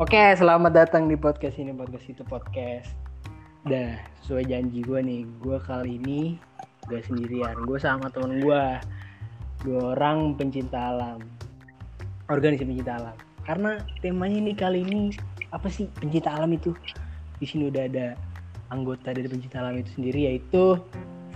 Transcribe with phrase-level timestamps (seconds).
[0.00, 2.96] Oke, selamat datang di podcast ini podcast itu podcast.
[3.68, 6.40] Dah sesuai janji gue nih, gue kali ini
[6.88, 8.64] gak sendirian, gue sama temen gue,
[9.60, 11.20] dua orang pencinta alam,
[12.32, 13.16] organisasi pencinta alam.
[13.44, 15.12] Karena temanya nih kali ini
[15.52, 16.72] apa sih pencinta alam itu?
[17.36, 18.16] Di sini udah ada
[18.72, 20.80] anggota dari pencinta alam itu sendiri yaitu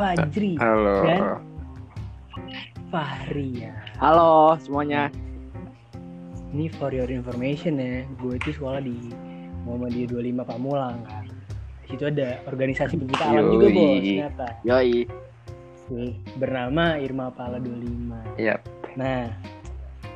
[0.00, 1.04] Fajri Halo.
[1.04, 1.20] dan
[2.88, 3.76] Fahri ya.
[4.00, 5.12] Halo semuanya.
[6.56, 8.96] Ini for your information ya, gue itu sekolah di
[9.68, 11.28] Muhammadiyah 25 Pamulang kan.
[11.84, 14.46] Di situ ada organisasi pencinta alam juga bos, ternyata.
[14.64, 15.04] Yoi.
[16.40, 18.40] Bernama Irma Pala 25.
[18.40, 18.64] Yap.
[18.96, 19.28] Nah,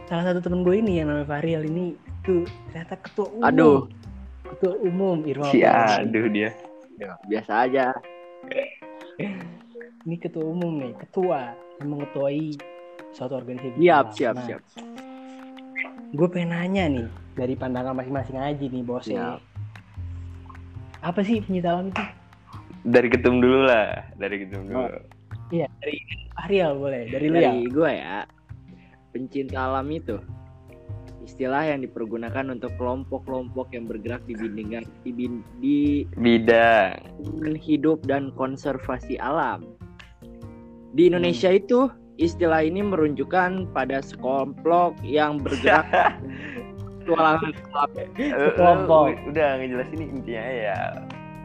[0.08, 1.92] salah satu temen gue ini yang namanya Fahrial ini
[2.24, 3.44] tuh ternyata ketua umum.
[3.44, 3.78] Aduh.
[4.56, 6.00] Ketua umum Irma Si Pala.
[6.00, 6.56] aduh dia.
[7.28, 7.92] Biasa aja.
[10.08, 11.52] Ini ketua umum nih, ketua
[11.84, 12.56] yang mengetuai
[13.12, 13.76] suatu organisasi.
[13.76, 14.60] Siap, siap, Nah, siap.
[16.10, 19.06] Gue pengen nanya nih dari pandangan masing-masing aja nih bos.
[19.06, 19.38] Siap.
[21.00, 22.04] Apa sih pencinta alam itu?
[22.82, 24.04] Dari ketum dulu lah.
[24.18, 24.90] Dari ketum dulu.
[25.50, 25.98] Iya, dari
[26.46, 27.50] Ariel boleh, dari lu ya.
[27.54, 28.18] Dari gue ya.
[29.10, 30.18] Pencinta alam itu
[31.20, 36.96] istilah yang dipergunakan untuk kelompok-kelompok yang bergerak di bidang di, bin- di Bidang.
[37.22, 39.62] bidang hidup dan konservasi alam.
[40.90, 41.86] Di Indonesia itu
[42.20, 45.88] istilah ini merunjukkan pada sekelompok yang bergerak
[47.00, 47.90] petualangan alam.
[48.54, 49.04] Kelompok.
[49.08, 50.78] Eh, Udah ngejelasin intinya ya.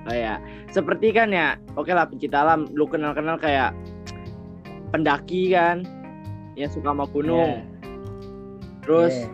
[0.06, 0.38] Oh ya,
[0.70, 3.74] seperti kan ya, oke lah pencinta alam, lu kenal-kenal kayak
[4.94, 5.82] pendaki kan,
[6.54, 7.66] yang suka sama gunung.
[7.66, 7.90] Iya.
[8.86, 9.34] Terus Iya.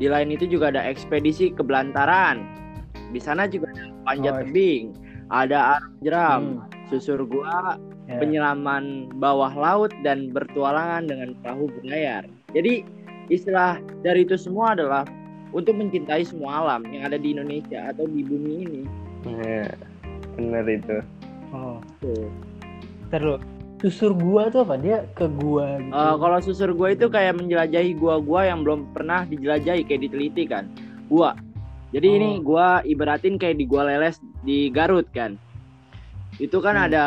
[0.00, 2.40] di lain itu juga ada ekspedisi ke belantaran.
[3.12, 4.84] Di sana juga ada panjat Oh, tebing,
[5.28, 6.88] ada arung jeram, Hmm.
[6.88, 7.76] susur gua,
[8.10, 8.18] Ya.
[8.18, 12.26] penyelaman bawah laut dan bertualangan dengan perahu berlayar.
[12.50, 12.82] Jadi
[13.30, 15.06] istilah dari itu semua adalah
[15.54, 18.82] untuk mencintai semua alam yang ada di Indonesia atau di bumi ini.
[19.30, 19.70] Iya.
[20.34, 20.98] Bener itu.
[21.54, 22.30] Oh, Tuh.
[23.18, 23.36] lu.
[23.80, 24.76] Susur gua tuh apa?
[24.76, 25.94] Dia ke gua gitu.
[25.94, 30.68] Eh, kalau susur gua itu kayak menjelajahi gua-gua yang belum pernah dijelajahi kayak diteliti kan.
[31.08, 31.32] Gua.
[31.90, 32.16] Jadi Oh.
[32.20, 35.34] ini gua ibaratin kayak di gua leles di Garut kan.
[36.36, 36.86] Itu kan Hmm.
[36.92, 37.04] ada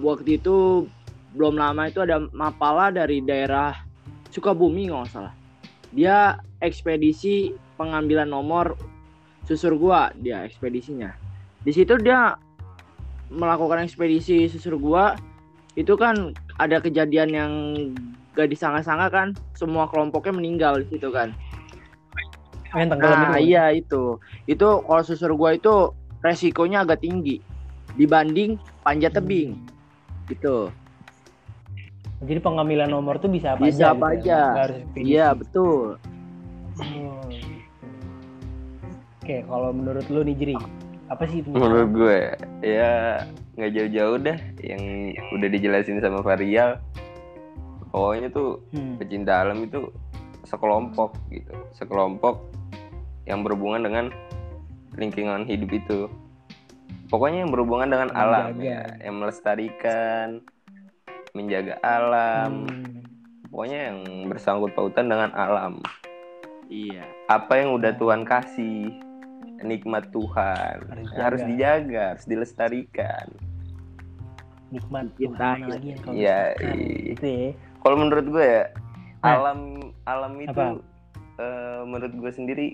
[0.00, 0.88] waktu itu
[1.36, 3.76] belum lama itu ada mapala dari daerah
[4.32, 5.32] Sukabumi nggak salah.
[5.96, 8.76] Dia ekspedisi pengambilan nomor
[9.48, 11.14] susur gua dia ekspedisinya.
[11.64, 12.36] Di situ dia
[13.32, 15.16] melakukan ekspedisi susur gua
[15.76, 17.52] itu kan ada kejadian yang
[18.36, 21.32] gak disangka-sangka kan semua kelompoknya meninggal di situ kan
[22.76, 23.48] nah itu.
[23.48, 27.40] iya itu itu kalau susur gua itu resikonya agak tinggi
[27.96, 29.75] dibanding panjat Hmm.
[30.28, 30.70] Gitu
[32.16, 33.92] Jadi pengambilan nomor tuh bisa apa bisa aja?
[33.92, 34.16] apa gitu ya?
[34.16, 35.78] aja Nggak harus iya betul
[36.76, 37.12] gitu.
[39.18, 40.56] Oke, kalau menurut lu nih Jeri,
[41.08, 42.18] apa sih pencinta Menurut gue
[42.62, 43.18] ya
[43.52, 44.82] nggak jauh-jauh dah yang
[45.34, 46.78] udah dijelasin sama Varial.
[47.90, 48.94] Pokoknya tuh Hmm.
[48.96, 49.90] pecinta alam itu
[50.44, 51.50] sekelompok gitu.
[51.74, 52.38] Sekelompok
[53.24, 54.04] yang berhubungan dengan
[54.94, 56.06] lingkungan hidup itu.
[57.06, 58.66] Pokoknya yang berhubungan dengan alam Menjaga.
[58.66, 60.26] ya, yang melestarikan,
[61.32, 62.66] menjaga alam.
[62.66, 63.02] Hmm.
[63.46, 65.78] Pokoknya yang bersangkut pautan dengan alam.
[66.66, 68.90] iya Apa yang udah Tuhan kasih,
[69.62, 71.48] nikmat Tuhan Harus harus, dijaga.
[71.48, 73.26] dijaga, harus dilestarikan.
[74.66, 75.62] Nikmat Cintai.
[75.62, 76.72] Tuhan lagi yang kau Iya, iya.
[77.08, 77.48] gitu ya.
[77.78, 78.64] Kalau menurut gue ya,
[79.16, 79.30] Nah.
[79.32, 79.58] alam
[80.04, 80.78] alam itu Apa?
[81.38, 82.66] eh, menurut gue sendiri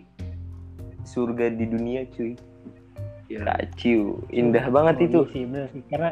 [1.02, 2.32] surga di dunia cuy.
[3.32, 3.40] Iya.
[3.42, 5.20] Kacau, indah Oh, banget iya itu.
[5.30, 5.80] sih, bener sih.
[5.86, 6.10] Karena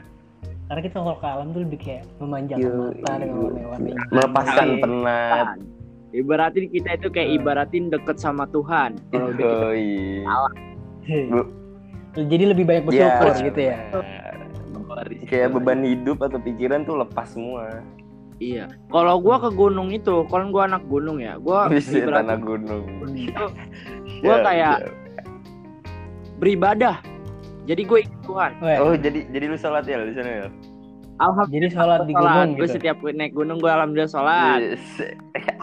[0.65, 3.91] karena kita kalau ke alam tuh lebih kayak memanjakan Yo, mata dengan warna-warni.
[4.11, 4.81] Melepaskan Iya.
[4.81, 5.47] penat.
[6.11, 9.71] ibaratin kita itu kayak ibaratin deket sama Tuhan kalau kita.
[11.31, 11.51] Bu-
[12.17, 13.79] Jadi lebih banyak bersyukur Ya, gitu ya.
[15.25, 17.71] Kayak beban hidup atau pikiran tuh lepas semua.
[18.39, 22.39] iya kalau gua ke gunung itu kalau gua anak gunung ya gua Bisa ibaratin tanah
[22.41, 22.85] gunung.
[23.13, 23.45] itu
[24.19, 24.91] Gua Ya, kayak ya.
[26.35, 26.97] beribadah
[27.71, 28.51] jadi gue ikut Tuhan
[28.81, 30.47] Oh jadi jadi lu sholat ya di sana ya?
[31.17, 32.25] alhamdulillah jadi sholat di sholat.
[32.27, 32.75] gunung gue gitu.
[32.75, 34.85] setiap naik gunung gue alhamdulillah sholat Yes.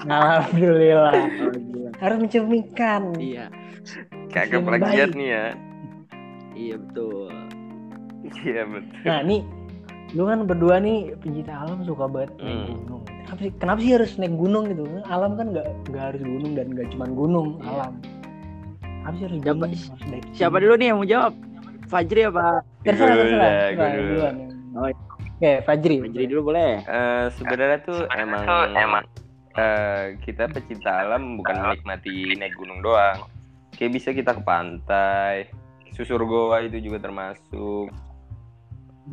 [0.07, 1.11] Alhamdulillah.
[1.11, 1.91] Alhamdulillah.
[1.97, 3.01] Harus mencerminkan.
[3.17, 3.45] iya
[4.29, 5.45] Kagak plagiat nih ya.
[6.53, 7.29] iya betul
[8.37, 9.01] Iya betul.
[9.03, 9.41] Nah, nih
[10.09, 12.67] lu kan berdua nih pencinta alam suka banget naik Hmm.
[12.77, 13.01] gunung.
[13.07, 14.83] Kenapa sih, kenapa sih harus naik gunung gitu?
[15.05, 17.67] Alam kan nggak nggak harus gunung dan nggak cuma gunung Iya.
[17.73, 17.93] alam.
[19.01, 19.71] Harus Siapa- gunung?
[19.71, 21.33] Harus naik siapa dulu nih yang mau jawab
[21.87, 23.49] Fajri apa Terserah, terserah.
[23.49, 24.07] gue Terserah, dulu.
[24.09, 24.35] duluan.
[24.73, 24.87] Oh,
[25.37, 25.95] Oke, Fajri.
[26.01, 28.43] Fajri dulu boleh Eh, sebenarnya tuh emang
[28.73, 29.03] emang.
[29.53, 33.25] eh, kita pecinta alam bukan menikmati naik gunung doang.
[33.69, 35.45] kayak bisa kita ke pantai
[35.91, 37.93] susur goa itu juga termasuk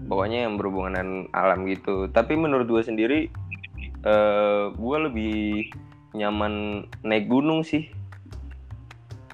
[0.02, 3.28] pokoknya yang berhubungan dengan alam gitu tapi menurut gue sendiri
[4.02, 5.68] eh gue lebih
[6.12, 6.52] nyaman
[7.02, 7.92] naik gunung sih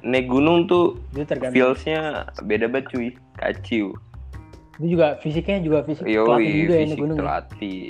[0.01, 3.93] naik gunung tuh itu feelsnya beda banget cuy kacau
[4.81, 7.17] itu juga fisiknya juga fisik Yoi, juga ya naik fisik ya.
[7.21, 7.81] terlatih.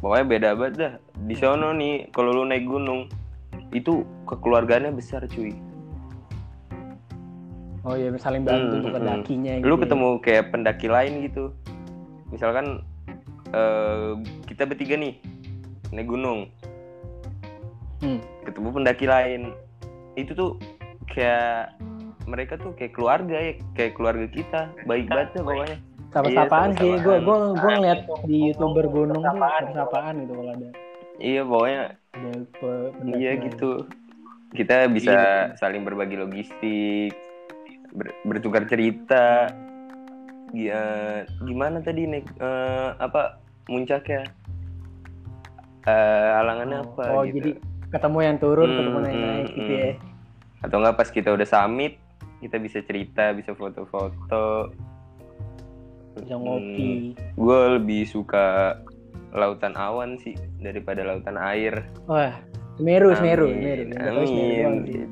[0.00, 0.92] Pokoknya beda banget dah.
[1.20, 3.12] Di sono nih, kalau lu naik gunung,
[3.72, 5.52] itu kekeluargaannya besar cuy.
[7.84, 9.82] oh iya saling bantu Hmm, untuk hmm, pendakinya Lu gitu ya.
[9.84, 11.44] ketemu kayak pendaki lain gitu.
[12.32, 12.66] Misalkan
[13.52, 14.10] eh,
[14.48, 15.20] kita bertiga nih
[15.92, 16.48] naik gunung,
[18.00, 18.20] Hmm.
[18.44, 19.52] ketemu pendaki lain,
[20.16, 20.56] itu tuh
[21.10, 21.76] kayak
[22.24, 25.78] mereka tuh kayak keluarga ya, kayak keluarga kita, baik banget dah pokoknya.
[26.14, 30.68] sapa-sapaan Iya, sih gue gue gue ngeliat di youtuber gunung tuh sapa-sapaan gitu kalau ada
[31.18, 31.82] Iya pokoknya
[32.14, 33.70] ada pe- pendaki Iya gitu.
[34.54, 35.16] Kita bisa
[35.58, 37.12] saling berbagi logistik,
[37.90, 39.50] ber- bertukar cerita.
[40.54, 40.82] Ya,
[41.42, 44.22] gimana tadi nih eh, apa muncaknya?
[45.84, 47.36] Eh, halangannya Oh, apa oh, gitu.
[47.42, 47.50] jadi
[47.90, 50.13] ketemu yang turun Hmm, ketemu yang hmm, naik gitu hmm.
[50.64, 52.00] Ya Atau enggak pas kita udah summit,
[52.40, 54.72] kita bisa cerita, bisa foto-foto.
[56.14, 58.78] bisa ngopi Gue lebih suka
[59.34, 61.84] lautan awan sih daripada lautan air.
[62.06, 62.38] wah
[62.78, 64.22] Semeru Semeru Amin, Semeru
[64.66, 65.10] Amin.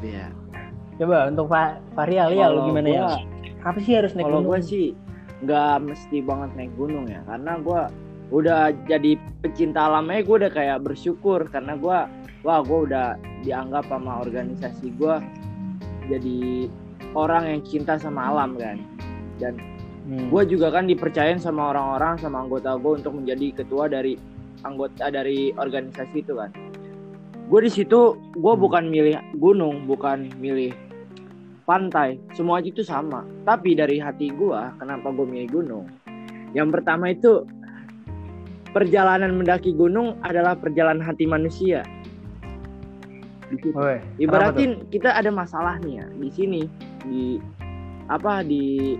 [0.00, 0.32] Iya.
[0.96, 3.06] coba untuk Pak Farial ya lu gimana ya
[3.60, 4.86] apa sih harus naik Kalau gunung gue sih
[5.44, 7.80] nggak mesti banget naik gunung ya, karena gue
[8.32, 11.98] udah jadi pecinta alamnya gue udah kayak bersyukur karena gue
[12.46, 15.14] wah gue udah dianggap sama organisasi gue
[16.06, 16.70] jadi
[17.18, 18.78] orang yang cinta sama alam kan?
[19.42, 19.58] Dan
[20.06, 20.30] Hmm.
[20.30, 24.14] gue juga kan dipercayain sama orang-orang sama anggota gue untuk menjadi ketua dari
[24.62, 26.54] anggota dari organisasi itu kan?
[27.50, 28.62] Gue di situ gue Hmm.
[28.62, 30.70] bukan milih gunung bukan milih
[31.66, 32.22] pantai.
[32.38, 33.26] Semua itu sama.
[33.42, 35.90] Tapi dari hati gue kenapa gue milih gunung?
[36.54, 37.42] Yang pertama itu
[38.70, 41.82] perjalanan mendaki gunung adalah perjalanan hati manusia
[43.46, 43.72] Tuh?
[44.18, 46.62] Ibaratin kita ada masalah nih ya di sini
[47.02, 47.38] di
[48.06, 48.94] apa di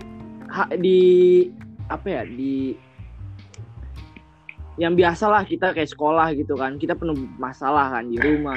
[0.47, 0.99] ha- di
[1.87, 2.75] apa ya di
[4.77, 8.55] yang biasalah kita kayak sekolah gitu kan kita penuh masalah kan di rumah.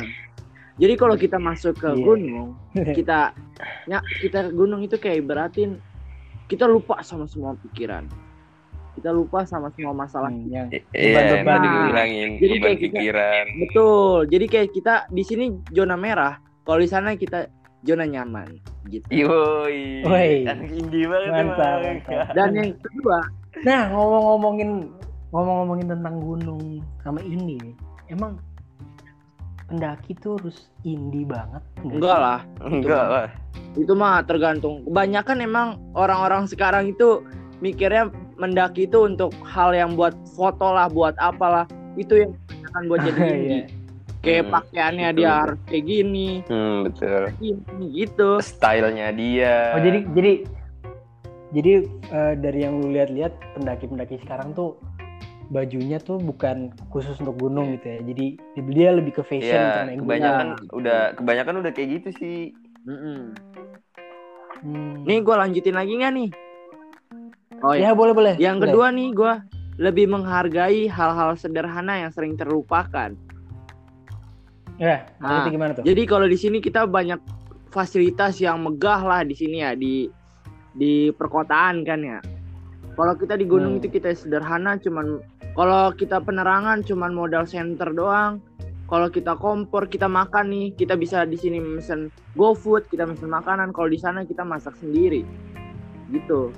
[0.77, 2.01] Jadi kalau kita masuk ke Iya.
[2.01, 2.49] gunung
[2.95, 3.19] kita
[3.91, 5.81] ya kita ke gunung itu kayak ibaratin
[6.47, 8.07] kita lupa sama semua pikiran.
[8.91, 12.93] Kita lupa sama semua masalah Hmm, yang Iya, tadi gue bilangin Jadi beban kayak kita-
[12.93, 13.45] pikiran.
[13.61, 14.19] Betul.
[14.27, 17.47] Jadi kayak kita di sini zona merah, kalau di sana kita
[17.81, 19.07] zona nyaman gitu.
[19.09, 20.33] Yoi, Woi.
[20.45, 22.27] anak indie banget Mantap, mantap.
[22.35, 23.19] Dan yang kedua,
[23.61, 24.71] Nah, ngomong-ngomongin
[25.31, 26.63] ngomong-ngomongin tentang gunung
[27.01, 27.59] sama ini.
[28.07, 28.39] Emang
[29.67, 32.41] pendaki tuh harus indie banget enggak lah.
[32.61, 33.27] Enggak lah.
[33.75, 34.83] Itu mah tergantung.
[34.83, 37.23] Kebanyakan emang orang-orang sekarang itu
[37.59, 38.11] mikirnya
[38.41, 41.69] mendaki itu untuk hal yang buat foto lah, buat apalah.
[41.95, 43.31] Itu yang kebanyakan buat jadi Iya.
[43.31, 43.63] indie.
[44.21, 47.23] Kayak Hmm, pakaiannya betul, dia harus kayak gini, Hmm, betul.
[47.41, 48.31] gini gitu.
[48.41, 49.55] Stylenya dia.
[49.73, 50.33] Oh, jadi jadi
[51.51, 54.77] jadi eh, dari yang lu lihat-lihat pendaki-pendaki sekarang tuh
[55.51, 57.99] bajunya tuh bukan khusus untuk gunung gitu ya.
[58.07, 58.27] Jadi
[58.71, 59.99] dia lebih ke fashion ya gunung.
[60.05, 62.39] kebanyakan udah kebanyakan udah kayak gitu sih.
[62.85, 63.35] Mm-mm.
[64.61, 65.01] Hmm.
[65.09, 66.31] Nih gue lanjutin lagi nggak nih?
[67.61, 67.97] Oh ya ya.
[67.97, 68.35] boleh boleh.
[68.41, 68.67] Yang Boleh.
[68.73, 69.33] kedua nih gue
[69.81, 73.17] lebih menghargai hal-hal sederhana yang sering terlupakan.
[74.81, 75.85] Ya, Nah, itu gimana tuh?
[75.85, 77.21] Jadi kalau di sini kita banyak
[77.69, 80.09] fasilitas yang megah lah di sini ya di
[80.73, 82.19] di perkotaan kan ya.
[82.97, 83.81] Kalau kita di gunung Hmm.
[83.85, 85.21] itu kita sederhana cuman
[85.53, 88.41] kalau kita penerangan cuman modal center doang.
[88.91, 93.71] Kalau kita kompor kita makan nih, kita bisa di sini mesen GoFood, kita mesen makanan.
[93.71, 95.23] Kalau di sana kita masak sendiri.
[96.11, 96.51] Gitu.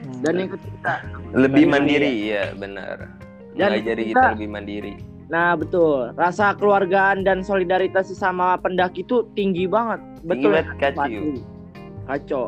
[0.00, 0.20] Hmm.
[0.20, 0.92] Dan yang ketiga,
[1.30, 3.06] Lebih Mandiri, ya, benar.
[3.54, 4.94] Dan Mengajari kita- kita lebih mandiri.
[5.30, 10.02] Nah betul, rasa keluargaan dan solidaritas sesama pendaki itu tinggi banget.
[10.26, 11.06] Betul ya, kacau.
[12.06, 12.44] Kacau.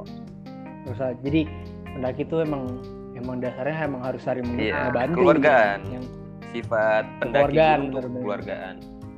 [0.82, 1.46] Terus, ah, jadi
[1.92, 2.82] pendaki tuh emang
[3.14, 5.78] emang dasarnya emang harus saling Iya, ngebantu keluargaan.
[5.80, 5.92] gitu.
[5.92, 6.06] Yang
[6.52, 8.74] Sifat pendaki Kekeluargaan, itu untuk keluargaan.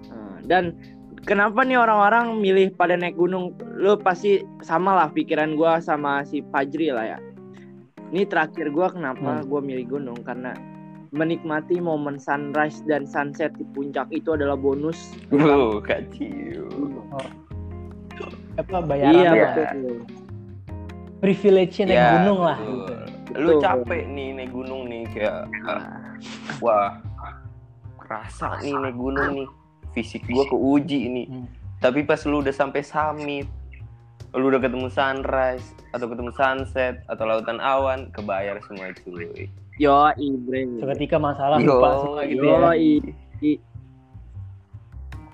[0.06, 0.64] Nah, Dan
[1.24, 3.56] kenapa nih orang-orang milih pada naik gunung?
[3.74, 7.18] Lu pasti sama lah pikiran gua sama si Fajri lah ya.
[8.14, 9.50] Ini terakhir gua kenapa Hmm.
[9.50, 10.54] gua milih gunung karena
[11.10, 15.18] menikmati momen sunrise dan sunset di puncak itu adalah bonus.
[15.28, 16.70] Wow, kacau.
[18.54, 19.98] apa bayaran Iya ya, betul.
[21.18, 23.02] privilege-nya naik Ya, gunung lah betul.
[23.26, 23.34] gitu.
[23.34, 25.82] Lu capek nih naik gunung nih kayak ah,
[26.62, 27.02] wah
[27.98, 29.48] kerasa nih naik gunung nih
[29.90, 31.50] fisik gua keuji nih Hmm.
[31.80, 33.50] tapi pas lu udah sampai summit
[34.34, 40.66] lu udah ketemu sunrise atau ketemu sunset atau lautan awan kebayar semua cuy Yo, Ibre.
[40.78, 43.62] seketika masalah Yo, lupa semua gitu Yo, ya i-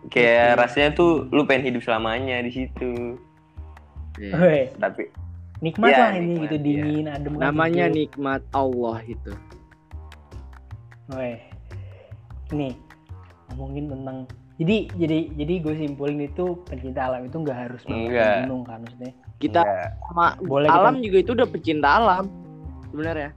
[0.06, 3.16] kayak rasanya tuh lu pengen hidup selamanya di situ
[4.20, 5.08] Weh, tapi
[5.60, 6.64] nikmat Iya, lah ini nikmat, gitu iya.
[6.64, 7.96] dingin adem Namanya hidup.
[7.96, 9.32] nikmat Allah itu.
[11.10, 11.38] Weh.
[12.50, 12.72] Nih,
[13.48, 14.18] ngomongin tentang
[14.60, 18.36] jadi jadi jadi gue simpulin itu pencinta alam itu nggak harus banget Enggak.
[18.44, 19.12] gunung kan maksudnya.
[19.40, 19.88] Kita enggak.
[19.98, 22.24] sama Boleh kita- alam juga itu udah pecinta alam.
[22.86, 23.30] Sebenarnya.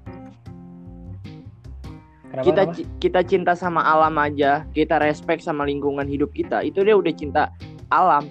[2.25, 2.97] Kenapa, Kita kenapa?
[2.97, 6.59] kita cinta sama alam aja, kita respect sama lingkungan hidup kita.
[6.59, 7.53] Itu dia udah cinta
[7.87, 8.25] alam.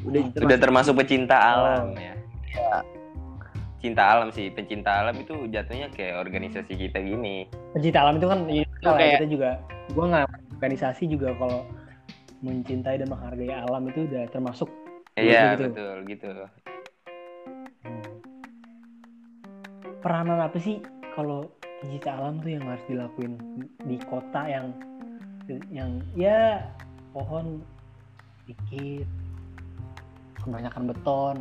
[0.00, 0.40] Udah Hmm.
[0.40, 1.98] udah termasuk pecinta alam Oh.
[1.98, 2.14] ya
[3.76, 8.38] cinta alam sih pencinta alam itu jatuhnya kayak organisasi kita gini pencinta alam itu kan
[8.44, 9.50] ya, kalau kayak- kita juga
[9.88, 11.64] gue nggak organisasi juga kalau
[12.40, 14.68] mencintai dan menghargai alam itu udah termasuk
[15.16, 15.68] iya gitu.
[15.68, 16.28] betul gitu.
[20.00, 20.80] Peranan apa sih
[21.12, 21.52] kalau
[21.84, 23.36] pencinta alam tuh yang harus dilakuin
[23.84, 24.72] di kota yang
[25.68, 26.64] yang ya
[27.12, 27.60] pohon
[28.48, 29.04] dikit
[30.40, 31.36] kebanyakan beton.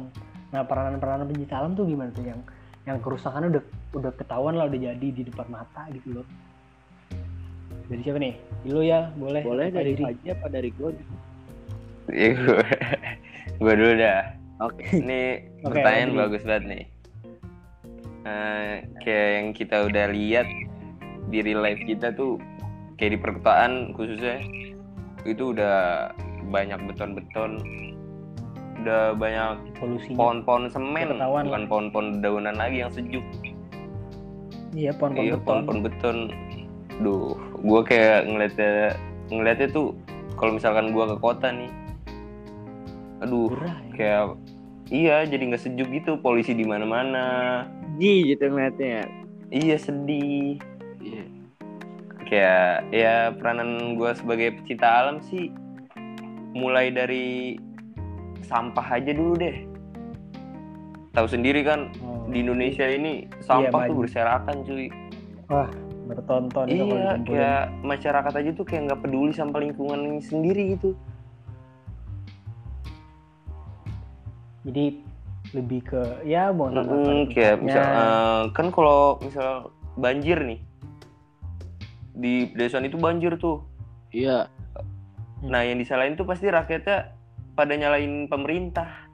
[0.52, 2.28] Nah peranan-peranan pencinta alam tuh gimana tuh?
[2.28, 2.42] Yang
[2.84, 3.64] yang kerusakannya udah
[3.96, 6.28] udah ketahuan lah udah jadi di depan mata gitu loh
[7.90, 8.34] dari siapa nih?
[8.70, 9.42] Lo ya boleh.
[9.42, 10.14] Boleh dari diri?
[10.14, 10.94] aja apa dari gue.
[13.58, 14.22] gue dulu dah.
[14.62, 14.84] Oke.
[14.94, 15.22] ini
[15.66, 16.20] Oke, pertanyaan Adri.
[16.22, 16.84] bagus banget nih.
[18.30, 20.48] Eh, kayak yang kita udah lihat
[21.34, 22.38] di real life kita tuh
[23.02, 24.38] kayak di perkotaan khususnya
[25.26, 26.10] itu udah
[26.50, 27.62] banyak beton-beton
[28.80, 30.16] udah banyak polusinya.
[30.16, 33.24] pohon-pohon semen Ketahuan bukan pohon-pohon daunan lagi yang sejuk.
[34.72, 35.44] Iya pohon-pohon iya beton.
[35.46, 36.18] pohon-pohon beton.
[37.00, 38.96] Duh gue kayak ngeliatnya
[39.28, 39.94] ngeliatnya tuh
[40.36, 41.72] kalau misalkan gue ke kota nih
[43.20, 43.92] aduh Gerah ya.
[43.94, 44.24] kayak
[44.90, 49.06] iya jadi nggak sejuk gitu polisi di mana-mana Ji gitu ngeliatnya.
[49.50, 50.56] iya sedih
[51.00, 51.24] Iya.
[52.26, 55.52] kayak ya peranan gue sebagai pecinta alam sih
[56.52, 57.56] mulai dari
[58.42, 59.58] sampah aja dulu deh
[61.12, 64.02] tahu sendiri kan Oh, di Indonesia ini sampah tuh banyak.
[64.06, 64.88] berserakan cuy
[66.10, 70.98] bertonton iya kayak masyarakat aja tuh kayak nggak peduli sama lingkungan sendiri gitu.
[74.66, 75.06] Jadi
[75.54, 80.60] lebih ke ya sampah Mm, pada kayak misal eh, kan kalau misal banjir nih
[82.14, 83.62] di pedesaan itu banjir tuh.
[84.10, 84.50] Iya.
[85.40, 87.16] nah yang disalahin tuh pasti rakyatnya
[87.56, 89.09] pada nyalain pemerintah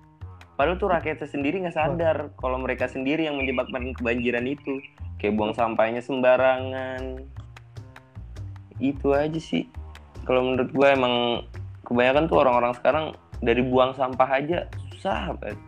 [0.55, 4.79] padahal tuh rakyatnya sendiri nggak sadar kalau mereka sendiri yang menyebabkan kebanjiran itu.
[5.19, 7.23] Kayak buang sampahnya sembarangan.
[8.79, 9.67] Itu aja sih.
[10.27, 11.15] Kalau menurut gue emang
[11.85, 13.05] kebanyakan tuh orang-orang sekarang
[13.39, 15.59] dari buang sampah aja susah banget.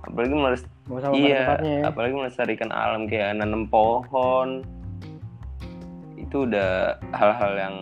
[0.00, 1.92] Apalagi pada iya ya.
[1.92, 4.64] apalagi melestarikan alam kayak nanam pohon.
[6.16, 7.76] Itu udah hal-hal yang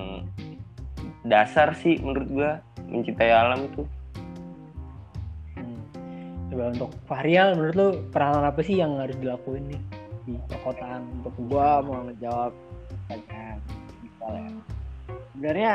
[1.22, 2.50] dasar sih menurut gua
[2.90, 3.82] mencintai alam itu.
[3.86, 3.97] Hmm.
[6.48, 9.80] Coba untuk Fahrial menurut lu peranan apa sih yang harus dilakuin nih
[10.24, 12.52] di perkotaan untuk Gua mau ngejawab
[13.08, 13.58] pertanyaan
[14.04, 14.48] Iqbal ya.
[15.32, 15.74] Sebenarnya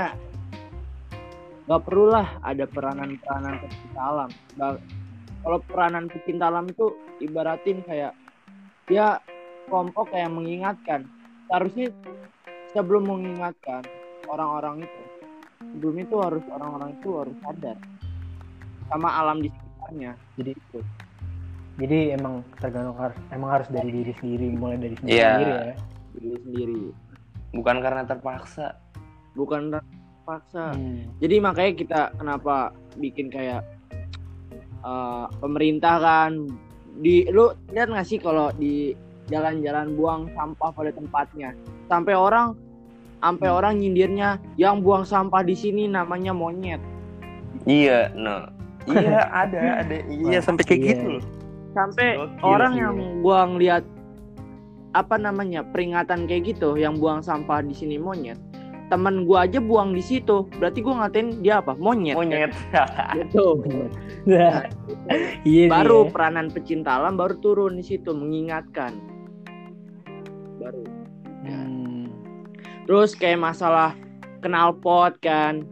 [1.64, 4.30] nggak perlu lah ada peranan-peranan pecinta alam.
[5.44, 6.86] Kalau peranan pecinta alam itu
[7.22, 8.14] ibaratin kayak
[8.90, 9.22] dia
[9.70, 11.08] kelompok kayak mengingatkan.
[11.48, 11.94] Seharusnya
[12.74, 13.86] sebelum mengingatkan
[14.28, 15.02] orang-orang itu,
[15.62, 17.78] sebelum itu harus orang-orang itu harus sadar
[18.92, 19.50] sama alam di
[19.94, 20.12] sekitarnya.
[20.36, 20.52] jadi
[21.74, 25.30] jadi emang tergantung harus emang harus dari diri sendiri mulai dari sendiri Iya.
[25.32, 25.76] sendiri ya
[26.14, 26.82] Diri sendiri,
[27.52, 28.78] bukan karena terpaksa
[29.34, 29.74] bukan
[30.24, 30.72] paksa.
[30.72, 31.10] Hmm.
[31.18, 32.56] jadi makanya kita kenapa
[32.96, 33.66] bikin kayak
[34.80, 36.46] eh, pemerintah kan
[36.96, 38.94] di lu lihat nggak sih kalau di
[39.26, 41.58] jalan-jalan buang sampah pada tempatnya
[41.88, 42.54] sampai orang
[43.18, 43.58] sampai Hmm.
[43.58, 46.78] orang nyindirnya yang buang sampah di sini namanya monyet
[47.66, 48.46] iya no
[48.88, 50.90] iya ada ada iya Wah, sampai kayak iya.
[50.92, 51.24] gitu loh
[51.74, 53.10] sampai Gokil orang sih, yang ya.
[53.20, 53.84] gua ngeliat
[54.94, 58.38] apa namanya peringatan kayak gitu yang buang sampah di sini monyet
[58.88, 62.52] temen gua aja buang di situ berarti gua ngatain dia apa monyet monyet
[63.18, 63.64] gitu
[64.24, 64.64] Nah,
[65.44, 66.12] iya sih baru ya.
[66.14, 68.94] peranan pecinta alam baru turun di situ mengingatkan
[70.58, 70.84] baru
[71.44, 72.08] Hmm.
[72.88, 73.92] terus kayak masalah
[74.40, 75.68] knalpot kan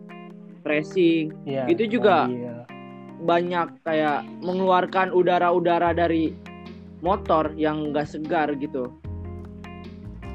[0.63, 2.27] racing Iya, Itu juga.
[2.27, 2.60] iya.
[3.21, 6.33] Banyak kayak mengeluarkan udara-udara dari
[7.05, 8.89] motor yang enggak segar gitu.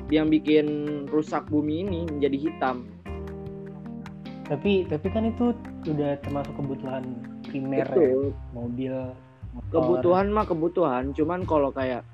[0.06, 0.66] Yang bikin
[1.10, 2.86] rusak bumi ini menjadi hitam.
[4.46, 5.50] Tapi tapi kan itu
[5.90, 7.02] udah termasuk kebutuhan
[7.50, 8.30] primer ya.
[8.54, 8.94] Mobil
[9.50, 9.70] motor.
[9.74, 12.06] kebutuhan mah kebutuhan cuman kalau kayak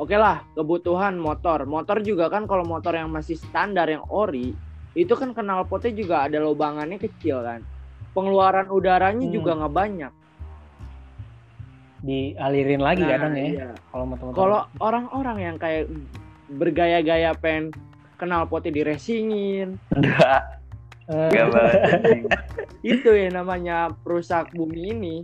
[0.00, 1.68] oke lah kebutuhan motor.
[1.68, 4.56] Motor juga kan kalau motor yang masih standar yang ori
[4.96, 7.60] itu kan knalpotnya juga ada lubangannya kecil kan
[8.12, 9.34] pengeluaran udaranya Hmm.
[9.34, 10.12] juga nggak banyak.
[12.02, 13.68] Dialirin lagi Nah, kadang ya iya.
[13.88, 15.86] kalau motor kalau orang-orang yang kayak
[16.50, 17.70] bergaya-gaya pengen
[18.18, 19.78] knalpotnya diresingin.
[19.94, 20.58] Enggak,
[21.06, 21.72] Eh, enggak
[22.94, 25.16] itu yang namanya perusak bumi ini.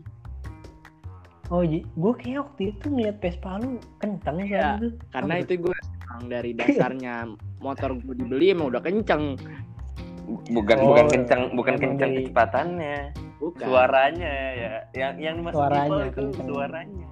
[1.49, 5.76] Oh gue kayak waktu itu ngeliat Vespa lu kenceng ya itu karena Oh, itu gue
[6.04, 7.14] emang dari dasarnya
[7.59, 9.40] motor gue dibeli emang udah kenceng
[10.28, 12.99] Bukan Oh, bukan kencang, bukan kencang dari- kecepatannya.
[13.38, 14.73] bukan Suaranya ya.
[14.92, 16.47] Yang yang dimaksud Suaranya itu kencang.
[16.47, 17.06] suaranya.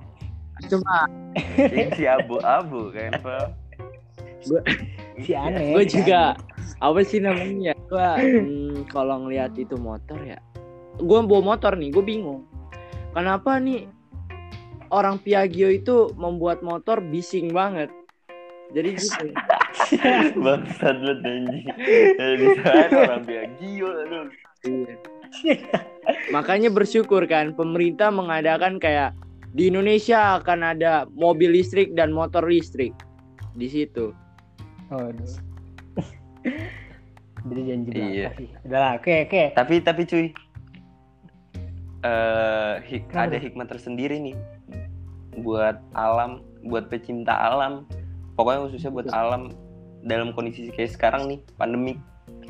[0.66, 0.98] cuma
[1.68, 3.46] Yang si abu-abu kan, Pak.
[5.18, 6.78] si aneh gue juga aneh.
[6.78, 10.38] apa sih namanya gue hmm, kalau ngeliat itu motor ya
[10.94, 12.46] gue bawa motor nih gue bingung
[13.10, 13.90] kenapa nih
[14.88, 17.90] orang Piaggio itu membuat motor bising banget
[18.68, 19.26] jadi gitu
[20.44, 21.66] Bangsat lu anjing.
[22.16, 24.26] Eh, Di sana orang Biagio aduh.
[24.62, 24.94] Iya.
[26.28, 29.14] makanya bersyukur kan pemerintah mengadakan kayak
[29.52, 32.90] di Indonesia akan ada mobil listrik dan motor listrik
[33.52, 34.10] di situ
[34.86, 35.34] Waduh.
[37.46, 38.30] Jadi janji Iya.
[38.34, 38.50] sih.
[38.64, 39.42] Udah lah, oke oke.
[39.52, 40.26] Tapi tapi cuy.
[42.02, 44.36] eh hik- Kenapa ada hikmah tersendiri nih
[45.36, 47.86] buat alam, buat pecinta alam.
[48.36, 49.50] Pokoknya khususnya buat alam
[50.02, 51.98] dalam kondisi kayak sekarang nih, pandemik.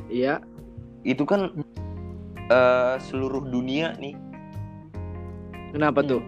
[0.06, 0.42] iya
[1.02, 1.54] Itu kan
[2.46, 4.14] eh seluruh dunia nih
[5.72, 6.08] kenapa Hmm.
[6.08, 6.22] tuh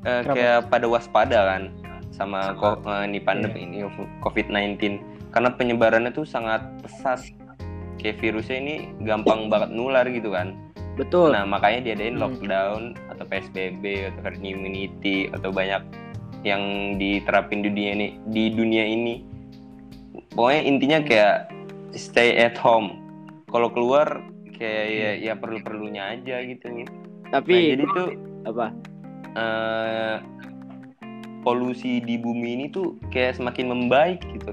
[0.00, 0.34] eh, Kenapa?
[0.34, 1.62] kayak pada waspada kan
[2.10, 3.78] sama ko- eh, ini pandemi ini
[4.20, 7.22] COVID-19 karena penyebarannya tuh sangat pesat.
[7.96, 10.54] Kayak virusnya ini gampang banget nular gitu kan.
[10.94, 12.22] betul Nah makanya diadain Hmm.
[12.24, 15.82] lockdown atau PSBB atau herd immunity atau banyak
[16.46, 19.14] yang diterapin di dunia ini di dunia ini.
[20.34, 21.36] Pokoknya intinya kayak
[21.94, 22.98] stay at home.
[23.48, 24.22] Kalau keluar
[24.54, 26.68] kayak ya, ya perlu perlunya aja gitu.
[26.68, 26.88] Nah,
[27.32, 28.08] tapi jadi tuh
[28.46, 28.66] apa
[29.34, 30.16] eh,
[31.42, 34.52] polusi di bumi ini tuh kayak semakin membaik gitu.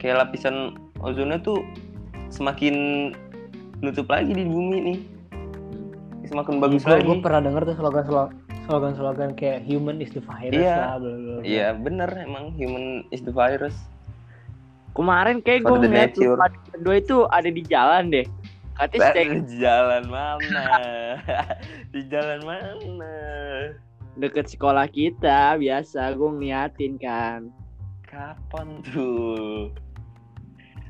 [0.00, 0.74] Kayak lapisan
[1.04, 1.62] ozonnya tuh
[2.32, 3.10] semakin
[3.84, 4.98] nutup lagi di bumi nih.
[6.24, 7.04] Semakin bagus gue, lagi.
[7.04, 10.76] gue pernah denger tuh slogan slogan slogan kayak human is the virus Iya.
[10.76, 11.42] lah bla, bla, bla.
[11.44, 13.76] Iya bener emang human is the virus.
[14.94, 16.14] Kemarin kayak gue ngeliat
[16.70, 18.26] berdua itu ada di jalan deh.
[18.74, 20.64] Katanya stay di jalan mana?
[21.94, 23.14] di jalan mana?
[24.14, 27.50] deket sekolah kita biasa gue ngeliatin kan.
[28.06, 29.74] Kapan tuh?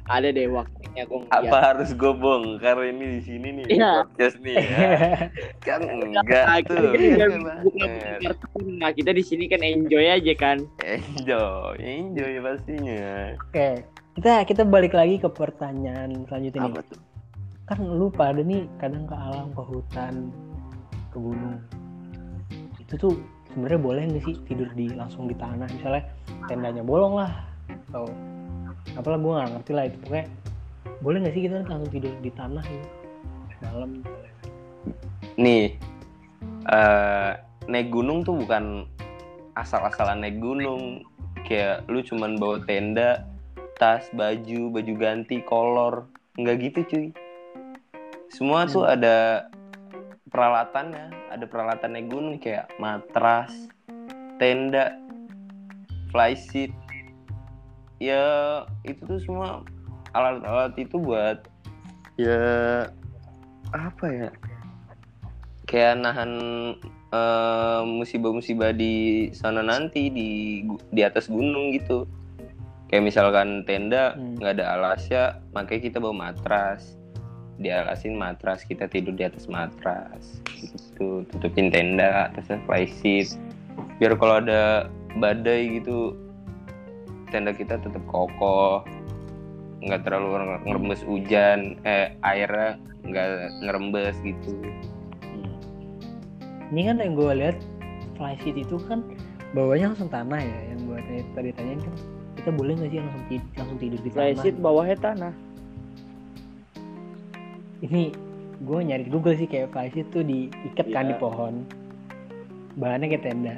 [0.05, 1.63] Ada deh waktunya gue Apa ngeliat.
[1.65, 4.05] harus gue bongkar ini di sini nih Iya.
[4.05, 4.89] podcast nih ya?
[5.67, 6.93] Kan enggak Nah, tuh.
[6.93, 7.33] kita kan.
[8.77, 10.61] Nah kita di sini kan enjoy aja kan.
[10.85, 13.33] Enjoy, enjoy pastinya.
[13.41, 13.81] Oke,
[14.15, 16.73] kita kita balik lagi ke pertanyaan selanjutnya nih.
[16.77, 17.01] Apa tuh?
[17.65, 20.29] Kan lu pada nih kadang ke alam, ke hutan,
[21.09, 21.57] ke gunung.
[22.77, 23.13] Itu tuh
[23.49, 25.65] sebenarnya boleh nggak sih tidur di langsung di tanah?
[25.71, 26.05] Misalnya
[26.45, 27.33] tendanya bolong lah,
[27.89, 28.05] atau
[28.93, 30.27] apalah gue nggak ngerti lah itu pokoknya
[31.01, 32.89] boleh nggak sih kita langsung tidur di tanah gitu
[33.65, 34.05] malam
[35.35, 35.75] Nih,
[36.71, 37.31] eh
[37.67, 38.87] naik gunung tuh bukan
[39.59, 41.03] asal-asalan naik gunung.
[41.45, 43.27] Kayak lu cuman bawa tenda,
[43.77, 46.07] tas, baju, baju ganti, kolor.
[46.39, 47.07] Nggak gitu cuy.
[48.31, 49.49] Semua tuh ada
[50.31, 51.35] peralatannya.
[51.35, 53.51] Ada peralatan naik gunung kayak matras,
[54.39, 54.95] tenda,
[56.15, 56.71] flysheet.
[58.05, 58.27] Ya
[58.85, 59.65] itu tuh semua
[60.13, 61.49] alat-alat itu buat
[62.21, 62.85] ya
[63.73, 64.29] apa ya?
[65.65, 66.33] Kayak nahan
[67.09, 70.31] eh, musibah-musibah di sana nanti di
[70.93, 72.05] di atas gunung gitu.
[72.93, 74.37] Kayak misalkan tenda Hmm.
[74.37, 75.23] nggak ada alasnya
[75.57, 77.01] makanya kita bawa matras.
[77.57, 80.45] Dialasin matras kita tidur di atas matras.
[80.61, 83.41] Gitu tutupin tenda atasnya flysheet
[83.99, 84.91] biar kalau ada
[85.23, 86.19] badai gitu
[87.35, 88.87] tenda kita tetap kokoh
[89.83, 93.29] nggak terlalu nger- ngerembes hujan eh airnya nggak
[93.61, 94.55] ngerembes gitu.
[96.71, 97.59] Ini kan yang gue lihat
[98.15, 99.03] flysheet itu kan
[99.53, 101.95] bawahnya langsung tanah ya yang gue tadi, tadi tanyain kan.
[102.35, 104.19] Kita boleh nggak sih langsung tidur, langsung tidur di tanah?
[104.23, 105.35] Flysheet bawahnya tanah.
[107.85, 108.17] ini
[108.65, 111.21] gue nyari di Google sih kayak flysheet tuh diikat kan di Iya.
[111.21, 111.55] pohon.
[112.81, 113.55] Bahannya kayak tenda.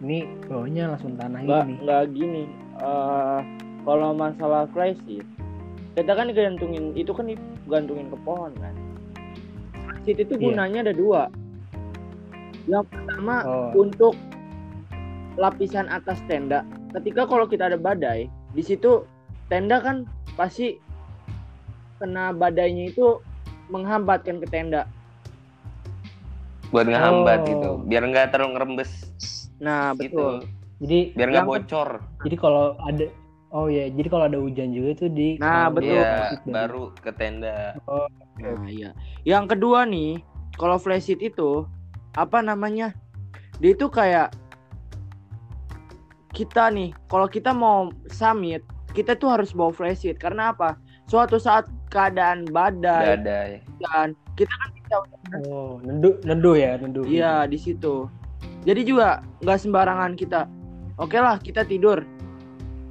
[0.00, 2.42] Ini bawahnya langsung tanah gini nggak gini.
[2.76, 3.40] Eh
[3.86, 5.22] kalau masalah flysheet,
[5.94, 7.30] kita kan gantungin itu kan
[7.64, 8.74] gantungin ke pohon kan.
[9.72, 10.42] Flysheet itu Iya.
[10.42, 11.22] gunanya ada dua.
[12.66, 13.70] Yang pertama Oh.
[13.78, 14.14] untuk
[15.36, 16.66] lapisan atas tenda.
[16.92, 19.04] Ketika kalau kita ada badai, di situ
[19.46, 20.02] tenda kan
[20.34, 20.80] pasti
[21.96, 23.20] kena badainya itu
[23.68, 24.84] menghambatkan ke tenda.
[26.66, 27.46] buat ngehambat Oh.
[27.46, 28.90] gitu biar nggak terlalu ngerembes
[29.62, 30.34] Nah, gitu betul.
[30.76, 31.88] Jadi biar nggak bocor
[32.24, 33.06] jadi kalau ada
[33.54, 36.02] Oh ya, jadi kalau ada hujan juga itu di Nah, betul.
[36.02, 37.78] Iya, baru ke tenda
[38.36, 38.92] Nah, iya.
[39.24, 40.20] Yang kedua nih,
[40.60, 41.64] kalau flash sheet itu
[42.12, 42.92] apa namanya?
[43.62, 44.34] Dia itu kayak
[46.36, 48.60] kita nih, kalau kita mau summit,
[48.92, 50.76] kita tuh harus bawa flash sheet karena apa?
[51.08, 54.96] Suatu saat keadaan badai dadai dan kita kan bisa
[55.48, 57.06] Oh, neduh, neduh ya, neduh.
[57.08, 58.10] Iya di situ.
[58.68, 60.44] Jadi juga nggak sembarangan kita.
[60.96, 62.00] Oke lah kita tidur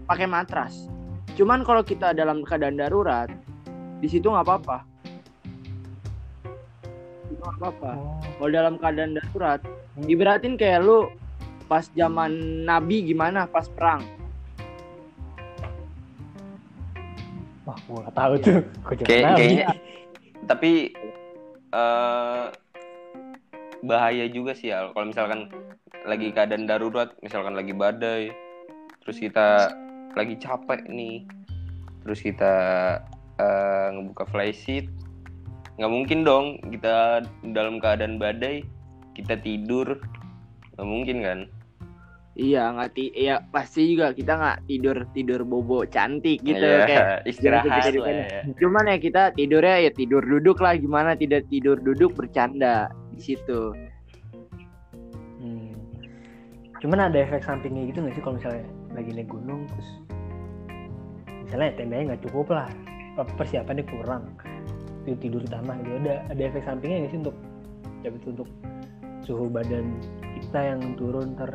[0.06, 0.86] pakai matras.
[1.34, 3.28] Cuman kalau kita dalam keadaan darurat,
[3.98, 4.78] di situ nggak apa-apa.
[7.26, 7.92] Itu nggak apa-apa.
[7.98, 9.60] Oh, Kalau dalam keadaan darurat,
[10.06, 11.10] ibaratin kayak lu
[11.66, 12.32] pas zaman
[12.64, 14.06] Nabi gimana pas perang.
[17.66, 18.60] wah, gua nggak tahu tuh.
[18.94, 19.68] Juga Kayak- kayaknya
[20.46, 20.72] tapi
[21.74, 22.46] eh
[23.82, 25.50] bahaya juga sih ya kalau misalkan
[26.04, 28.36] lagi keadaan darurat misalkan lagi badai
[29.06, 29.72] terus kita
[30.18, 31.24] lagi capek nih
[32.04, 32.54] terus kita
[33.40, 34.92] eh, ngebuka flysheet
[35.76, 38.64] nggak mungkin dong kita dalam keadaan badai
[39.16, 40.00] kita tidur
[40.76, 41.40] nggak mungkin kan
[42.36, 47.08] Iya nggak ti, iya pasti juga kita nggak tidur tidur bobo cantik gitu Iya, kayak
[47.32, 48.42] istirahat lah ya.
[48.60, 53.72] Cuman ya kita tidurnya ya tidur duduk lah gimana tidak tidur duduk bercanda di situ.
[56.86, 58.62] Cuman ada efek sampingnya gitu nggak sih kalau misalnya
[58.94, 59.90] lagi naik gunung terus
[61.42, 62.70] misalnya tendanya nggak cukup lah
[63.18, 64.30] apa persiapannya kurang
[65.02, 67.38] tidur tidur di tanah gitu ada ada efek sampingnya nggak sih untuk
[68.06, 68.50] ya itu untuk
[69.26, 69.98] suhu badan
[70.38, 71.50] kita yang turun ter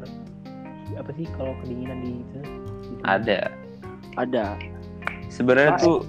[0.99, 2.39] apa sih kalau kedinginan di itu
[2.91, 3.03] gitu.
[3.07, 3.55] ada
[4.19, 4.59] Ada.
[5.31, 6.03] sebenarnya tuh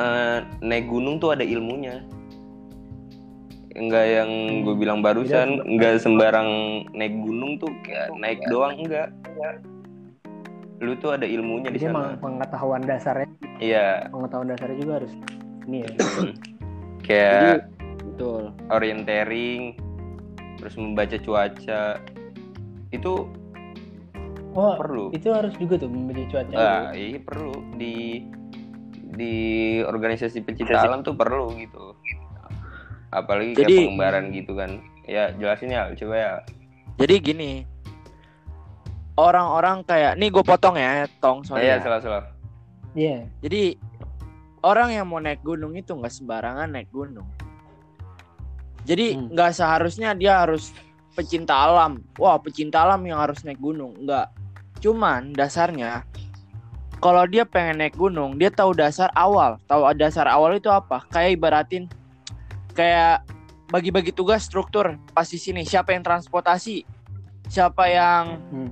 [0.00, 2.00] eh, naik gunung tuh ada ilmunya
[3.78, 4.30] enggak yang
[4.66, 6.48] gue bilang barusan Tidak enggak sembarang
[6.90, 9.14] naik gunung tuh kayak naik doang enggak.
[10.80, 13.28] Lu tuh ada ilmunya di jadi emang sana pengetahuan dasarnya.
[13.60, 14.08] Iya.
[14.10, 15.12] Pengetahuan dasarnya juga harus
[15.68, 15.90] ini ya.
[17.06, 18.42] Kayak Betul.
[18.72, 19.78] orientering
[20.58, 21.82] terus membaca cuaca.
[22.90, 23.28] Itu
[24.50, 25.14] oh perlu.
[25.14, 26.54] itu harus juga tuh membaca cuaca.
[26.58, 27.54] Ah iya perlu.
[27.78, 28.24] Di
[29.10, 29.34] di
[29.84, 31.89] organisasi pecinta alam tuh perlu gitu
[33.10, 34.70] apalagi kayak Jadi- pengembaraan gitu kan
[35.04, 36.32] ya jelasin ya coba ya
[36.96, 37.50] Jadi gini.
[39.14, 41.64] Orang-orang kayak nih gue potong ya, tong sorry.
[41.64, 41.82] iya ya.
[41.82, 42.24] salah salah
[42.92, 43.76] iya Jadi
[44.60, 47.28] orang yang mau naik gunung itu nggak sembarangan naik gunung.
[48.82, 49.28] Jadi Hmm.
[49.30, 50.72] nggak seharusnya dia harus
[51.12, 52.00] pecinta alam.
[52.16, 53.92] Wah pecinta alam yang harus naik gunung.
[53.98, 54.32] Nggak.
[54.80, 56.04] Cuman dasarnya
[56.96, 59.56] kalau dia pengen naik gunung, dia tahu dasar awal.
[59.64, 61.04] Tahu dasar awal itu apa?
[61.08, 61.88] Kayak ibaratin
[62.80, 63.28] kayak
[63.68, 65.68] bagi-bagi tugas struktur pas di sini.
[65.68, 66.88] Siapa yang transportasi?
[67.52, 68.70] Siapa yang Hmm.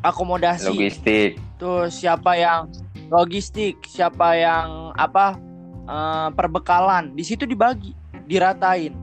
[0.00, 0.72] akomodasi?
[0.72, 2.72] logistik Terus siapa yang
[3.12, 5.36] logistik, siapa yang apa
[5.82, 7.90] eh, perbekalan, di situ dibagi,
[8.30, 8.94] diratain.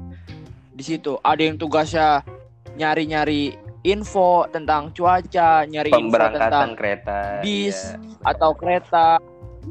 [0.71, 2.23] Di situ ada yang tugasnya
[2.79, 3.51] nyari-nyari
[3.83, 8.31] info tentang cuaca, nyari info tentang kereta bis ya.
[8.31, 9.19] atau kereta.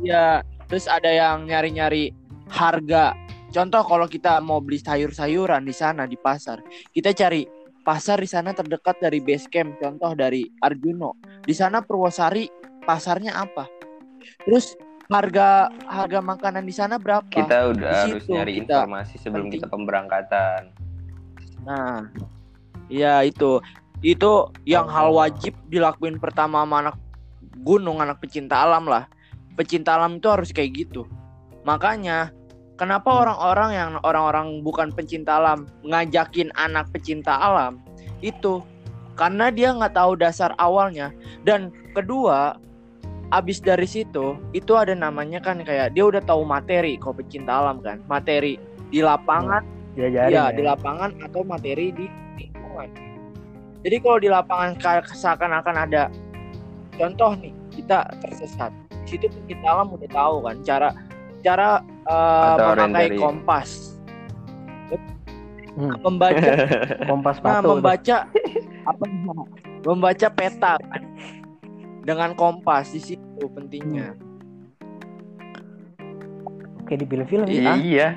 [0.05, 2.13] Ya, terus ada yang nyari-nyari
[2.53, 3.17] harga.
[3.59, 6.63] Contoh kalau kita mau beli sayur-sayuran di sana di pasar,
[6.95, 7.43] kita cari
[7.83, 9.75] pasar di sana terdekat dari base camp.
[9.83, 11.19] Contoh dari Arjuno.
[11.43, 12.47] Di sana Purwosari
[12.87, 13.67] pasarnya apa?
[14.47, 14.79] Terus
[15.11, 17.27] harga harga makanan di sana berapa?
[17.27, 19.59] kita udah Di harus nyari kita informasi sebelum penting.
[19.59, 20.61] kita pemberangkatan
[21.65, 22.07] Nah,
[22.87, 23.59] ya itu
[24.05, 24.31] itu
[24.69, 26.97] yang hal wajib dilakuin pertama sama anak
[27.67, 29.11] gunung, anak pecinta alam lah.
[29.59, 31.09] Pecinta alam itu harus kayak gitu.
[31.67, 32.31] Makanya
[32.79, 37.83] kenapa orang-orang yang orang-orang bukan pecinta alam ngajakin anak pecinta alam
[38.23, 38.63] itu?
[39.19, 41.11] Karena dia nggak tahu dasar awalnya.
[41.43, 42.55] Dan kedua
[43.35, 47.83] abis dari situ itu ada namanya kan kayak dia udah tahu materi kalau pecinta alam
[47.83, 47.99] kan.
[48.07, 48.57] Materi
[48.95, 49.67] di lapangan.
[49.99, 50.55] Diajarin Iya ya.
[50.55, 52.07] di lapangan atau materi di
[52.39, 52.89] lingkungan.
[53.83, 54.79] Jadi kalau di lapangan
[55.11, 56.03] seakan-akan ada
[56.95, 58.71] contoh nih kita tersesat.
[59.03, 60.95] Di situ kita alam udah tahu kan cara
[61.41, 63.69] cara Atau memakai kompas,
[65.79, 65.95] Hmm.
[66.03, 66.43] membaca
[67.11, 67.71] kompas nah, tuh.
[67.73, 68.17] membaca
[68.83, 69.05] apa
[69.85, 71.03] membaca peta kan.
[72.03, 74.19] dengan kompas di situ pentingnya.
[76.83, 78.09] kayak di film-film iya ya iya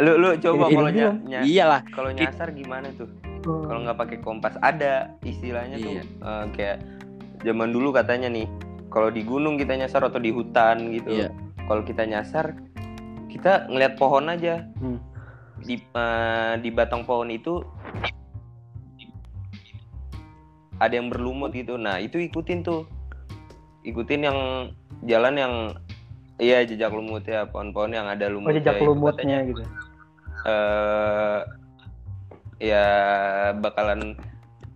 [0.00, 3.06] lu lu coba kalau ny- ny- Iyalah kalau nyasar gimana tuh
[3.44, 6.02] kalau nggak pakai kompas ada istilahnya tuh Iya.
[6.02, 6.78] eh, kayak
[7.44, 8.48] zaman dulu katanya nih
[8.88, 11.28] kalau di gunung kita nyasar atau di hutan gitu Iya.
[11.66, 12.54] Kalau kita nyasar
[13.36, 14.64] kita ngeliat pohon aja.
[14.80, 14.98] Hmm.
[15.56, 17.64] di eh, di batang pohon itu
[20.76, 21.80] ada yang berlumut gitu.
[21.80, 22.84] Nah itu ikutin tuh.
[23.82, 24.38] Ikutin yang
[25.08, 25.54] jalan yang
[26.36, 29.62] iya jejak lumut ya pohon-pohon yang ada Oh lumutnya jejak itu lumutnya gitu.
[30.46, 31.40] eh
[32.60, 32.86] ya
[33.56, 34.14] bakalan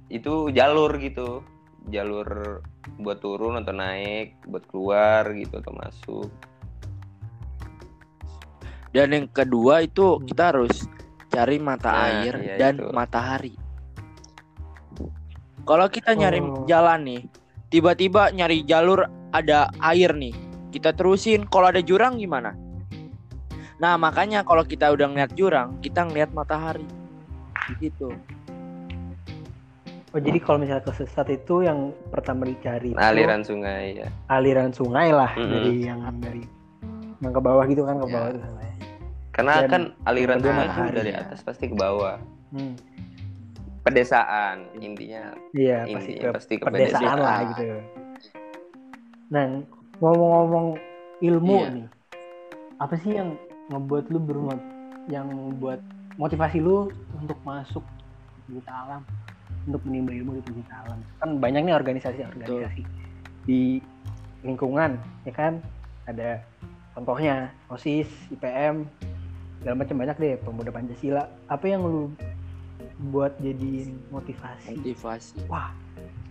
[0.08, 1.44] itu jalur gitu.
[1.92, 2.60] Jalur
[2.96, 6.49] buat turun atau naik buat keluar gitu atau masuk
[8.90, 10.26] Dan yang kedua itu Hmm.
[10.26, 10.86] kita harus
[11.28, 12.90] cari mata Nah, air iya dan itu.
[12.90, 13.54] matahari.
[15.62, 16.66] Kalau kita nyari Oh.
[16.66, 17.20] jalan nih,
[17.68, 20.34] tiba-tiba nyari jalur ada air nih,
[20.70, 21.46] kita terusin.
[21.46, 22.58] Kalau ada jurang gimana?
[23.78, 26.84] Nah makanya kalau kita udah ngeliat jurang, kita ngeliat matahari.
[27.78, 28.10] Gitu.
[30.10, 35.14] Oh jadi kalau misalnya kesesat itu yang pertama dicari itu aliran sungai ya aliran sungai
[35.14, 35.46] lah Mm-mm.
[35.46, 36.42] dari yang dari
[37.22, 38.14] yang ke bawah gitu kan ke Ya.
[38.18, 38.69] bawah itu sungai.
[39.40, 41.20] Karena Dan kan aliran sungai itu matahari, dari ya.
[41.24, 42.16] atas pasti ke bawah
[42.50, 42.74] Hmm.
[43.80, 47.18] pedesaan intinya Iya pasti ya, ke pasti ke pedesaan pedesaan.
[47.18, 47.64] lah gitu.
[49.30, 49.44] Nah
[49.96, 50.66] ngomong-ngomong
[51.20, 51.68] ilmu Iya.
[51.72, 51.86] nih,
[52.76, 53.36] apa sih yang
[53.68, 54.60] ngebuat lu bermot,
[55.06, 55.26] yang
[55.56, 55.80] buat
[56.16, 57.84] motivasi lu untuk masuk
[58.44, 59.00] di alam,
[59.64, 60.98] untuk menimba ilmu di pencinta alam?
[61.16, 62.82] Kan banyak nih organisasi-organisasi
[63.46, 63.80] di
[64.42, 65.62] lingkungan, ya kan?
[66.04, 66.42] Ada
[66.92, 68.84] contohnya OSIS, IPM,
[69.60, 71.22] segala macam banyak deh pemuda Pancasila.
[71.46, 72.08] Apa yang lu
[73.12, 74.76] buat jadi motivasi?
[74.76, 75.36] Motivasi.
[75.48, 75.72] wah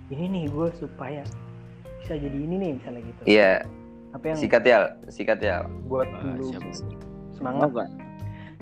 [0.09, 1.21] ini nih gue supaya
[2.01, 3.61] bisa jadi ini nih misalnya gitu iya
[4.09, 6.89] apa yang sikat ya sikat ya buat Wah, lu siapa sih?
[7.37, 7.85] semangat Semoga.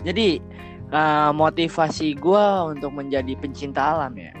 [0.04, 0.28] Jadi
[0.88, 4.32] eh, motivasi gue untuk menjadi pencinta alam ya,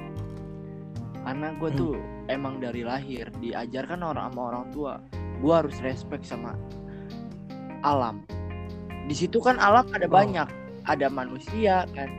[1.24, 1.80] karena gue Hmm.
[1.80, 1.94] tuh
[2.28, 4.92] emang dari lahir diajarkan orang sama orang tua,
[5.40, 6.52] gue harus respect sama
[7.82, 8.22] alam.
[9.08, 10.12] Di situ kan alam ada Oh.
[10.12, 10.48] banyak,
[10.84, 12.12] ada manusia kan,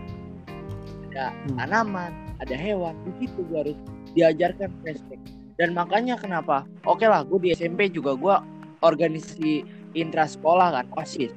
[1.14, 1.56] ada Hmm.
[1.56, 2.98] tanaman, ada hewan.
[3.06, 3.78] Di situ gue harus
[4.12, 5.22] diajarkan respect.
[5.56, 6.66] Dan makanya kenapa?
[6.84, 8.36] Oke lah, gue di SMP juga gue
[8.82, 11.30] organisasi intra sekolah kan, osis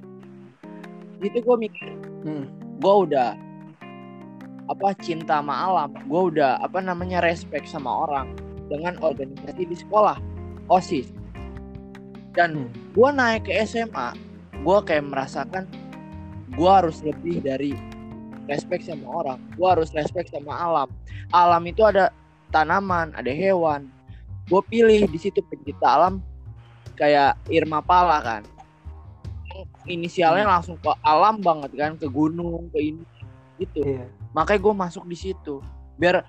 [1.23, 1.91] itu gue mikir
[2.27, 2.51] Hmm.
[2.83, 3.38] gue udah
[4.67, 8.35] apa cinta sama alam gue udah apa namanya respect sama orang
[8.67, 10.19] dengan organisasi di sekolah
[10.67, 11.15] osis
[12.35, 12.71] dan Hmm.
[12.91, 14.15] gue naik ke SMA
[14.62, 15.66] gue kayak merasakan
[16.55, 17.72] gue harus lebih dari
[18.46, 19.38] respect sama orang.
[19.57, 20.88] Gue harus respect sama alam.
[21.33, 22.12] Alam itu ada
[22.53, 23.88] tanaman ada hewan.
[24.46, 26.20] Gue pilih di situ pencinta alam
[26.94, 28.42] kayak Irma Pala kan.
[29.88, 31.92] Inisialnya langsung ke alam banget kan.
[31.96, 33.05] Ke gunung ke ini
[33.59, 33.81] gitu.
[33.83, 34.07] Iya.
[34.37, 35.64] Makanya gue masuk di situ.
[35.96, 36.25] Biar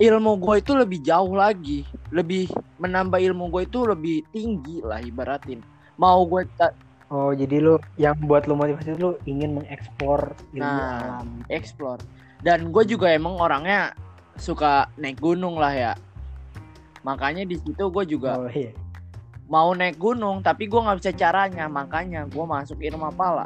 [0.00, 1.86] ilmu gue itu lebih jauh lagi.
[2.12, 5.64] Lebih menambah ilmu gue itu lebih tinggi lah ibaratin.
[5.96, 6.44] Mau gue
[7.10, 11.20] oh jadi lu yang buat lu motivasi lu ingin mengeksplor ilmu Nah.
[11.20, 11.28] alam.
[11.50, 12.00] explore.
[12.40, 13.92] Dan gue juga emang orangnya
[14.40, 15.92] suka naik gunung lah ya.
[17.04, 18.72] Makanya di situ gue juga oh iya.
[19.44, 21.68] mau naik gunung tapi gue nggak bisa caranya.
[21.68, 23.44] Makanya gue masuk Irma Pala.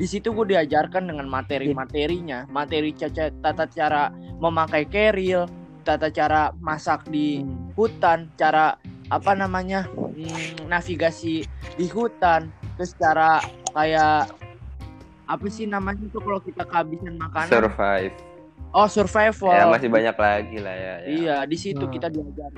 [0.00, 2.48] Di situ gue diajarkan dengan materi-materinya.
[2.48, 4.08] Materi tata cara
[4.40, 5.44] memakai keril
[5.82, 7.72] tata cara masak di Hmm.
[7.76, 8.76] hutan cara
[9.10, 11.42] apa namanya hmm, navigasi
[11.76, 13.44] di hutan terus cara
[13.76, 14.32] kayak
[15.28, 17.52] apa sih namanya tuh kalau kita kehabisan makanan?
[17.52, 18.16] Survive.
[18.72, 21.08] Oh survival ya masih banyak lagi lah ya, ya.
[21.12, 21.92] iya di situ Hmm.
[21.92, 22.48] kita diajar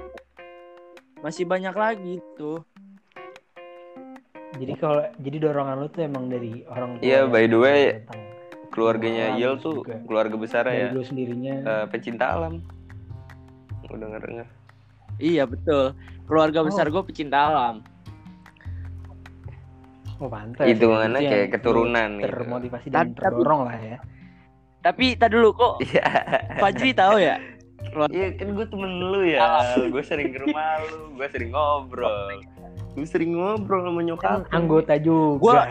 [1.26, 2.62] masih banyak lagi tuh.
[4.62, 7.80] Jadi kalau jadi dorongan lu tuh emang dari orang tua Iya, ya, by the way,
[9.26, 9.98] alam, Yel tuh juga.
[10.06, 10.94] keluarga besar dari ya.
[10.94, 11.54] lu sendirinya.
[11.66, 12.62] Eh, pencinta alam.
[13.90, 14.46] Udah denger
[15.18, 15.98] iya betul.
[16.30, 16.66] Keluarga Oh.
[16.70, 17.82] besar gue pecinta alam
[20.22, 22.26] oh pantas hitungannya Itu yang kayak keturunan gitu.
[22.30, 23.98] termotivasi Tapi- dan terdorong lah ya.
[24.82, 26.06] Tapi tak dulu kok iya.
[26.58, 27.36] Fajri tahu ya?
[28.10, 29.42] Iya kan gue temen lu ya.
[29.90, 32.38] Gue sering ke rumah lu gue sering ngobrol.
[32.94, 34.46] Gue sering ngobrol sama kan nyokap lu.
[34.54, 35.38] anggota juga.
[35.42, 35.66] Gua-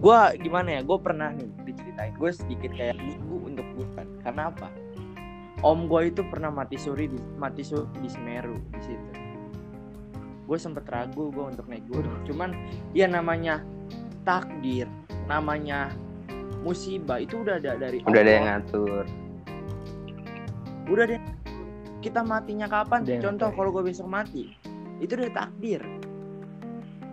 [0.00, 0.80] gue gimana ya?
[0.82, 2.14] Gue pernah nih diceritain.
[2.18, 4.06] Gue sedikit kayak buku untuk bukan.
[4.26, 4.68] Karena apa?
[5.60, 9.19] Om gue itu pernah mati suri di mati suri di Semeru di situ
[10.50, 12.26] gue sempet ragu gue untuk naik gunung.
[12.26, 12.50] Cuman
[12.90, 13.62] ya namanya
[14.26, 14.90] takdir
[15.30, 15.94] namanya
[16.66, 18.58] musibah itu udah ada dari udah ada yang Allah.
[18.58, 19.04] ngatur.
[20.90, 21.22] Udah deh
[22.02, 23.06] kita matinya kapan?
[23.06, 24.50] Yang contoh kalau gue besok mati
[24.98, 25.86] itu udah takdir.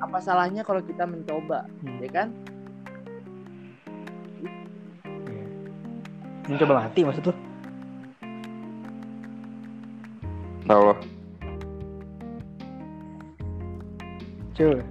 [0.01, 2.01] Apa salahnya kalau kita mencoba Hmm.
[2.01, 2.27] ya kan?
[4.41, 4.49] Iya.
[6.49, 7.33] mencoba mati maksud lu?
[10.67, 10.97] Allah
[14.57, 14.81] cuy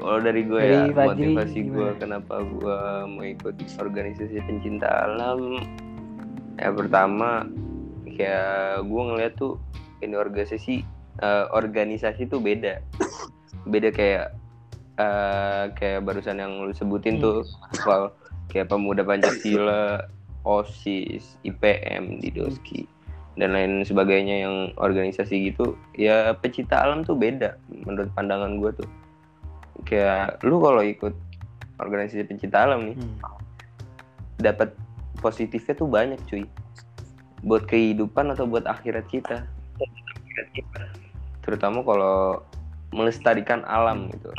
[0.00, 5.60] kalau dari gue Dari ya Fajri, motivasi gue kenapa gue mau ikut organisasi pencinta alam?
[6.56, 7.44] Ya pertama
[8.08, 9.60] kayak gue ngeliat tuh
[10.00, 10.88] ini organisasi
[11.20, 12.80] eh, organisasi tuh beda.
[13.68, 14.32] Beda kayak
[14.96, 17.44] eh, kayak barusan yang lu sebutin tuh
[17.84, 18.16] soal
[18.48, 20.08] kayak pemuda pancasila
[20.48, 22.88] osis ipm di doski
[23.36, 25.76] dan lain sebagainya yang organisasi gitu.
[25.92, 28.88] Ya pecinta alam tuh beda menurut pandangan gue tuh
[29.84, 31.14] kayak lu kalau ikut
[31.80, 33.16] organisasi pencinta alam nih Hmm.
[34.40, 34.72] dapat
[35.20, 36.44] positifnya tuh banyak cuy.
[37.44, 39.44] Buat kehidupan atau buat akhirat kita.
[41.44, 42.40] Terutama kalau
[42.92, 44.32] melestarikan alam gitu.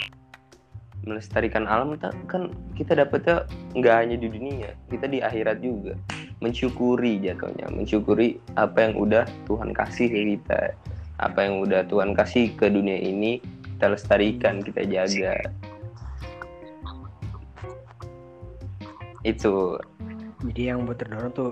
[1.01, 1.97] Melestarikan alam
[2.30, 5.97] kan kita dapetnya nggak hanya di dunia kita di akhirat juga.
[6.41, 10.73] Mensyukuri jatuhnya mensyukuri apa yang udah Tuhan kasih ke kita
[11.21, 13.38] apa yang udah Tuhan kasih ke dunia ini
[13.82, 15.41] kita lestarikan kita jaga
[19.22, 19.78] itu
[20.46, 21.50] jadi yang buat terdorong tuh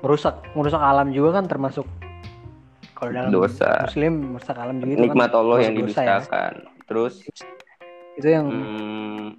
[0.00, 1.84] merusak merusak alam juga kan termasuk
[2.96, 3.84] kalau dalam Dosa.
[3.84, 5.78] muslim merusak alam juga itu nikmat kan Allah yang ya.
[5.84, 6.52] didustakan
[6.84, 7.14] terus
[8.16, 9.36] itu yang hmm,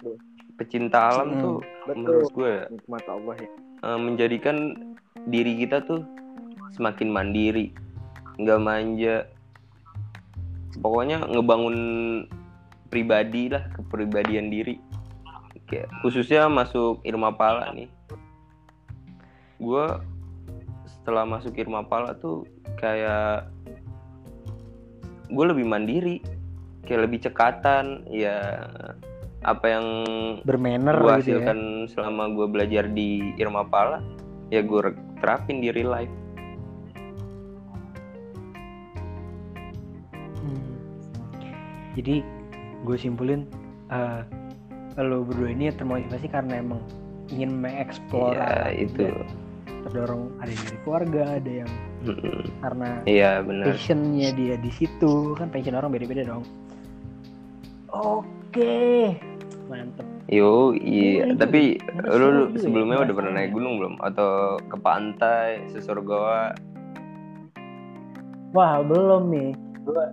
[0.54, 1.98] pecinta alam Hmm, tuh betul.
[1.98, 3.50] menurut gue Nikmat Allah ya.
[3.80, 4.56] eh, menjadikan
[5.26, 6.06] diri kita tuh
[6.70, 7.74] semakin mandiri
[8.38, 9.26] nggak manja
[10.78, 11.76] pokoknya ngebangun
[12.86, 14.78] pribadi lah kepribadian diri.
[15.66, 17.90] Kayak khususnya masuk Irma Pala nih.
[19.58, 19.86] Gue
[20.86, 22.46] setelah masuk Irma Pala tuh
[22.78, 23.50] kayak
[25.30, 26.18] gue lebih mandiri
[26.84, 28.66] kayak lebih cekatan ya
[29.46, 29.86] apa yang
[30.44, 31.16] bermanner gue gitu ya.
[31.22, 34.02] hasilkan selama gue belajar di Irma Pala
[34.50, 36.12] ya gue terapin di real life
[40.40, 40.72] Hmm.
[41.94, 42.24] jadi
[42.82, 43.44] gue simpulin
[43.90, 44.22] eh
[44.96, 46.82] lo berdua ini termotivasi karena emang
[47.30, 49.06] ingin mengeksplor Iya alam itu.
[49.86, 51.70] terdorong ada yang dari keluarga ada yang
[52.04, 52.40] Mm-mm.
[52.60, 53.64] karena iya benar.
[53.72, 56.44] passionnya dia di situ kan passion orang beda-beda dong.
[57.90, 59.16] Oke.
[59.68, 60.04] Mantep.
[60.28, 61.26] Yo iya.
[61.26, 63.94] Iya, tapi Ini lu, juga sebelumnya ya, udah pernah naik gunung belum?
[64.02, 66.54] Atau ke pantai sesurgoa
[68.50, 69.50] wah belum nih.
[69.86, 70.04] Gue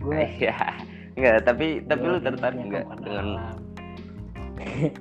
[0.00, 0.56] gue iya
[1.16, 3.26] enggak tapi tapi lu tertarik kawan dengan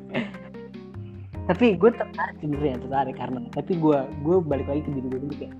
[1.49, 5.33] tapi gue tertarik sebenarnya tertarik karena tapi gue gue balik lagi ke diri gue dulu
[5.37, 5.53] kayak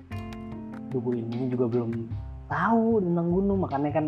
[0.90, 1.90] "Duh, gue ini juga belum
[2.46, 4.06] tahu tentang gunung makanya kan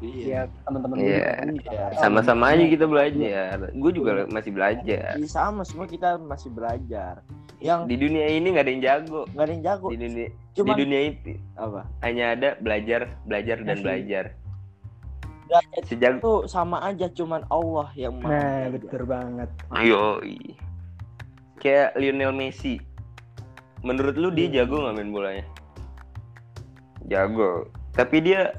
[0.00, 1.44] ya teman-teman Iya.
[1.60, 1.84] Iya.
[2.00, 2.72] sama-sama aja gunungnya.
[2.72, 7.20] kita belajar gue juga masih belajar Iya, sama semua kita masih belajar.
[7.60, 9.86] Yang di dunia ini nggak ada yang jago nggak ada yang jago.
[9.88, 11.80] di dunia di Cuman dunia itu apa?
[12.00, 13.84] hanya ada belajar belajar dan Masih.
[13.84, 14.24] belajar
[15.44, 20.22] Belajar sejak itu sama aja cuman Allah yang maha nah betul banget Ayo,
[21.58, 22.80] kayak Lionel Messi.
[23.80, 24.64] Menurut lu dia Iya.
[24.64, 25.44] jago nggak main bolanya?
[27.06, 27.66] Jago.
[27.92, 28.52] Tapi dia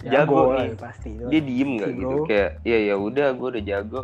[0.00, 0.78] Jago lah, nih.
[0.78, 2.16] pasti itu dia diem nggak gitu?
[2.24, 4.02] Kayak ya ya udah, gue udah jago.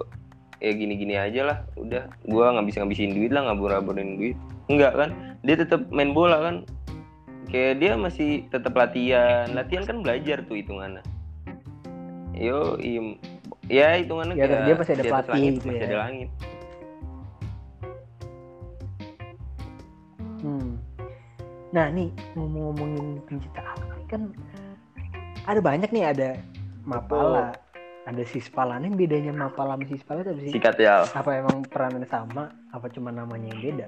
[0.63, 1.59] Ya gini-gini aja lah.
[1.75, 4.39] Udah, gue nggak bisa ngabisin duit lah, ngabur-ngaburin duit.
[4.71, 5.11] Enggak kan?
[5.43, 6.57] Dia tetap main bola kan?
[7.51, 9.51] Kayak dia masih tetap latihan.
[9.51, 11.03] Latihan kan belajar tuh hitungannya.
[12.39, 13.19] Yo, im.
[13.67, 15.87] Ya hitungannya atas kayak dia pasti ada di atas pelatih langit, gitu masih ya.
[15.87, 16.29] ada langit.
[20.43, 20.71] Hmm.
[21.71, 23.47] Nah nih ngomong-ngomongin nih
[24.11, 24.23] kan
[25.47, 26.31] ada banyak nih ada
[26.83, 27.55] Mapala,
[28.03, 28.83] ada Sispala.
[28.83, 30.51] Nih bedanya Mapala sama Sispala itu apa sih?
[30.51, 31.07] Sikat ya.
[31.15, 32.51] Apa emang perannya sama?
[32.75, 33.87] Apa cuma namanya yang beda?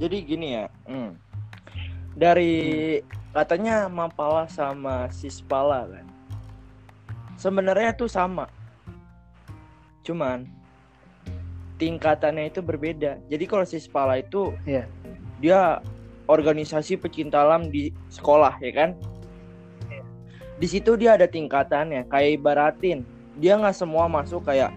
[0.00, 0.66] Jadi gini ya.
[0.88, 1.12] hmm.
[2.16, 2.98] Dari
[3.30, 6.06] katanya Mapala sama Sispala kan.
[7.38, 8.50] Sebenarnya tuh sama.
[10.02, 10.48] Cuman
[11.78, 13.20] tingkatannya itu berbeda.
[13.30, 14.84] Jadi kalau Sispala itu Iya.
[15.40, 15.80] dia
[16.30, 18.90] organisasi pecinta alam di sekolah ya kan.
[20.60, 22.06] Di situ dia ada tingkatannya.
[22.06, 23.02] Kayak ibaratin
[23.40, 24.70] dia nggak semua masuk kayak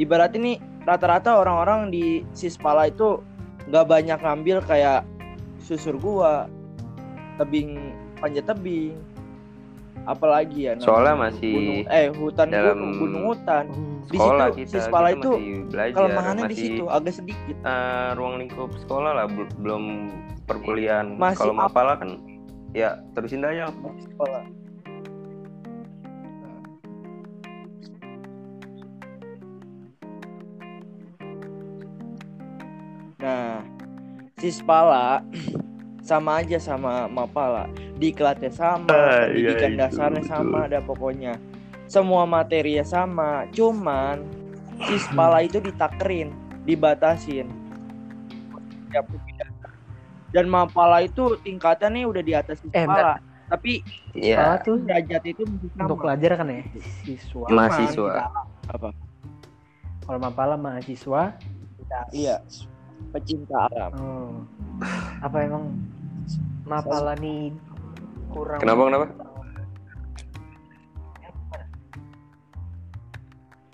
[0.00, 3.20] ibaratin nih rata-rata orang-orang di Sispala itu
[3.66, 5.02] nggak banyak ngambil kayak
[5.58, 6.46] susur gua,
[7.42, 7.90] tebing
[8.22, 8.94] panjat tebing,
[10.06, 10.78] apalagi ya?
[10.78, 13.64] Soalnya masih gunung, eh hutan dalam gunung, gunung hutan.
[14.06, 17.56] Di situ, kita, Sispala kita itu masih belajar, Kelemahannya di situ agak sedikit.
[17.58, 19.84] eh, ruang lingkup sekolah lah bel- belum
[20.46, 21.18] perkuliahan.
[21.34, 22.22] Kalau mapala kan
[22.76, 23.72] ya terusin aja
[24.04, 24.52] sekolah ya.
[33.16, 33.64] nah
[34.36, 35.24] si spala
[36.04, 37.66] sama aja sama mapala
[37.96, 41.34] di kelasnya sama ah, iya, iya, dasarnya itu, sama ada pokoknya.
[41.88, 44.20] Semua materinya sama cuman
[44.84, 45.46] si spala hmm.
[45.48, 46.28] itu ditakerin
[46.68, 47.48] dibatasin.
[48.92, 49.00] Ya,
[50.28, 53.16] dan Mapala itu tingkatannya udah di atas Eh, Sispala.
[53.46, 53.78] Tapi.
[54.12, 55.42] Salah tuh derajat itu
[55.76, 56.66] untuk pelajar kan ya
[57.00, 58.12] siswa Mahasiswa.
[58.16, 58.90] kita- apa?
[60.02, 61.34] kalau mapala mahasiswa
[62.10, 62.42] Iya.
[63.10, 63.92] Pecinta alam.
[63.94, 64.34] oh.
[65.20, 65.78] apa emang
[66.62, 67.54] mapala nih
[68.28, 69.06] kurang Kenapa kenapa?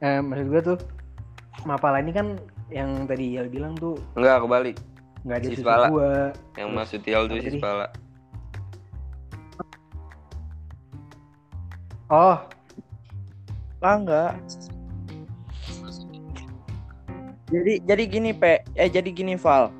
[0.00, 0.78] eh, maksud gue tuh
[1.64, 2.36] mapala ini kan
[2.68, 4.76] yang tadi Yal bilang tuh Enggak kebalik.
[5.22, 5.86] Nggak ada Sispala.
[5.88, 6.12] gua
[6.58, 7.38] Yang Terus, masuk Tial tuh?
[7.38, 7.86] Sispala.
[12.10, 12.38] oh
[13.82, 14.38] Ah enggak.
[17.50, 19.74] Jadi jadi gini Pe, eh jadi gini Val.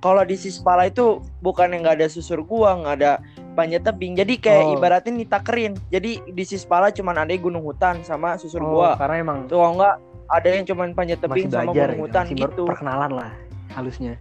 [0.00, 3.12] Kalau di Sispala itu bukan yang nggak ada susur gua, nggak ada
[3.52, 4.16] panjat tebing.
[4.16, 4.74] Jadi kayak Oh.
[4.80, 5.76] ibaratin ditakerin.
[5.92, 8.96] Jadi di Sispala cuman ada gunung hutan sama susur oh, gua.
[8.96, 12.36] karena emang Tuh enggak ada yang cuman panjat masih tebing sama gunung gitu, hutan masih
[12.36, 12.62] gitu.
[12.66, 13.30] perkenalan lah
[13.74, 14.14] halusnya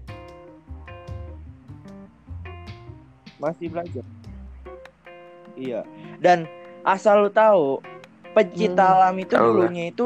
[3.37, 4.03] Masih belajar.
[5.55, 5.79] Iya.
[6.17, 6.47] Dan
[6.81, 7.79] asal lu tahu,
[8.31, 8.93] pecinta Hmm.
[8.97, 9.41] alam itu lah.
[9.41, 10.05] dulunya itu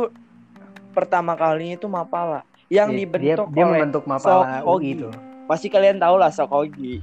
[0.91, 4.61] pertama kalinya itu Mapala yang Dia- dibentuk dia, dia oleh membentuk mapala Sokogi.
[4.61, 5.07] UI itu
[5.45, 6.93] Pasti kalian tahu lah Sokogi.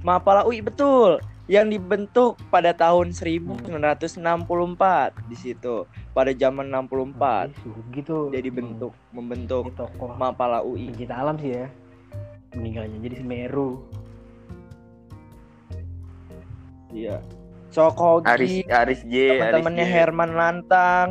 [0.00, 8.30] Mapala UI betul yang dibentuk pada tahun 1964 di situ pada zaman 64 Sugi tuh
[8.30, 9.66] dia dibentuk membentuk
[10.16, 10.88] Mapala UI.
[10.88, 11.66] pencinta alam sih ya
[12.52, 13.70] meninggalnya jadi Semeru
[16.90, 17.22] Iya.
[17.70, 19.86] Sokogi Aris Aris J, Aris teman-temannya.
[19.86, 21.08] Herman Lantang,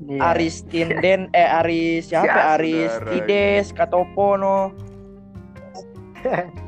[0.00, 0.32] Iya.
[0.32, 2.24] Aris Tinden, eh Aris siapa?
[2.26, 2.92] Ya, Aris.
[3.04, 4.72] Tides, Katopono.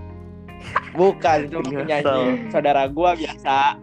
[0.93, 1.81] Bukan itu Nyesel.
[1.81, 3.81] penyanyi saudara gua biasa.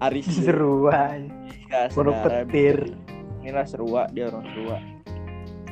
[0.00, 1.30] Aris seru aja
[1.70, 2.42] ya, saudara.
[2.42, 2.90] petir
[3.38, 4.76] Inilah serua dia orang serua.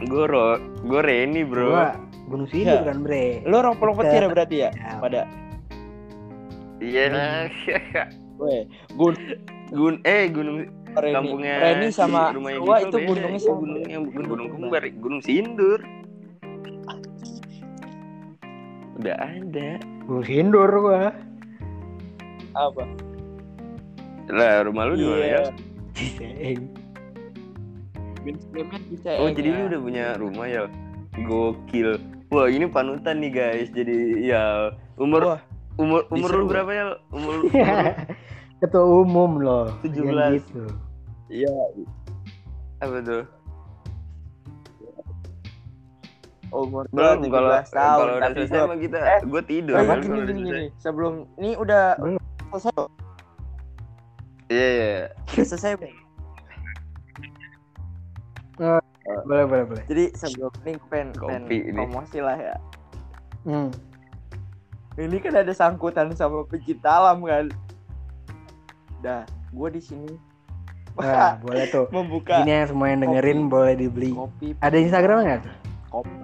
[0.01, 1.67] Gue ro, gue Reni bro.
[1.69, 1.99] gua
[2.31, 2.87] Gunung Sindur Iya.
[2.87, 4.71] kan bre Lu orang Pondok Petir ya Kita- berarti ya?
[4.71, 5.23] Ya, Pada
[6.81, 7.45] Iya lah.
[8.41, 8.57] gue
[8.97, 9.15] Gun
[9.71, 13.07] Gun, eh gunung Reni, kampungnya Reni sama rumahnya Gito itu beda.
[13.07, 13.59] gunungnya sama.
[13.61, 15.81] gunungnya bukan gunung kembar, gunung Sindur.
[18.97, 19.69] Udah ada.
[20.03, 21.15] Gunung Sindur gua
[22.51, 22.83] Apa?
[24.31, 25.43] Lah rumah lu di mana ya?
[29.17, 29.33] Oh ya.
[29.33, 30.63] jadi lu udah punya rumah ya?
[31.21, 31.99] Gokil.
[32.31, 33.69] Wah ini panutan nih guys.
[33.75, 35.41] Jadi ya umur Wah,
[35.75, 36.85] umur umur lu berapa ya?
[37.11, 37.77] Umur, umur
[38.63, 39.99] ketua umum loh 17.
[39.99, 40.63] Jangan gitu.
[41.27, 41.51] Iya.
[42.81, 43.23] apa tuh?
[46.51, 49.75] Umur Belum gua kalau 17 tahun kalau udah tapi selesai mah kita Eh, gue tidur.
[49.79, 50.67] Kan, gini, gini, gini.
[50.79, 52.19] Sebelum ini udah Belum.
[52.51, 52.87] selesai.
[54.51, 55.03] Iya iya.
[55.35, 55.73] Udah selesai.
[59.27, 61.77] boleh boleh boleh Jadi sebelum ini pen pen Kopi ini.
[61.77, 62.57] promosi lah ya.
[63.47, 63.71] hmm.
[65.01, 67.49] Ini kan ada sangkutan sama pecinta alam kan.
[69.01, 70.13] Dah, gue di sini
[70.99, 75.41] nah, boleh tuh membuka ini yang semua yang dengerin boleh dibeli kopi ada Instagram nggak
[75.47, 75.55] tuh
[75.91, 76.15] kopi.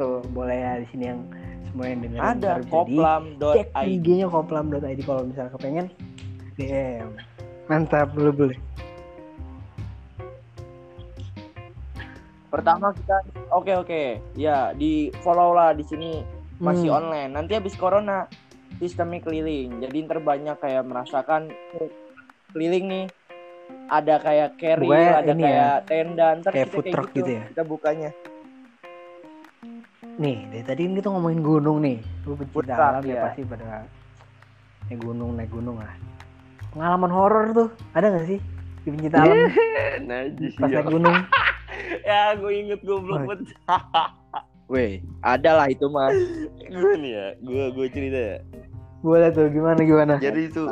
[0.00, 1.20] tuh boleh ya di sini yang
[1.70, 3.88] semua yang dengerin Ada cek koplam.id.
[3.88, 5.86] IG-nya koplam.id kalau misalnya kepengen
[6.56, 7.08] DM
[7.70, 8.58] mantap boleh boleh
[12.52, 13.16] Pertama kita
[13.48, 14.02] oke oke.
[14.36, 16.20] Ya, di follow lah di sini
[16.60, 16.98] masih Hmm.
[17.00, 17.30] online.
[17.32, 18.28] Nanti habis corona
[18.76, 19.80] sistemnya keliling.
[19.80, 21.48] Jadi ntar banyak kayak merasakan
[22.52, 23.06] keliling nih.
[23.88, 27.42] Ada kayak carry, Pokoknya ada ini kayak tenda, ntar kayak kita food truck gitu ya?
[27.48, 28.10] Kita bukanya.
[30.12, 31.98] nih dari tadi kan kita ngomongin gunung nih
[32.28, 33.22] lu truck, alam ya ya.
[33.24, 33.88] pasti pada
[34.86, 35.94] naik gunung naik gunung lah
[36.68, 38.38] pengalaman horor tuh ada nggak sih
[38.84, 39.40] di pencinta alam
[40.60, 40.84] pas ya.
[40.84, 41.16] naik gunung
[42.08, 43.26] ya gue inget goblok Oh.
[43.28, 43.48] banget.
[44.66, 46.16] Weh, ada lah itu mas.
[46.64, 48.38] gue nih ya, gue gue cerita ya.
[49.02, 50.70] boleh tuh gimana gimana Jadi itu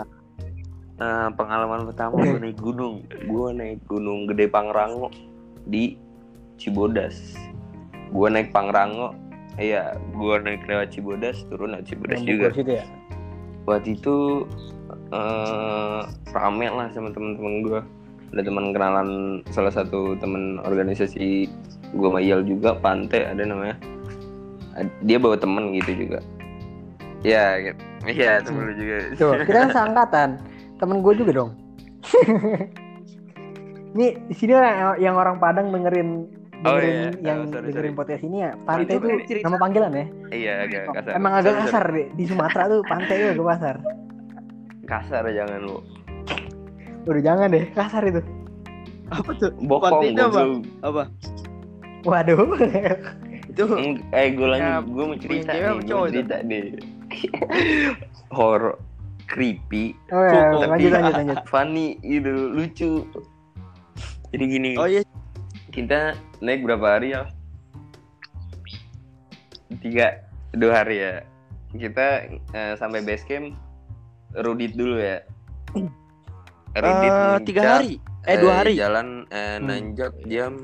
[0.97, 3.03] eh, pengalaman pertama gue naik gunung.
[3.27, 5.11] Gue naik gunung Gede Pangrango
[5.67, 5.99] di
[6.57, 7.35] Cibodas.
[8.09, 9.13] Gue naik Pangrango,
[9.57, 12.49] iya, gue naik lewat Cibodas, turun lewat Cibodas Yang juga.
[12.55, 12.85] Situ ya
[13.67, 14.17] Waktu itu
[15.11, 16.01] eh
[16.31, 17.81] rame lah sama teman-teman gue.
[18.31, 19.09] Ada teman kenalan
[19.51, 21.51] salah satu teman organisasi
[21.91, 23.75] gue sama Iyal juga, Pante ada namanya.
[25.03, 26.23] Dia bawa temen gitu juga.
[27.21, 27.77] Ya, gitu.
[28.09, 28.97] iya temen lu juga.
[29.13, 30.29] tuh kita kan seangkatan
[30.81, 31.51] temen gue juga dong
[33.93, 36.25] Nih di sini orang yang orang Padang dengerin
[36.61, 37.09] Oh, dengerin iya.
[37.21, 38.01] yang Oh, sorry, dengerin sorry.
[38.01, 39.45] podcast ini ya pantai Itu itu cerita.
[39.49, 41.97] nama panggilan ya iya agak kasar emang agak Sorry, kasar sorry.
[41.97, 43.77] deh di Sumatera tuh pantai itu agak kasar
[44.87, 45.77] kasar jangan lu
[47.11, 48.23] udah jangan deh kasar itu
[49.11, 49.51] Apa tuh?
[49.61, 50.41] bokong itu apa?
[50.83, 51.03] Apa?
[52.03, 52.47] waduh
[53.51, 53.65] Itu
[54.11, 55.97] eh gue Ya, lanjut gue mau cerita nih gue itu?
[56.09, 56.65] cerita deh
[58.37, 58.79] horor
[59.27, 60.61] creepy oh ya Cukup.
[60.71, 62.93] lanjut lanjut lanjut funny gitu lucu
[64.31, 65.03] jadi gini Oh iya.
[65.71, 67.27] kita naik berapa hari ya
[69.81, 71.15] tiga dua hari ya
[71.73, 72.07] kita
[72.51, 73.55] eh, sampai base camp
[74.37, 75.23] rudit dulu ya
[76.73, 77.99] Eh, tiga hari.
[78.23, 78.77] Eh dua hari.
[78.77, 79.67] jalan eh, Hmm.
[79.67, 80.55] nanjak jam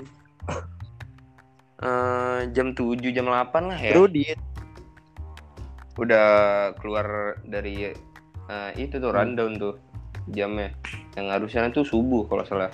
[1.76, 4.38] eh, jam 7 jam 8 lah ya Rudit.
[5.96, 6.28] udah
[6.76, 7.07] keluar
[7.42, 7.90] dari
[8.46, 9.18] eh, itu tuh Hmm.
[9.32, 9.74] rundown tuh
[10.28, 10.68] jamnya
[11.16, 12.68] yang harusnya tuh subuh kalau salah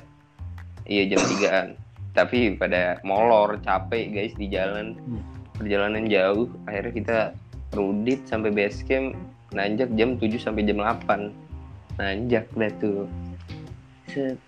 [0.84, 1.78] iya jam 3an
[2.12, 5.22] tapi pada molor capek guys di jalan Hmm.
[5.54, 7.18] perjalanan jauh akhirnya kita
[7.72, 9.14] rudit sampai base camp
[9.50, 11.30] nanjak jam 7 sampai jam 8
[12.02, 13.06] nanjak dah tuh.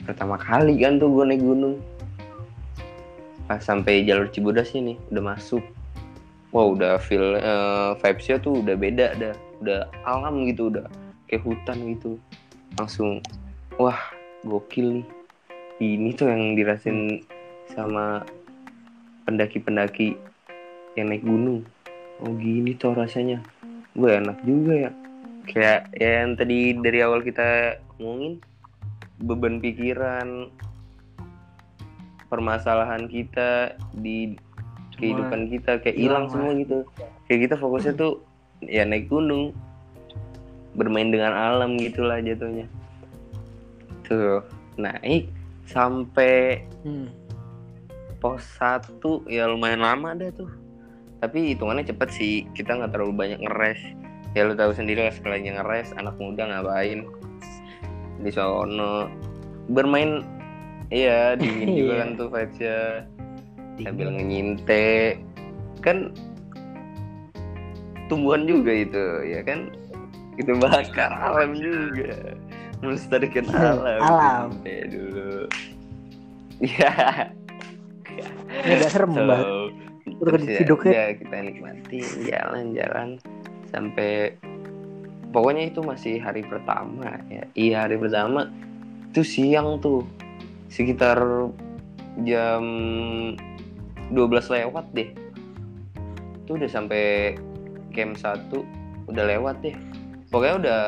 [0.02, 1.78] Pertama kali kan tuh gue naik gunung.
[3.46, 5.62] Pas sampai jalur Cibodas nih udah masuk.
[6.50, 9.34] Wow udah feel eh, vibesnya tuh udah beda dah.
[9.62, 10.84] Udah alam gitu udah
[11.30, 12.18] kayak hutan gitu.
[12.76, 13.22] Langsung
[13.78, 13.98] wah
[14.42, 15.06] gokil nih.
[15.78, 17.22] Ini tuh yang dirasain
[17.70, 18.22] sama
[19.24, 20.18] pendaki-pendaki
[20.94, 21.64] yang naik gunung.
[22.22, 23.40] Oh gini tuh rasanya.
[23.94, 25.03] Gue enak juga ya
[25.44, 28.40] kayak ya yang tadi dari awal kita ngomongin
[29.22, 30.50] beban pikiran
[32.32, 34.34] permasalahan kita di
[34.98, 36.82] kehidupan kita kayak hilang semua gitu.
[37.30, 38.22] Kayak kita fokusnya tuh
[38.64, 39.54] ya naik gunung
[40.74, 42.66] bermain dengan alam gitulah jatuhnya.
[44.06, 44.42] Tuh.
[44.74, 45.30] Naik
[45.64, 47.08] sampai Hmm.
[48.20, 50.50] pos satu ya lumayan lama dah tuh.
[51.20, 53.80] Tapi hitungannya cepet sih kita nggak terlalu banyak ngeres
[54.34, 57.06] ya lu tahu sendiri lah sekalinya ngeres anak muda ngapain?
[58.20, 59.08] Di sono.
[59.70, 60.22] Bermain
[60.90, 62.00] iya dingin juga Iya.
[62.02, 62.78] kan tuh vibesnya.
[63.82, 65.18] Sambil ngenyinte.
[65.80, 66.14] Kan
[68.06, 69.70] tumbuhan juga itu ya kan?
[70.34, 72.34] Kita bakar alam juga.
[72.82, 74.00] Melestarikan alam.
[74.02, 74.46] Alam.
[74.52, 75.30] Nyinte dulu.
[76.62, 77.34] Ya
[78.62, 79.42] ini agak serem banget.
[79.42, 79.74] So,
[80.22, 80.54] Udah terus ya
[80.86, 81.04] ya.
[81.18, 81.98] kita nikmati
[82.30, 83.08] jalan-jalan
[83.74, 84.38] sampai
[85.34, 87.42] pokoknya itu masih hari pertama ya.
[87.58, 88.46] Iya hari pertama
[89.10, 90.06] itu siang tuh.
[90.70, 91.18] Sekitar
[92.22, 92.62] jam
[94.10, 95.10] 12 lewat deh.
[96.46, 97.34] Itu udah sampai
[97.90, 99.74] camp 1 udah lewat deh.
[100.30, 100.80] Pokoknya udah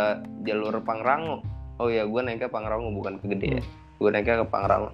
[0.47, 1.43] jalur Pangrango.
[1.83, 3.63] Oh ya gue naiknya Pangrango bukan ke Gede ya.
[3.99, 4.91] Gue naiknya ke Pangrango.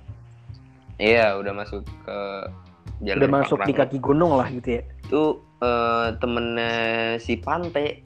[1.00, 2.18] Iya udah masuk ke
[3.00, 3.80] jalur udah masuk di Pangrango.
[3.88, 4.82] kaki gunung lah gitu ya.
[5.08, 5.22] Itu
[5.62, 6.72] eh, temennya
[7.16, 8.02] si Pante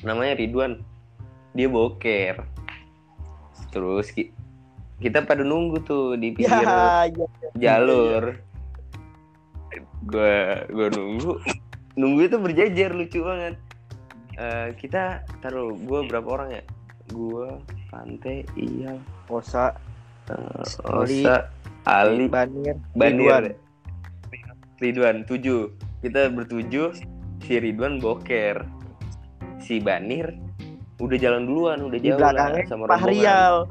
[0.00, 0.80] namanya Ridwan.
[1.52, 2.40] Dia boker.
[3.70, 4.32] Terus ki-
[4.98, 7.26] kita pada nunggu tuh di pinggir Ya, ya.
[7.54, 8.40] jalur.
[10.02, 11.32] Gua gua nunggu.
[11.94, 13.54] Nunggu itu berjejer lucu banget.
[14.34, 16.62] Eh, kita taruh gua berapa orang ya?
[17.10, 17.58] Gua
[17.90, 18.94] Pante iya
[19.26, 19.74] Osa,
[20.86, 21.50] Ali, Osa
[21.84, 23.18] Ali Banir, Banir.
[23.18, 23.44] Ridwan.
[24.78, 26.96] Ridwan tujuh kita bertujuh
[27.44, 28.64] si Ridwan boker
[29.60, 30.32] si Banir
[31.00, 33.08] udah jalan duluan udah Di jauh lah sama Pak.
[33.08, 33.68] Rial.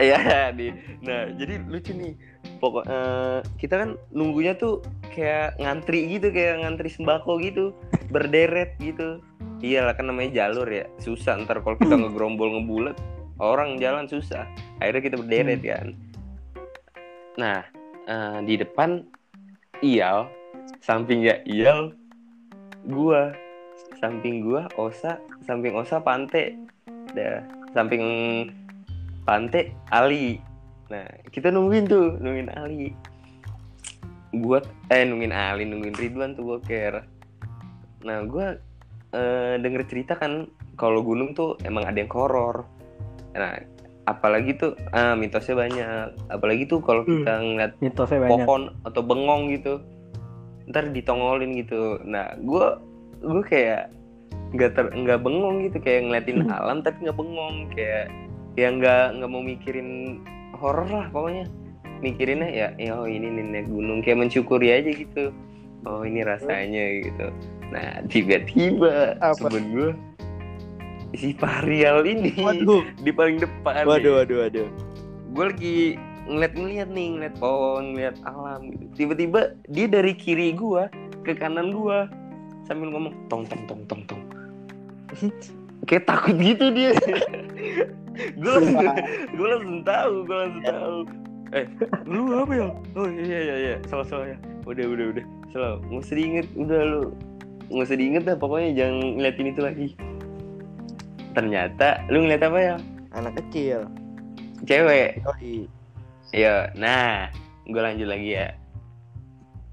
[0.00, 0.72] Iya, di.
[1.04, 2.16] Nah, jadi lucu nih.
[2.56, 4.80] Pokok eh, kita kan nunggunya tuh
[5.12, 7.76] kayak ngantri gitu, kayak ngantri sembako gitu,
[8.08, 9.20] berderet gitu.
[9.60, 12.96] Iyalah kan namanya jalur ya, susah ntar kalau kita ngegerombol ngebulet,
[13.36, 14.48] orang jalan susah.
[14.80, 15.92] Akhirnya kita berderet kan.
[17.36, 17.60] Nah,
[18.08, 19.04] eh, di depan
[19.84, 20.32] Iyal,
[20.80, 21.94] sampingnya Iyal,
[22.88, 23.34] gua,
[24.00, 26.56] samping gua Osa, samping Osa Pante,
[27.12, 28.02] dah, samping
[29.24, 30.40] Pante Ali.
[30.90, 32.90] Nah, kita nungguin tuh, nungguin Ali.
[34.34, 37.02] Gua eh nungguin Ali, nungguin Ridwan tuh boker.
[38.06, 38.56] Nah, gua
[39.10, 40.46] eh, denger cerita kan
[40.78, 42.64] kalau gunung tuh emang ada yang horor.
[43.36, 43.58] Nah,
[44.08, 46.30] apalagi tuh ah, mitosnya banyak.
[46.30, 47.22] Apalagi tuh kalau Hmm.
[47.22, 49.78] kita ngeliat mitosnya banyak pohon atau bengong gitu
[50.70, 51.98] ntar ditongolin gitu.
[52.06, 52.66] Nah gue
[53.20, 53.90] gue kayak
[54.50, 58.10] nggak ter nggak bengong gitu kayak ngeliatin alam tapi nggak bengong kayak
[58.58, 60.22] ya nggak nggak mau mikirin
[60.56, 61.46] horor lah pokoknya.
[62.00, 65.34] Mikirinnya ya ya oh ini naik gunung kayak mensyukuri aja gitu.
[65.84, 67.26] Oh ini rasanya gitu.
[67.70, 69.48] Nah tiba-tiba Apa?
[69.48, 69.90] temen gue
[71.14, 74.68] si Parial ini Waduh, di paling depan waduh, waduh, waduh.
[75.30, 75.78] gue lagi
[76.30, 78.84] ngeliat-ngeliat nih ngeliat pohon ngeliat alam gitu.
[78.94, 80.86] Tiba-tiba dia dari kiri gua
[81.26, 82.06] ke kanan gua
[82.70, 84.22] sambil ngomong tong tong tong tong tong.
[85.90, 86.94] Kayak takut gitu dia.
[88.36, 88.76] Gue langsung
[89.32, 90.96] gue langsung tahu gue langsung tahu.
[91.56, 91.66] Eh
[92.04, 92.66] lu apa ya
[92.98, 93.76] oh iya iya iya.
[93.88, 94.38] Salah salah ya.
[94.68, 95.24] Udah udah udah.
[95.54, 95.72] Salah.
[95.88, 96.46] Nggak usah diinget.
[96.58, 97.02] Udah lu.
[97.72, 99.88] Nggak usah diinget dah pokoknya jangan ngeliatin itu lagi.
[101.32, 102.76] Ternyata lu ngeliat apa ya?
[103.16, 103.88] Anak kecil.
[104.68, 105.22] Cewek.
[105.24, 105.79] Yoi.
[106.30, 107.26] Iya, nah,
[107.66, 108.54] gue lanjut lagi ya.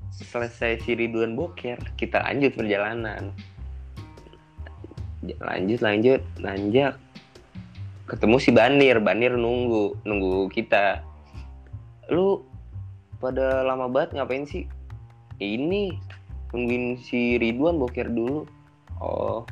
[0.10, 3.30] Selesai si Ridwan boker, kita lanjut perjalanan.
[5.22, 6.98] Lanjut, lanjut, lanjut.
[8.10, 11.06] Ketemu si Banir, Banir nunggu, nunggu kita.
[12.10, 12.42] Lu
[13.22, 14.66] pada lama banget ngapain sih?
[15.38, 15.94] Ini
[16.58, 18.50] nungguin si Ridwan boker dulu.
[18.98, 19.46] Oh.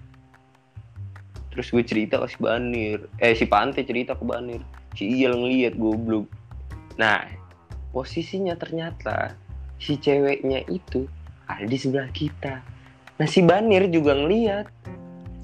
[1.54, 4.66] Terus gue cerita ke si Banir, eh si Pante cerita ke Banir.
[4.98, 6.45] Si Iyal ngeliat goblok.
[6.96, 7.28] Nah,
[7.92, 9.36] posisinya ternyata
[9.80, 11.08] si ceweknya itu
[11.48, 12.64] ada di sebelah kita.
[13.16, 14.68] Nah, si Banir juga ngeliat.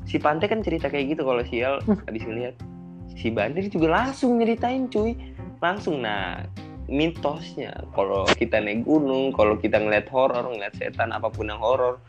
[0.08, 2.56] Si Pante kan cerita kayak gitu kalau si El habis ngeliat.
[3.16, 5.16] Si Banir juga langsung nyeritain cuy.
[5.62, 6.42] Langsung, nah
[6.92, 12.04] mitosnya kalau kita naik gunung, kalau kita ngeliat horor, ngeliat setan apa pun yang horor,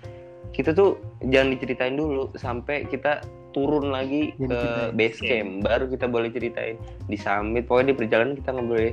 [0.50, 0.98] kita tuh
[1.30, 3.22] jangan diceritain dulu sampai kita
[3.52, 4.60] turun lagi Jadi ke
[4.96, 6.76] base camp, baru kita boleh ceritain
[7.06, 7.68] di summit.
[7.68, 8.92] Pokoknya di perjalanan kita nggak boleh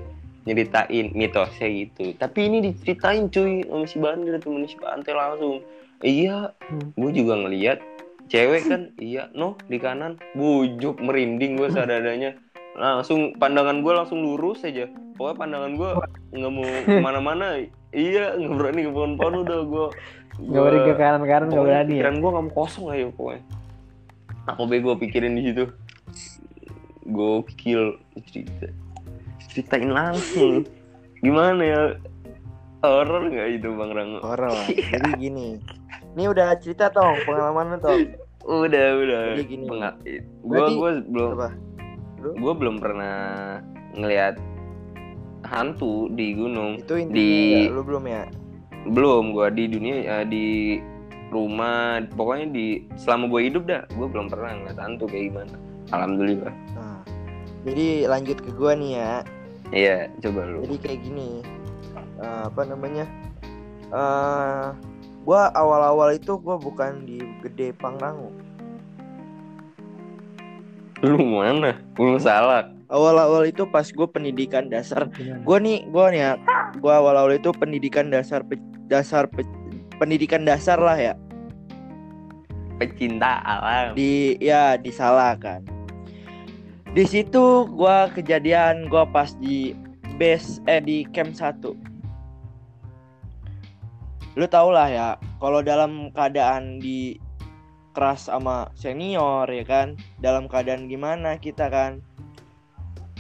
[0.50, 2.18] nyeritain mitosnya gitu.
[2.18, 5.62] Tapi ini diceritain cuy sama si Bandir temen si Pantai langsung.
[6.02, 6.90] Iya Hmm.
[6.96, 7.78] gue juga ngeliat
[8.26, 10.18] cewek kan iya no di kanan.
[10.34, 12.34] Bujuk merinding gue sadadanya.
[12.74, 14.90] Langsung pandangan gue langsung lurus aja.
[15.14, 15.90] Pokoknya pandangan gue
[16.34, 17.62] nggak mau ke mana-mana.
[17.90, 19.88] Iya nggak berani ke pohon-pohon udah gue
[20.40, 21.94] Gak berani ke kanan kanan gak pokoknya berani ya.
[21.94, 23.42] pikiran gue nggak mau kosong aja pokoknya.
[24.48, 25.66] Apa be gue pikirin di situ?
[27.04, 28.70] Gokil cerita
[29.50, 30.64] ceritain langsung.
[31.20, 31.82] Gimana ya?
[32.80, 34.56] Horor nggak itu bang Rango horor.
[34.96, 35.60] Jadi gini
[36.16, 38.02] ini udah cerita tong pengalaman lu tong
[38.48, 39.22] udah udah.
[39.36, 39.66] Jadi gini.
[39.68, 39.92] gue
[40.48, 41.50] Berarti- gue belum apa?
[42.20, 43.18] Gue belum pernah
[43.96, 44.40] ngelihat
[45.44, 48.24] hantu di gunung itu intinya Di- ya, lu belum ya?
[48.88, 50.48] Belum gue di dunia eh, di
[51.30, 55.56] rumah pokoknya di selama gue hidup dah gue belum pernah ngeliat hantu kayak gimana.
[55.90, 56.54] Alhamdulillah.
[56.78, 57.02] Nah,
[57.66, 59.14] jadi lanjut ke gua nih ya
[59.70, 60.66] iya coba lu.
[60.66, 61.30] Jadi kayak gini
[62.20, 63.06] eh, apa namanya
[63.90, 64.66] eh
[65.26, 68.34] gua awal-awal itu gua bukan di gede Pangrango.
[71.00, 71.80] Lu mana?
[71.96, 72.76] Lu salah.
[72.90, 75.08] Awal-awal itu pas gue pendidikan dasar.
[75.46, 76.32] Gue nih gue nih ya
[76.76, 78.60] gue awal-awal itu pendidikan dasar pe-
[78.90, 79.48] dasar pe-
[79.96, 81.14] pendidikan dasar lah ya.
[82.82, 83.94] Pecinta alam.
[83.96, 85.64] Di ya di salah kan
[86.94, 89.78] di situ gue kejadian gue pas di
[90.18, 91.62] base eh di camp 1
[94.38, 97.20] lu tau lah ya kalau dalam keadaan di
[98.00, 100.00] keras sama senior ya kan?
[100.24, 102.00] Dalam keadaan gimana kita kan?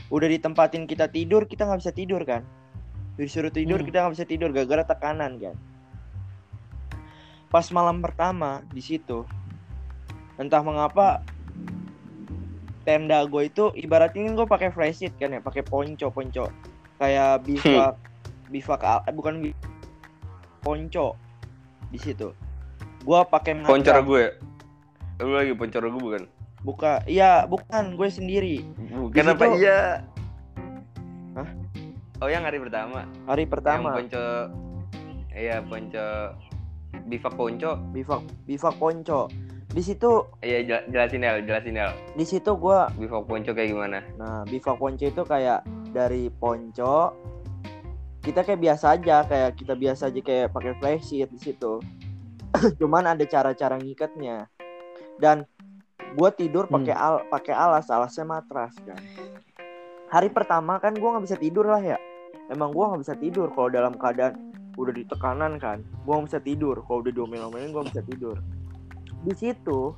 [0.07, 2.47] Udah ditempatin kita tidur kita nggak bisa tidur kan?
[3.19, 3.87] Disuruh tidur Hmm.
[3.91, 5.55] kita nggak bisa tidur gara-gara tekanan kan?
[7.49, 9.25] Pas malam pertama di situ
[10.39, 11.19] entah mengapa
[12.89, 16.49] tenda gue itu ibaratnya gue pakai flysheet kan ya pakai ponco ponco.
[16.97, 17.93] Kayak bivak
[18.49, 19.53] bivak al- eh, bukan
[20.59, 21.13] ponco
[21.93, 22.33] di situ.
[23.05, 24.09] Gue pakai poncor magang.
[24.09, 24.23] gue
[25.21, 26.23] lu lagi poncor gue bukan?
[26.65, 28.65] Buka iya bukan gue sendiri.
[29.13, 30.01] Kenapa situ- iya.
[31.37, 31.47] Hah?
[32.19, 33.05] oh yang hari pertama.
[33.29, 34.25] Hari yang pertama ponco
[35.29, 36.07] iya ponco
[37.05, 37.71] bivak ponco.
[37.93, 39.29] Bivak bivak ponco
[39.69, 44.01] di situ iya jel- jelasin El jelasin El di situ gue bivak ponco kayak gimana
[44.17, 45.61] Nah, bivak ponco itu kayak
[45.93, 47.13] dari ponco
[48.19, 51.79] kita kayak biasa aja, kayak kita biasa aja kayak pakai flysheet di situ.
[52.79, 54.51] Cuman ada cara-cara ngikatnya.
[55.15, 55.47] Dan
[56.19, 58.99] gua tidur pakai al pakai alas, alasnya matras kan.
[60.11, 61.97] Hari pertama kan gua nggak bisa tidur lah ya.
[62.51, 64.35] Emang gua nggak bisa tidur kalau dalam keadaan
[64.75, 65.79] udah di tekanan kan.
[66.03, 66.75] Gua nggak bisa tidur.
[66.83, 68.35] Kalau udah diomel-omelin gua nggak bisa tidur.
[69.23, 69.93] Di situ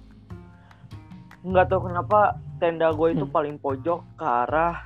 [1.42, 3.34] nggak tahu kenapa tenda gue itu Hmm.
[3.34, 4.78] paling pojok ke arah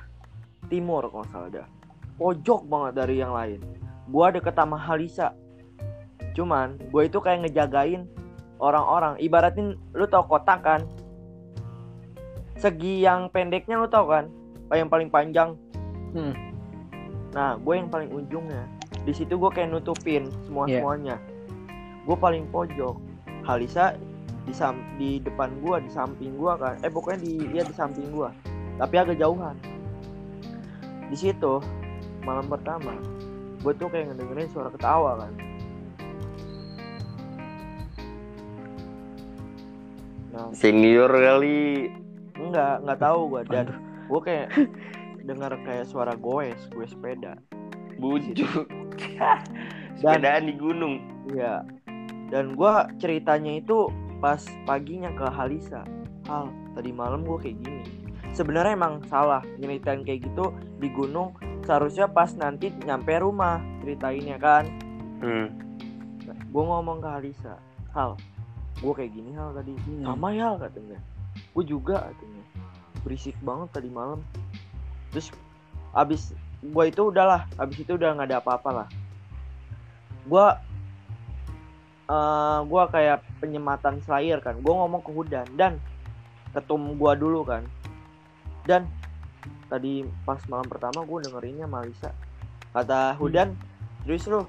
[0.72, 1.68] timur kalau nggak salah dah.
[2.16, 3.60] Pojok banget dari yang lain.
[4.08, 5.36] Gue deket sama Halisa.
[6.32, 8.08] Cuman gue itu kayak ngejagain
[8.56, 9.20] orang-orang.
[9.20, 10.80] Ibaratin lu tau kotak kan?
[12.56, 14.32] Segi yang pendeknya lu tau kan?
[14.72, 15.50] Yang paling panjang.
[16.16, 16.32] Hmm.
[17.36, 18.64] nah gue yang paling ujungnya.
[19.04, 21.20] Di situ gue kayak nutupin semua semuanya
[22.06, 22.96] gue paling pojok.
[23.44, 23.92] Halisa
[24.46, 26.78] di sam di depan gue di samping gue kan.
[26.86, 28.30] Eh pokoknya di dia di samping gue
[28.78, 29.58] tapi agak jauhan.
[31.10, 31.58] Di situ
[32.22, 32.94] malam pertama
[33.60, 35.32] gue tuh kayak ngedengerin suara ketawa kan.
[40.30, 40.48] Nah.
[40.54, 41.90] Senior kali.
[42.36, 43.66] enggak nggak tahu gue dan
[44.06, 44.48] gue kayak
[45.28, 47.34] dengar kayak suara goes gue sepeda.
[47.96, 48.68] Bujuk.
[49.96, 51.00] Sepedaan di gunung.
[51.32, 51.64] Iya.
[52.28, 53.88] Dan gua ceritanya itu
[54.18, 55.84] pas paginya ke Halisa.
[56.26, 57.82] Hal, tadi malam gua kayak gini.
[58.36, 60.52] Sebenarnya emang salah nyeritain kayak gitu
[60.82, 61.32] di gunung.
[61.64, 64.64] Seharusnya pas nanti nyampe rumah ceritainnya kan.
[65.24, 65.48] Hmm.
[66.28, 67.54] Nah, gua ngomong ke Halisa.
[67.96, 68.20] Hal,
[68.84, 69.72] gua kayak gini hal tadi.
[70.04, 70.98] Sama ya Hal," katanya.
[71.56, 72.42] Gue juga katanya.
[73.00, 74.20] Berisik banget tadi malam.
[75.14, 75.32] Terus
[75.96, 76.36] abis
[76.74, 77.48] gua itu udahlah.
[77.56, 78.88] Abis itu udah nggak ada apa-apa lah.
[80.28, 80.60] Gua
[82.06, 84.62] eh gua kayak penyematan Slayer kan.
[84.62, 85.82] Gua ngomong ke Hudan dan
[86.54, 87.66] ketum gua dulu kan.
[88.62, 88.86] Dan
[89.66, 92.14] tadi pas malam pertama gua dengerinnya Malisa.
[92.70, 93.58] Kata Hudan,
[94.04, 94.46] serius lu?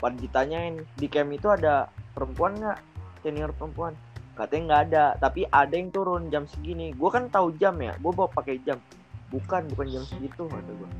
[0.00, 2.78] Pada ditanyain di camp itu ada perempuan nggak?
[3.24, 3.96] Senior perempuan?
[4.34, 6.90] Katanya nggak ada, tapi ada yang turun jam segini.
[6.96, 8.80] Gua kan tahu jam ya, gua bawa pakai jam.
[9.28, 10.90] Bukan, bukan jam segitu kata gua.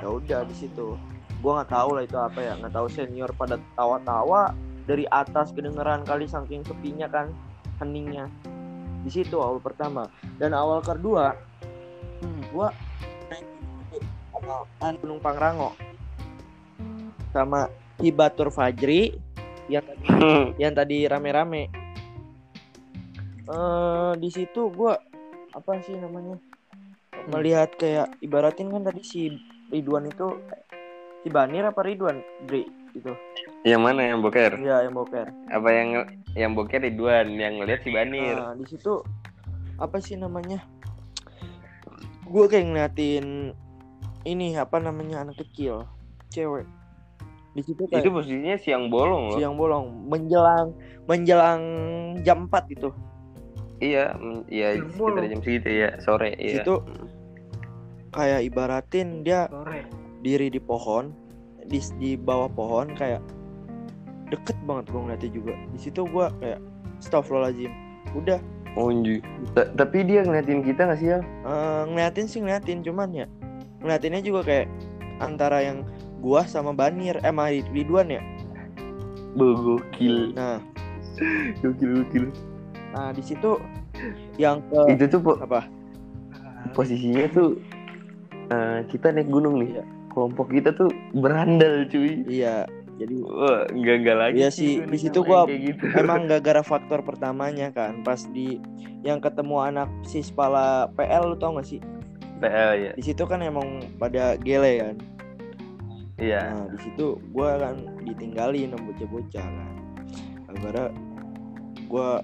[0.00, 0.96] Ya udah di situ.
[1.40, 6.04] Gua nggak tahu lah itu apa ya, nggak tahu senior pada tawa-tawa dari atas kedengeran
[6.04, 7.32] kali saking sepinya kan
[7.80, 8.28] heningnya
[9.04, 10.08] di situ awal pertama.
[10.40, 11.36] Dan awal kedua
[12.24, 12.72] hmm, gua
[13.28, 13.46] naik
[15.04, 15.76] gunung- Pangrango.
[17.32, 17.68] Sama
[18.00, 19.16] Hibatur Fajri
[19.68, 20.04] yang tadi
[20.62, 21.68] yang tadi rame-rame.
[23.44, 24.96] Eh di situ gua
[25.54, 26.40] apa sih namanya
[27.30, 29.30] melihat kayak ibaratin kan tadi si
[29.70, 30.28] Ridwan itu
[31.22, 33.12] si Banir apa Ridwan Dri itu
[33.62, 34.52] Yang mana yang boker?
[34.56, 35.88] ya yang boker Apa yang
[36.34, 38.34] yang boker Ridwan, yang ngeliat si Banir.
[38.34, 39.02] Nah, di situ
[39.76, 40.62] apa sih namanya?
[42.24, 43.54] Gue kayak ngeliatin
[44.24, 45.84] ini apa namanya anak kecil,
[46.28, 46.64] cewek.
[47.52, 49.38] Di situ kayak Itu posisinya siang bolong loh.
[49.38, 50.74] siang bolong menjelang
[51.06, 51.62] menjelang
[52.22, 52.90] jam 4 itu.
[53.78, 54.16] Iya,
[54.48, 55.26] iya sekitar bolong.
[55.28, 56.62] jam segitu ya, sore iya.
[56.62, 56.74] Situ
[58.10, 59.86] kayak ibaratin dia Sore.
[60.18, 61.10] diri di pohon,
[61.64, 63.20] di di bawah pohon kayak
[64.28, 65.52] deket banget gue ngeliatnya juga.
[65.70, 66.60] Di situ gue kayak
[66.98, 67.72] Astagfirullahaladzim
[68.14, 68.40] Udah
[68.74, 69.22] Oh, anjir.
[69.54, 71.22] Ta- tapi dia ngeliatin kita gak sih ya?
[71.22, 73.26] Eh, ngeliatin sih ngeliatin cuman ya
[73.78, 74.66] ngeliatinnya juga kayak
[75.20, 75.86] antara yang
[76.18, 78.22] gua sama Banir eh sama Ridwan ya
[79.36, 80.32] gokil.
[80.32, 80.58] nah
[81.62, 82.24] Gokil, gokil.
[82.90, 83.60] nah di situ
[84.34, 85.68] yang ke Itu tuh po- apa
[86.72, 87.60] posisinya tuh
[88.50, 89.78] eh, kita naik gunung nih.
[89.78, 89.84] Iya.
[90.14, 92.22] Kelompok kita tuh berandal cuy.
[92.30, 94.36] iya jadi Wah, enggak enggak lagi.
[94.38, 95.82] Iya sih di situ gua gitu.
[95.98, 98.62] emang gara-gara faktor pertamanya kan pas di
[99.02, 101.82] yang ketemu anak si kepala PL lu tau gak sih
[102.40, 102.92] PL ya.
[102.94, 104.96] di situ kan emang pada gele kan
[106.14, 106.40] Iya.
[106.54, 109.46] nah di situ gua kan ditinggalin sama bocah-bocah
[110.46, 110.84] kan gara
[111.90, 112.22] gua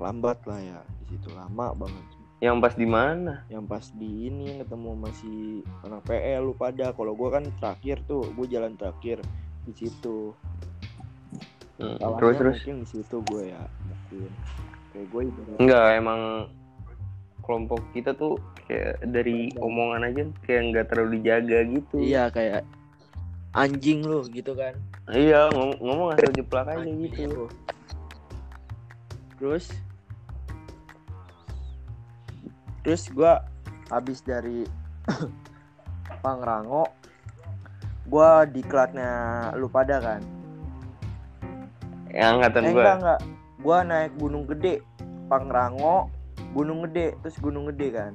[0.00, 2.04] lambat lah ya di situ lama banget
[2.38, 3.34] Yang pas di mana?
[3.50, 5.38] yang pas di ini ketemu masih
[5.82, 9.18] anak PL lu pada kalau gua kan terakhir tuh gue jalan terakhir
[9.64, 10.32] di situ
[11.78, 12.58] Hmm, Terus terus.
[12.58, 14.30] mungkin di situ gue ya mungkin
[14.90, 16.20] kayak gue ibarat Enggak, emang
[17.38, 18.34] kelompok kita tuh
[18.66, 21.96] kayak dari omongan aja kayak nggak terlalu dijaga gitu.
[22.02, 22.66] iya kayak
[23.54, 24.74] anjing lu gitu kan
[25.06, 27.46] Iya, ngom- ngomong asal jeplak aja gitu.
[29.38, 29.70] terus
[32.80, 33.32] terus gue
[33.88, 34.64] habis dari
[36.22, 36.88] Pangrango
[38.04, 39.10] gue di klatnya
[39.54, 40.22] lu pada kan
[42.08, 42.80] Yang angkatan eh gua.
[42.80, 43.20] enggak enggak
[43.58, 44.74] gue naik gunung gede
[45.28, 46.08] Pangrango
[46.50, 48.12] gunung gede terus gunung gede kan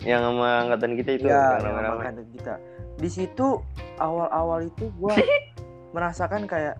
[0.00, 1.98] Yang sama angkatan kita itu Iya, yang rame-rame.
[2.00, 2.54] makanan kita.
[2.98, 3.62] Di situ
[3.96, 5.14] awal-awal itu gua
[5.94, 6.74] merasakan kayak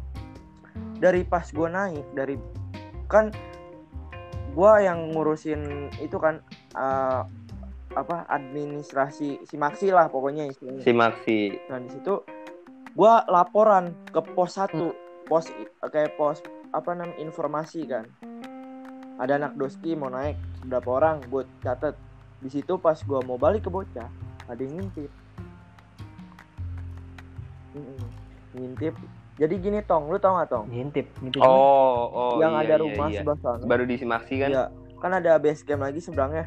[0.98, 2.34] dari pas gua naik dari
[3.06, 3.30] kan
[4.52, 6.40] gua yang ngurusin itu kan
[6.76, 7.22] eh,
[7.92, 10.84] apa administrasi simaksi lah pokoknya istilahnya.
[10.84, 11.40] Si Maxi.
[11.68, 12.24] Nah di situ
[12.96, 14.92] gua laporan ke pos satu
[15.28, 15.48] pos
[15.80, 16.40] kayak pos
[16.72, 18.08] apa namanya informasi kan.
[19.20, 20.36] Ada anak doski mau naik
[20.68, 21.96] berapa orang buat catet.
[22.40, 24.08] Di situ pas gua mau balik ke bocah
[24.48, 25.12] ada yang ngintip.
[28.52, 28.94] Ngintip.
[29.42, 30.70] Jadi gini tong, lu tau gak tong?
[30.70, 31.42] Ngintip, ngintip.
[31.42, 33.18] Oh, oh yang iya, ada iya, rumah iya.
[33.26, 33.64] sebelah sana.
[33.66, 34.54] Baru di si Maxi kan?
[34.54, 34.64] Iya.
[35.02, 36.46] Kan ada base camp lagi seberangnya.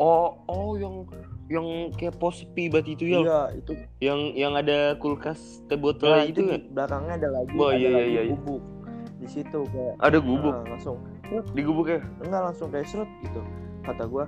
[0.00, 1.04] Oh, oh yang
[1.52, 3.20] yang kayak pos sepi banget itu ya.
[3.20, 3.72] Iya, itu.
[4.00, 6.58] Yang yang ada kulkas teh Nah, botol itu itu di ya?
[6.72, 8.32] belakangnya ada lagi, Oh, ada iya, iya, lagi iya, iya.
[8.32, 8.62] gubuk.
[9.20, 10.54] Di situ kayak Ada gubuk.
[10.56, 10.96] Nah, langsung
[11.52, 12.00] Di gubuk ya?
[12.24, 13.44] enggak langsung kayak serut gitu
[13.84, 14.24] kata gua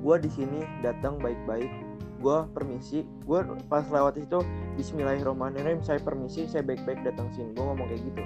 [0.00, 1.68] gua di sini datang baik-baik
[2.24, 3.04] gue permisi.
[3.28, 4.40] Gue pas lewat itu
[4.80, 7.52] Bismillahirrahmanirrahim saya permisi saya baik-baik datang sini.
[7.52, 8.22] Gue ngomong kayak gitu.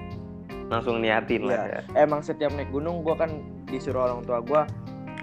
[0.70, 1.80] Langsung niatin lah Iya.
[1.90, 2.06] ya.
[2.06, 4.62] Emang setiap naik gunung gue kan disuruh orang tua gue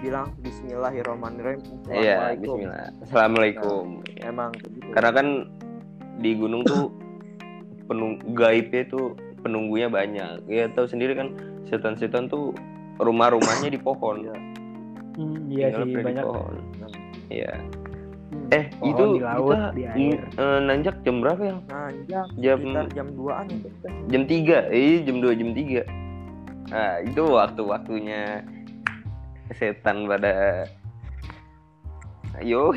[0.04, 1.60] bilang Bismillahirrahmanirrahim.
[1.88, 2.56] Iya Assalamualaikum.
[2.60, 2.88] Bismillah.
[3.00, 3.84] Assalamualaikum.
[4.20, 4.88] Emang kayak gitu.
[4.92, 5.26] Karena kan
[6.20, 6.92] di gunung tuh
[7.88, 10.44] penung gaibnya tuh penunggunya banyak.
[10.52, 11.32] Ya tahu sendiri kan
[11.64, 12.52] setan-setan tuh
[13.00, 14.28] rumah-rumahnya di pohon.
[14.28, 14.36] Iya.
[15.16, 16.24] Hmm, iya sih banyak.
[16.28, 16.54] pohon.
[17.32, 17.56] Iya.
[17.56, 17.85] Hmm.
[18.48, 20.18] Eh Pohon itu di laut, kita di air.
[20.22, 21.56] eh, nanjak jam berapa ya?
[21.66, 23.68] Nah jam jam sekitar jam 2an itu
[24.06, 26.06] jam 3 eh jam 2 jam 3
[26.66, 28.42] nah itu waktu-waktunya
[29.54, 30.66] setan pada
[32.44, 32.68] Yo,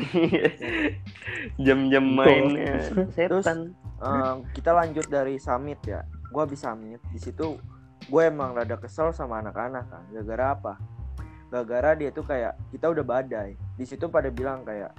[1.66, 2.80] jam-jam mainnya
[3.12, 3.76] setan.
[4.00, 6.00] Eh, kita lanjut dari summit ya.
[6.32, 7.60] Gue habis summit di situ
[8.08, 10.72] gue emang rada kesel sama anak-anak kan gara-gara apa?
[11.52, 13.52] Gara-gara dia tuh kayak kita udah badai.
[13.76, 14.96] Di situ pada bilang kayak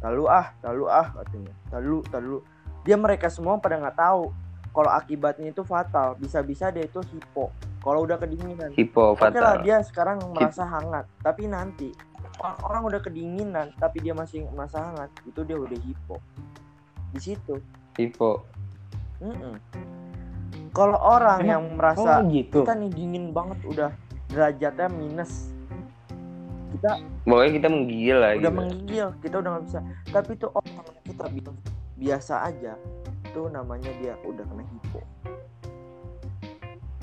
[0.00, 2.36] lalu ah lalu ah katanya lalu lalu
[2.82, 4.32] dia mereka semua pada nggak tahu
[4.70, 9.64] kalau akibatnya itu fatal bisa-bisa dia itu hipo kalau udah kedinginan Hipo Oke lah fatal.
[9.64, 11.88] dia sekarang merasa hangat, tapi nanti
[12.40, 16.20] orang, udah kedinginan, tapi dia masih merasa hangat, itu dia udah hipo.
[17.08, 17.56] Di situ.
[17.96, 18.44] Hipo.
[19.20, 19.56] Mm-mm.
[20.72, 22.60] Kalau orang Emang- yang merasa Oh gitu.
[22.60, 23.90] kita nih dingin banget, udah
[24.28, 25.48] derajatnya minus,
[26.80, 28.56] kita Pokoknya kita menggigil lah udah gitu.
[28.56, 29.78] menggigil, kita udah nggak bisa.
[30.08, 30.74] Tapi tuh orang
[31.04, 31.56] kita bilang
[31.94, 32.72] biasa aja,
[33.22, 35.00] itu namanya dia udah kena hipo.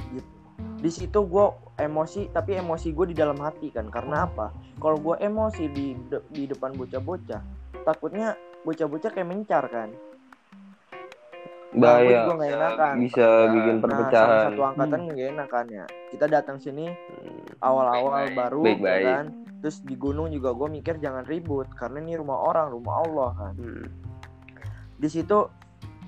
[0.10, 0.30] Gitu.
[0.78, 1.46] Di situ gue
[1.78, 3.86] emosi, tapi emosi gue di dalam hati kan.
[3.88, 4.50] Karena apa?
[4.76, 7.42] Kalau gue emosi di de- di depan bocah-bocah,
[7.84, 9.94] takutnya bocah-bocah kayak mencar kan.
[11.70, 12.26] Nah, Bahaya.
[12.26, 12.94] gue nggak enakan.
[12.98, 14.26] Bisa bikin Nah, perpecahan.
[14.28, 15.86] sama satu angkatan nggak enakan ya.
[16.10, 16.90] Kita datang sini
[17.60, 19.06] awal-awal baru, Baik-baik.
[19.06, 19.26] ya kan.
[19.62, 23.54] Terus di gunung juga gue mikir jangan ribut karena ini rumah orang, rumah Allah kan.
[23.58, 23.88] Hmm.
[24.98, 25.50] Di situ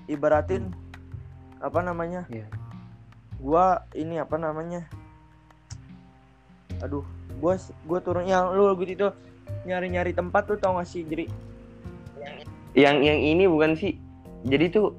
[0.09, 0.73] ibaratin
[1.61, 2.25] apa namanya?
[2.27, 2.49] Iya.
[3.39, 4.83] Gua ini apa namanya?
[6.83, 7.05] Aduh,
[7.39, 7.55] gua
[7.87, 9.07] gua turun yang lu gitu itu
[9.63, 11.27] nyari-nyari tempat tuh tau gak sih jadi
[12.77, 13.97] Yang yang ini bukan sih.
[14.45, 14.93] Jadi tuh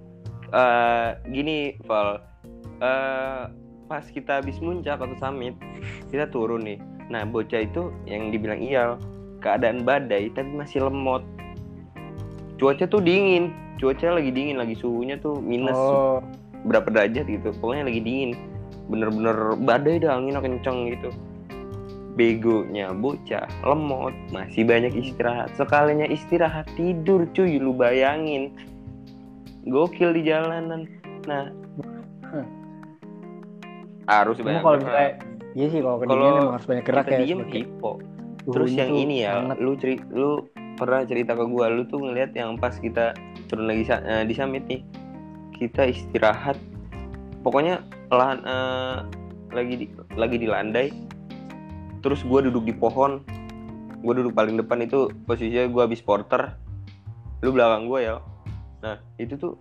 [0.51, 2.19] eh gini, Val.
[2.83, 3.45] Eh
[3.91, 5.55] pas kita habis muncak atau summit,
[6.11, 6.79] kita turun nih.
[7.11, 8.97] Nah, bocah itu yang dibilang iyal,
[9.43, 11.27] keadaan badai tapi masih lemot.
[12.57, 13.51] Cuaca tuh dingin,
[13.83, 16.23] cuaca lagi dingin, lagi suhunya tuh minus Oh,
[16.63, 18.31] berapa derajat gitu pokoknya lagi dingin.
[18.87, 21.11] Bener-bener badai dah anginnya kenceng gitu.
[22.15, 25.51] Begonya bocah lemot masih banyak istirahat.
[25.59, 28.55] Sekalinya istirahat tidur cuy lu bayangin.
[29.67, 30.87] Gokil di jalanan.
[31.27, 31.51] Nah.
[34.11, 35.11] Harus banyak kalau misalnya
[35.55, 37.21] iya sih kalau kedinginan emang harus banyak gerak kita ya.
[37.27, 37.93] diem hipo.
[38.41, 39.59] Terus yang ini ya hangat.
[39.61, 40.49] lu ceri lu
[40.81, 43.13] pernah cerita ke gua lu tuh ngeliat yang pas kita
[43.51, 44.81] turun lagi eh, di summit nih.
[45.61, 46.57] Kita istirahat
[47.45, 48.97] pokoknya lahan eh,
[49.53, 49.87] lagi di
[50.17, 50.89] lagi di landai.
[52.01, 53.21] Terus gua duduk di pohon
[54.01, 56.57] gua duduk paling depan itu posisinya gua habis porter.
[57.45, 58.15] Lu belakang gua ya.
[58.81, 59.55] Nah itu tuh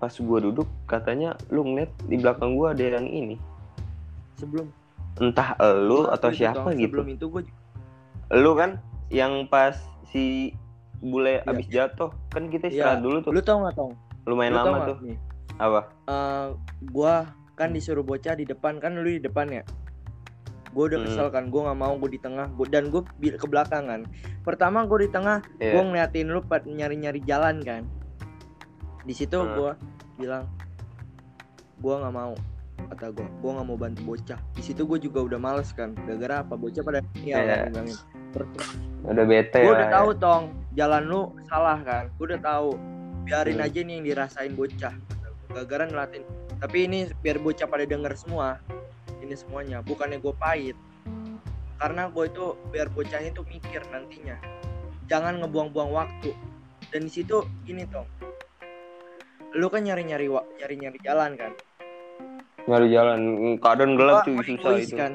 [0.00, 3.36] pas gua duduk katanya lu ngeliat di belakang gua ada yang ini
[4.36, 4.66] sebelum
[5.16, 7.42] entah elu atau itu, siapa gitu Sebelum itu gue
[8.36, 8.76] lu kan
[9.08, 9.74] yang pas
[10.06, 10.52] si
[10.98, 11.48] bule Iya.
[11.48, 12.72] abis jatuh kan kita Iya.
[12.72, 13.92] istirahat dulu tuh lu tau gak tong?
[14.26, 15.16] lumayan Lu lama tuh nih?
[15.56, 16.46] apa Eh,
[16.90, 19.64] gua kan disuruh bocah di depan kan lu di depan ya
[20.68, 21.08] gue udah Hmm.
[21.08, 23.00] kesel kan gue nggak mau gue di tengah gua, dan gue
[23.32, 24.00] ke belakang kan
[24.44, 25.80] pertama gue di tengah gue Iya.
[25.80, 27.88] ngeliatin lu pad nyari nyari jalan kan
[29.00, 29.56] di situ Hmm.
[29.56, 29.72] gue
[30.18, 30.44] bilang
[31.78, 32.36] gue nggak mau
[32.76, 34.38] kata gue gue nggak mau bantu bocah.
[34.54, 35.96] Di situ gue juga udah males kan.
[36.06, 36.54] Gara-gara apa?
[36.54, 37.56] Bocah pada ya Iya.
[37.72, 37.96] bilangin
[39.06, 39.94] udah bete gue udah ya.
[39.96, 40.44] tahu tong
[40.76, 42.12] jalan lu salah kan?
[42.20, 42.70] Gue udah tahu.
[43.26, 43.66] Biarin Hmm.
[43.66, 44.94] aja nih yang dirasain bocah.
[45.50, 46.22] Gara-gara ngelatin.
[46.60, 48.60] Tapi ini biar bocah pada denger semua
[49.18, 49.80] ini semuanya.
[49.82, 50.76] Bukannya gue pahit.
[51.76, 54.36] Karena gue itu biar bocahnya itu mikir nantinya.
[55.08, 56.32] Jangan ngebuang-buang waktu.
[56.92, 58.06] Dan di situ gini tong.
[59.56, 60.28] Lu kan nyari-nyari
[60.60, 61.52] nyari-nyari jalan kan
[62.66, 63.20] nyari jalan.
[63.56, 64.96] Keadaan gelap Gua- cuy gua susah egois itu.
[64.96, 65.12] kan.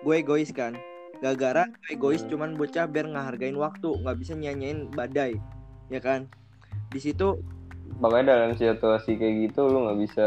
[0.00, 0.72] Gue egois kan.
[1.16, 2.30] Gara-gara gue egois Hmm.
[2.30, 3.88] cuman bocah biar ngehargain waktu.
[3.96, 5.34] Nggak bisa nyanyain badai
[5.86, 6.30] ya kan?
[6.88, 7.40] Di situ
[7.96, 10.26] makanya dalam situasi kayak gitu lu nggak bisa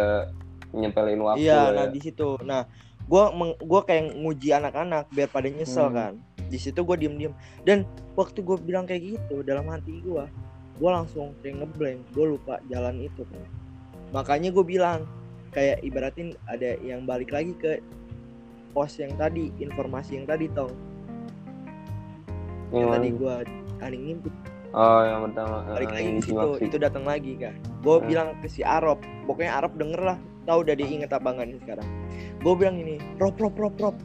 [0.71, 1.91] nyepelin waktu iya nah ya.
[1.91, 2.39] di situ.
[2.41, 2.65] Nah
[3.01, 3.23] gue
[3.57, 5.95] gue kayak nguji anak-anak biar pada nyesel Hmm.
[5.95, 6.13] kan.
[6.45, 7.33] Di situ gue diem-diem.
[7.61, 10.25] Dan waktu gue bilang kayak gitu dalam hati gue
[10.75, 13.43] gue langsung kayak ngeblank gue lupa jalan itu kan
[14.09, 15.03] makanya gue bilang
[15.49, 17.81] kayak ibaratin ada yang balik lagi ke
[18.69, 20.69] pos yang tadi informasi yang tadi tong
[22.69, 23.17] yang Yang tadi mana?
[23.17, 23.35] gua
[23.79, 24.33] hari ngintip.
[24.69, 25.65] Oh, yang pertama.
[25.65, 28.05] balik eh, lagi yang ke situ itu datang lagi kan gue Hmm.
[28.05, 31.87] bilang ke si Arab pokoknya Arab denger lah tahu udah diinget enggak nih sekarang.
[32.39, 33.95] Gue bilang ini Rob Rob Rob Rob.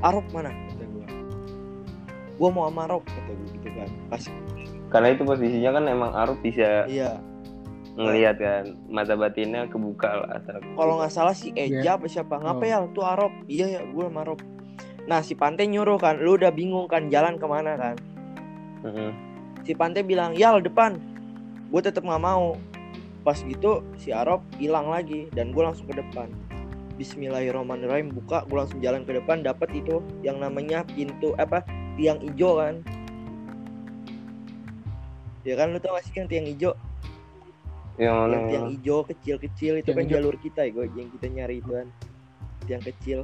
[0.00, 0.48] Arab mana?
[0.48, 1.06] kata gue
[2.40, 4.22] gue mau sama Rob kata gue gitu kan pas
[4.90, 7.20] Karena itu posisinya kan emang Aruf bisa iya
[7.98, 10.38] ngelihat kan mata batinnya kebuka lah.
[10.78, 11.92] kalau nggak salah si Eja Iya.
[11.98, 12.38] apa siapa?
[12.38, 12.68] Ngapa Oh.
[12.68, 12.78] ya?
[12.94, 14.22] Tuh Arab iya ya gue sama
[15.08, 17.96] nah si Pante nyuruh kan lu udah bingung kan jalan ke mana kan?
[18.86, 19.10] Mm-mm.
[19.66, 20.96] si Pante bilang yal depan.
[21.68, 22.54] Gue tetap nggak mau.
[23.20, 26.30] Pas gitu si Arab hilang lagi dan gue langsung ke depan.
[26.96, 31.64] Bismillahirrahmanirrahim buka gue langsung jalan ke depan dapat itu yang namanya pintu apa
[31.96, 32.80] tiang hijau kan?
[35.42, 36.72] Ya kan lu tau gak sih yang tiang hijau
[38.00, 38.36] Yang mana?
[38.48, 40.14] yang hijau kecil-kecil itu Tiang kan hijau.
[40.16, 41.88] jalur kita ya gue yang kita nyari itu kan
[42.64, 43.20] tiang kecil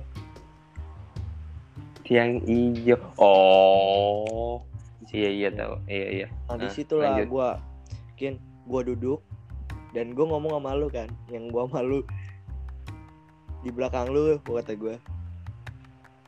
[2.02, 2.98] Tiang hijau.
[3.16, 4.60] Oh.
[5.08, 5.74] Iya iya tahu.
[5.86, 6.26] Iya iya.
[6.46, 7.26] nah Nah, di situlah lanjut.
[7.26, 7.48] gue
[8.14, 9.20] kin gue duduk
[9.90, 12.04] dan gue ngomong sama lu kan yang gue malu
[13.62, 14.96] di belakang lu kata gue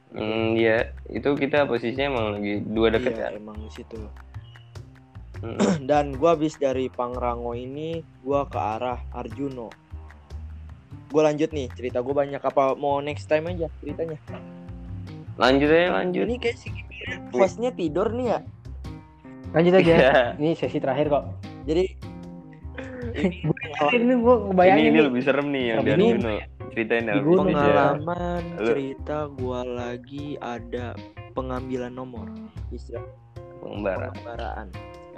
[0.08, 3.32] Hmm, iya, itu kita posisinya emang lagi dua deket iya kan.
[3.36, 4.00] emang di situ
[5.38, 5.86] Mm.
[5.86, 9.70] dan gua habis dari Pangrango ini gua ke arah Arjuno
[11.08, 14.18] gua lanjut nih cerita gua banyak apa mau next time aja ceritanya
[15.36, 16.26] Lanjut aja lanjut.
[16.26, 16.68] ini kayak si
[17.30, 18.40] hostnya tidur nih ya
[19.48, 19.92] Lanjut aja.
[19.96, 20.12] Iya.
[20.36, 21.24] Ini sesi terakhir kok.
[21.64, 21.88] jadi
[23.88, 25.04] Ini gue Ini, ngebayangin ini nih.
[25.08, 26.36] lebih serem nih yang dari ini.
[26.68, 27.20] Ceritain Di Al.
[27.22, 27.46] gunung.
[27.48, 27.56] Aja.
[27.56, 30.92] pengalaman cerita gua lagi ada
[31.32, 32.28] pengambilan nomor
[32.68, 33.00] istilah
[33.58, 34.12] Pengembara.
[34.12, 34.68] pengembaraan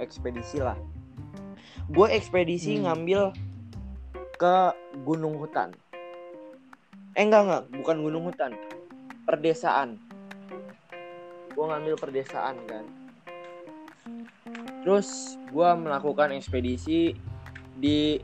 [0.01, 0.75] ekspedisi lah.
[1.87, 2.89] Gue ekspedisi Hmm.
[2.89, 3.31] ngambil
[4.35, 4.55] ke
[5.05, 5.69] gunung hutan.
[7.13, 7.63] Eh enggak enggak.
[7.77, 8.57] Bukan gunung hutan.
[9.29, 10.01] Perdesaan.
[11.53, 12.85] Gue ngambil perdesaan kan.
[14.81, 17.13] Terus gue melakukan ekspedisi
[17.77, 18.17] di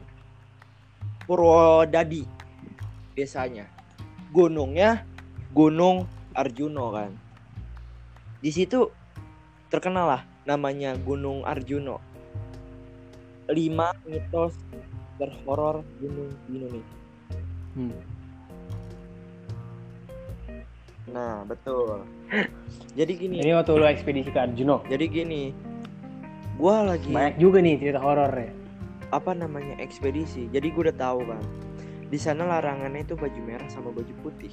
[1.28, 2.24] Purwodadi
[3.14, 3.68] desanya.
[4.32, 5.04] Gunungnya
[5.52, 7.12] Gunung Arjuno kan.
[8.40, 8.88] Di situ
[9.68, 12.00] terkenal lah namanya Gunung Arjuno
[13.52, 14.56] lima mitos
[15.20, 16.98] terhoror gunung di Indonesia.
[17.78, 18.00] Hmm.
[21.08, 22.04] nah betul.
[23.00, 23.36] Jadi gini.
[23.40, 24.84] Ini waktu lu ekspedisi ke Arjuno.
[24.92, 25.56] jadi gini.
[26.60, 28.52] Gua lagi Banyak juga nih cerita horor ya.
[29.16, 29.80] apa namanya?
[29.80, 30.52] Ekspedisi.
[30.52, 31.44] Jadi gue udah tahu kan
[32.12, 34.52] di sana larangannya itu baju merah sama baju putih.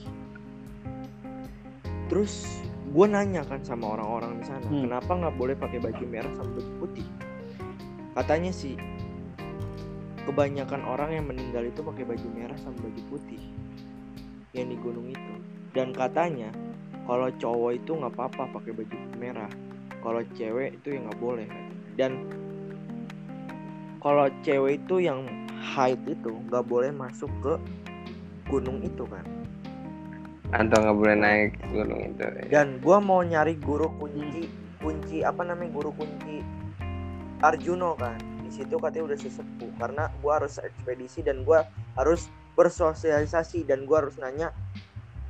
[2.07, 2.63] Terus
[2.95, 4.87] gue nanya kan sama orang-orang di sana Hmm.
[4.87, 7.07] kenapa nggak boleh pakai baju merah sama baju putih?
[8.15, 8.79] Katanya sih
[10.23, 13.43] kebanyakan orang yang meninggal itu pakai baju merah sama baju putih
[14.55, 15.35] yang di gunung itu.
[15.75, 16.55] Dan katanya
[17.03, 19.51] kalau cowok itu nggak apa-apa pakai baju merah
[19.99, 21.51] kalau cewek itu ya nggak boleh.
[21.99, 22.31] Dan
[23.99, 25.27] kalau cewek itu yang
[25.59, 27.59] haid itu nggak boleh masuk ke
[28.47, 29.27] gunung itu kan
[30.55, 32.23] Atau nggak boleh naik gunung itu.
[32.47, 34.47] dan gua mau nyari guru kunci
[34.79, 36.47] kunci apa namanya guru kunci
[37.43, 38.17] Arjuno kan.
[38.47, 41.67] Di situ katanya udah sesepuh karena gua harus ekspedisi dan gua
[41.99, 44.55] harus bersosialisasi dan gua harus nanya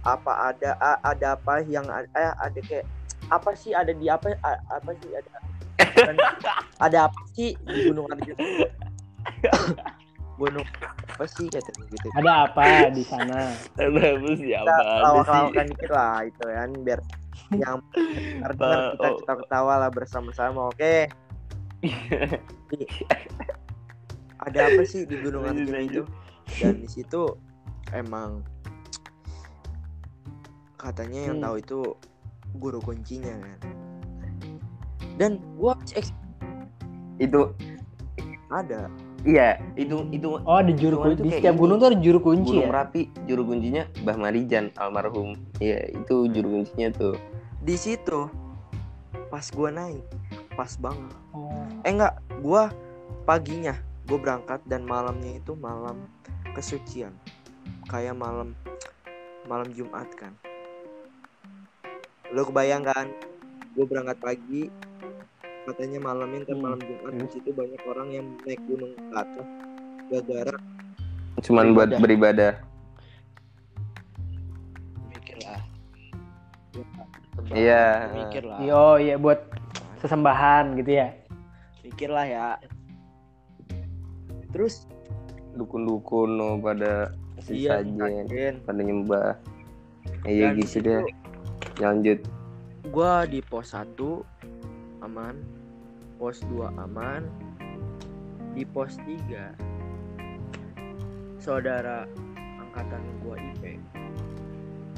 [0.05, 2.85] apa ada ada apa yang eh, ada kayak
[3.33, 4.37] apa sih ada di apa
[4.69, 5.31] apa sih ada?
[6.85, 8.39] Ada apa sih di Gunung Arjuno
[10.35, 10.67] gunung
[11.15, 12.09] apa sih katanya gitu.
[12.19, 13.55] Ada apa di sana?
[13.97, 17.01] Bagus ya kita apa lawak-lawakan dikit lah itu kan biar
[17.63, 17.77] yang
[18.59, 19.15] dengar kita Oh.
[19.21, 20.95] ketawa-ketawa lah bersama-sama oke?
[24.45, 26.03] Ada apa sih di Gunung Arjuna itu?
[26.61, 27.25] dan di situ
[27.97, 28.45] emang
[30.77, 31.45] katanya yang Hmm.
[31.49, 31.79] tahu itu
[32.61, 33.59] guru kuncinya kan.
[35.17, 35.73] Dan gua
[37.17, 37.55] Itu
[38.51, 38.91] ada
[39.25, 41.15] iya, itu itu Oh, ada juru kunci.
[41.15, 42.69] itu Di setiap gunung tuh ada juru kunci Gunung ya.
[42.69, 45.33] Merapi, juru kuncinya Mbah Marijan almarhum.
[45.59, 47.17] Iya, itu juru kuncinya tuh.
[47.59, 48.29] di situ
[49.27, 50.05] pas gua naik
[50.53, 51.65] pas banget Oh.
[51.81, 52.69] eh enggak gua
[53.25, 53.73] paginya
[54.05, 56.05] gue berangkat dan malamnya itu malam
[56.53, 57.17] kesucian
[57.87, 58.53] kayak malam
[59.45, 60.37] malam Jumat kan
[62.29, 63.09] lo kebayang kan
[63.73, 64.63] gue berangkat pagi
[65.65, 66.63] katanya malamnya ntar Hmm.
[66.63, 69.47] malam Jumat di situ banyak orang yang naik gunung ke atas
[70.07, 70.59] gara-gara
[71.37, 72.53] Cuman buat beribadah.
[75.11, 75.61] mikir lah
[77.51, 77.85] Iya.
[78.15, 79.41] mikir lah Oh iya buat
[79.99, 81.09] sesembahan gitu ya.
[81.81, 82.47] mikir lah ya
[84.51, 84.87] terus
[85.55, 89.39] Dukun-dukun oh, pada si iya sajen, pada nyembah.
[90.25, 91.07] Iya gitu deh.
[91.79, 92.19] Lanjut.
[92.85, 93.95] gua di pos 1
[95.05, 95.37] aman
[96.17, 97.23] pos 2 aman
[98.53, 99.53] di pos 3
[101.39, 102.09] saudara
[102.59, 103.77] angkatan gua IP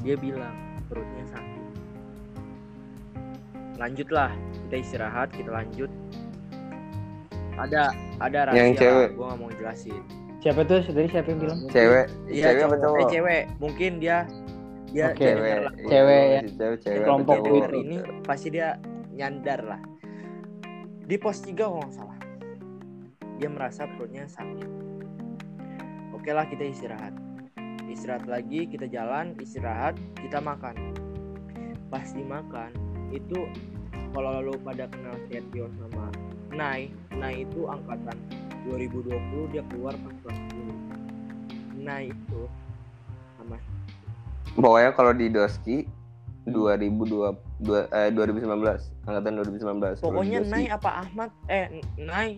[0.00, 0.54] dia bilang
[0.86, 1.64] perutnya sakit
[3.76, 4.30] lanjutlah
[4.66, 5.90] kita istirahat kita lanjut
[7.56, 7.90] ada
[8.20, 9.08] ada rahasia Yang cewek.
[9.14, 10.02] gua nggak mau jelasin
[10.36, 10.78] Siapa tuh?
[10.78, 11.58] Tadi siapa yang bilang?
[11.66, 12.94] Cewek, Iya, cewek apa cowok.
[12.94, 14.18] Eh, cewek mungkin dia
[14.86, 15.42] dia dia Cewek.
[15.42, 15.58] Iya,
[15.90, 16.40] Cewek ya.
[16.46, 17.54] cewek, cewek Kelompok itu.
[17.74, 18.68] ini pasti dia
[19.10, 19.80] nyandar lah
[21.06, 22.18] di pos 3 kalau nggak salah.
[23.38, 24.70] Dia merasa perutnya sakit.
[26.10, 27.14] Oke lah kita istirahat.
[27.86, 30.74] Istirahat lagi kita jalan istirahat kita makan.
[31.86, 32.74] Pas dimakan
[33.14, 33.46] itu
[34.10, 36.10] kalau lu pada kenal Sergio sama
[36.50, 38.18] Nai Nai itu angkatan
[38.66, 40.38] 2020 dia keluar pas kelas
[41.78, 42.42] 10 Nai itu
[43.38, 43.54] sama
[44.58, 45.86] Pokoknya kalau di Doski
[46.46, 51.30] 2002 dua- eh, 2019 angkatan 2019 Kalau Pokoknya di Doski, Nai apa Ahmad?
[51.50, 51.66] Eh
[51.98, 52.30] Nai.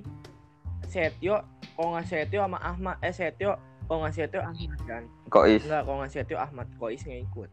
[0.89, 1.45] Setio
[1.77, 3.53] kalau nggak Setio sama Ahmad eh Setio
[3.85, 5.03] kalau nggak Setio Ahmad kan?
[5.29, 5.61] Kois.
[5.61, 7.51] Enggak kalau nggak Setio Ahmad Kois nggak ikut.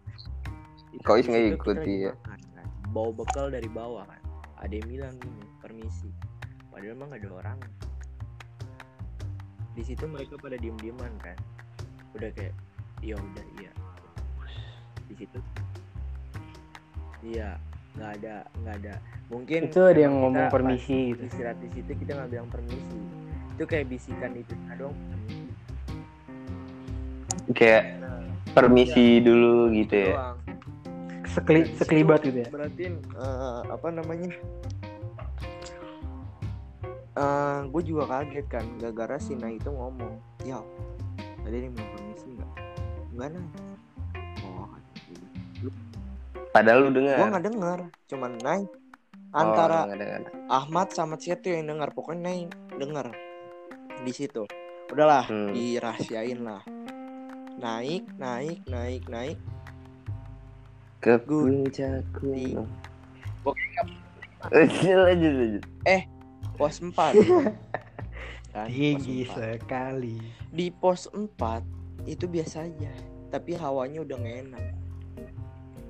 [1.03, 2.16] Kois nggak ikut, iya.
[2.16, 2.68] makan, kan.
[2.95, 4.22] bawa bekal dari bawah kan?
[4.64, 6.08] Ada yang bilang gini permisi.
[6.72, 7.60] Padahal emang nggak ada orang.
[9.76, 11.36] Di situ mereka pada diem dieman kan?
[12.16, 12.56] Udah kayak
[13.03, 13.72] iya udah iya.
[15.12, 15.38] Di situ
[17.24, 17.55] iya
[17.95, 18.95] nggak ada nggak ada.
[19.32, 21.24] Mungkin Itu ada yang ngomong permisi gitu.
[21.26, 22.99] istirahat di situ kita nggak bilang permisi.
[23.55, 24.95] Itu kayak bisikan itu dong
[27.53, 28.01] kayak
[28.57, 30.13] permisi dulu gitu ya.
[30.16, 30.38] Doang.
[31.26, 32.47] Sekeli, sekelibat gitu ya.
[32.47, 34.32] berarti eh, apa namanya?
[37.16, 40.16] Eh gue juga kaget kan gara-gara si Nah itu ngomong
[40.47, 40.59] ya
[41.43, 42.51] tadi ini mau permisi nggak?
[43.16, 43.45] Nggak nah
[46.56, 48.64] padahal lu dengar nggak denger cuman Nay
[49.36, 50.22] Oh, antara nggak dengar.
[50.47, 53.12] Ahmad sama Setu yang dengar pokoknya Nay denger
[53.99, 54.47] di situ.
[54.88, 55.51] Udahlah Hmm.
[55.51, 56.64] dirahasiain lah.
[57.58, 59.36] Naik naik naik naik.
[60.97, 62.72] Ke puncak di- gunung
[64.45, 65.64] lanjut lanjut lanjut.
[66.56, 66.95] Pos 4
[68.56, 69.60] kan, Tinggi pos 4.
[69.60, 70.16] sekali.
[70.47, 71.60] di pos 4
[72.08, 72.93] itu biasa aja.
[73.28, 74.64] Tapi hawanya udah gak enak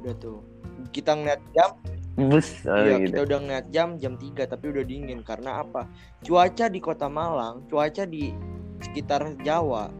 [0.05, 0.39] udah tuh.
[0.93, 1.73] Kita ngeliat jam?
[2.15, 3.11] Bus oh, iya gitu.
[3.11, 5.25] kita udah ngeliat jam jam 3 tapi udah dingin.
[5.25, 5.89] Karena apa?
[6.21, 8.31] Cuaca di kota Malang cuaca di
[8.79, 9.91] sekitar Jawa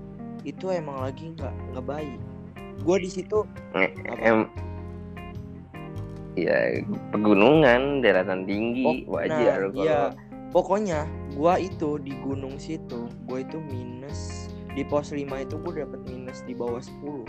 [0.46, 2.22] itu emang lagi nggak nggak baik.
[2.86, 3.44] Gue di situ
[4.24, 4.48] em
[6.36, 6.84] ya
[7.16, 10.12] pegunungan daratan tinggi Oh, wajar nah, kalau iya.
[10.52, 16.04] pokoknya gua itu di gunung situ gua itu minus di pos 5 itu gua dapet
[16.04, 17.24] minus di bawah 10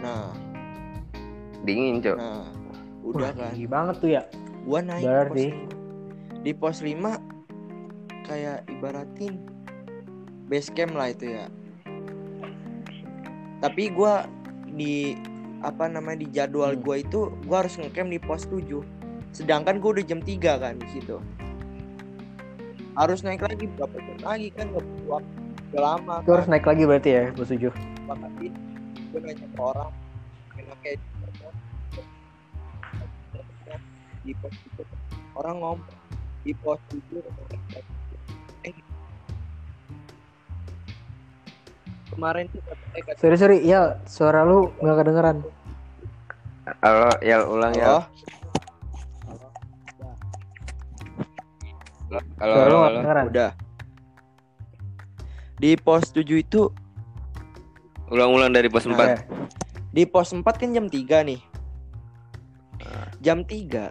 [0.00, 0.32] nah
[1.64, 2.44] dingin cok nah
[3.02, 4.22] udah Wah, kan tinggi banget tuh ya.
[4.62, 5.46] gua naik Berarti.
[5.46, 5.56] pos
[6.32, 6.44] 5.
[6.44, 9.34] di pos 5 kayak ibaratin
[10.46, 11.44] base camp lah itu ya
[13.60, 14.28] tapi gua
[14.66, 15.16] di
[15.60, 16.80] apa namanya di jadwal Hmm.
[16.80, 18.84] gua itu gua harus ngecamp di pos 7
[19.30, 21.16] sedangkan gua udah jam 3 kan di situ
[22.94, 24.92] harus naik lagi berapa jam lagi kan waktu
[25.68, 27.72] udah lama Itu harus naik lagi berarti ya, tujuh.
[28.06, 28.54] makanya
[29.10, 29.90] gue nanya ke orang
[30.54, 30.92] enaknya
[34.24, 34.48] di mana?
[34.50, 34.82] di pos itu
[35.34, 35.80] orang ngomong
[36.42, 37.16] di pos itu
[38.62, 38.74] eh
[42.08, 45.36] kemarin tuh katanya kata Sorry sorry, ya suara lu nggak kedengeran.
[46.80, 48.00] halo ya ulang ya halo
[52.40, 52.88] halo, lu nggak halo.
[52.90, 53.24] kedengeran.
[53.28, 53.50] udah
[55.54, 56.62] di pos 7 itu
[58.08, 59.18] ulang-ulang dari pos Nah, 4 Ya.
[59.90, 61.40] di pos 4 kan jam 3 nih
[63.20, 63.88] jam 3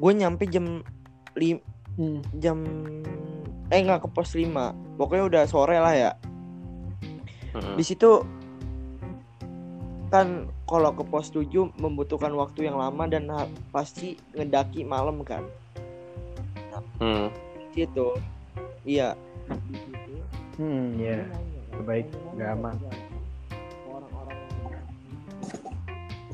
[0.00, 0.80] gue nyampe jam
[1.34, 1.60] lim
[1.90, 2.22] Hmm.
[2.34, 2.56] jam
[3.68, 4.48] eh nggak ke pos 5
[4.96, 6.10] pokoknya udah sore lah ya
[7.52, 7.76] Mm-mm.
[7.76, 8.24] di situ
[10.08, 13.28] kan kalau ke pos 7 membutuhkan waktu yang lama dan
[13.68, 15.44] pasti ngedaki malam kan
[16.96, 17.28] Hmm.
[17.68, 18.08] di situ
[18.82, 19.12] iya
[20.56, 21.24] Hmm, ya.
[21.24, 22.74] gua nanya, baik, nggak aman.
[23.86, 24.38] orang-orang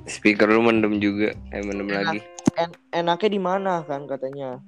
[0.04, 1.96] speaker lu mendem juga eh mendem Enak.
[1.96, 2.18] lagi
[2.56, 4.60] en- enaknya di mana kan katanya.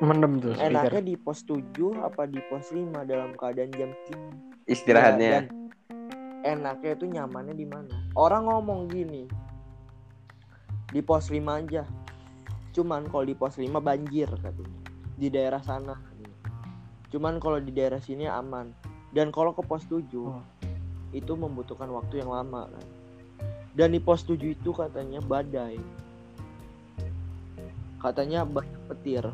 [0.00, 0.72] Mendem tuh speaker.
[0.72, 1.60] enaknya di pos 7
[2.00, 5.30] apa di pos 5 dalam keadaan jam 3 istirahatnya.
[5.30, 5.44] Dan
[6.40, 7.92] enaknya itu nyamannya di mana?
[8.16, 9.28] Orang ngomong gini
[10.88, 11.84] di pos 5 aja.
[12.72, 14.80] Cuman kalau di pos 5 banjir katanya.
[15.20, 16.00] Di daerah sana.
[17.12, 18.72] Cuman kalau di daerah sini aman.
[19.12, 20.40] Dan kalau ke pos 7 Oh.
[21.10, 22.86] itu membutuhkan waktu yang lama kan.
[23.76, 25.76] Dan di pos 7 itu katanya badai
[28.00, 29.24] katanya banyak petir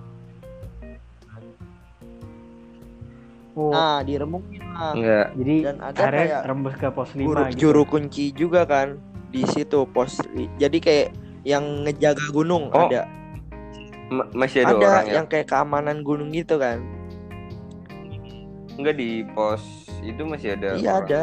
[3.56, 5.26] Oh, nah diremukin lah Enggak.
[5.32, 7.56] jadi dan ada kayak rembes ke pos 5 juru, gitu.
[7.56, 9.00] juru kunci juga kan
[9.32, 10.20] di situ pos
[10.60, 11.08] jadi kayak
[11.40, 13.08] yang ngejaga gunung Oh, ada
[14.06, 15.12] Ma- masih ada, ada orang ya?
[15.16, 16.84] yang kayak keamanan gunung gitu kan
[18.76, 19.64] Enggak di pos
[20.04, 20.76] itu masih ada.
[20.76, 21.08] iya orang.
[21.08, 21.22] ada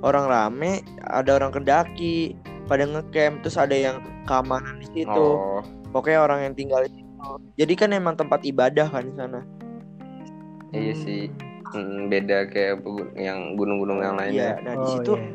[0.00, 0.72] orang rame
[1.04, 2.32] ada orang kedaki
[2.64, 5.60] pada ngecamp terus ada yang keamanan di situ Oh,
[5.90, 7.04] pokoknya orang yang tinggal di situ
[7.56, 9.40] jadi kan emang tempat ibadah kan di sana
[10.70, 11.30] iya sih.
[11.66, 12.78] Mm, beda kayak
[13.14, 14.62] yang gunung-gunung yang iya lainnya.
[14.62, 15.28] nah di Oh, situ iya.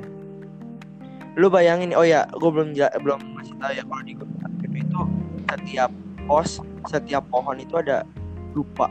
[1.35, 4.39] lu bayangin oh ya gue belum belum masih tahu ya kalau di gunung
[4.71, 4.99] itu
[5.47, 5.91] setiap
[6.23, 6.49] pos
[6.87, 8.07] setiap pohon itu ada
[8.51, 8.87] lupa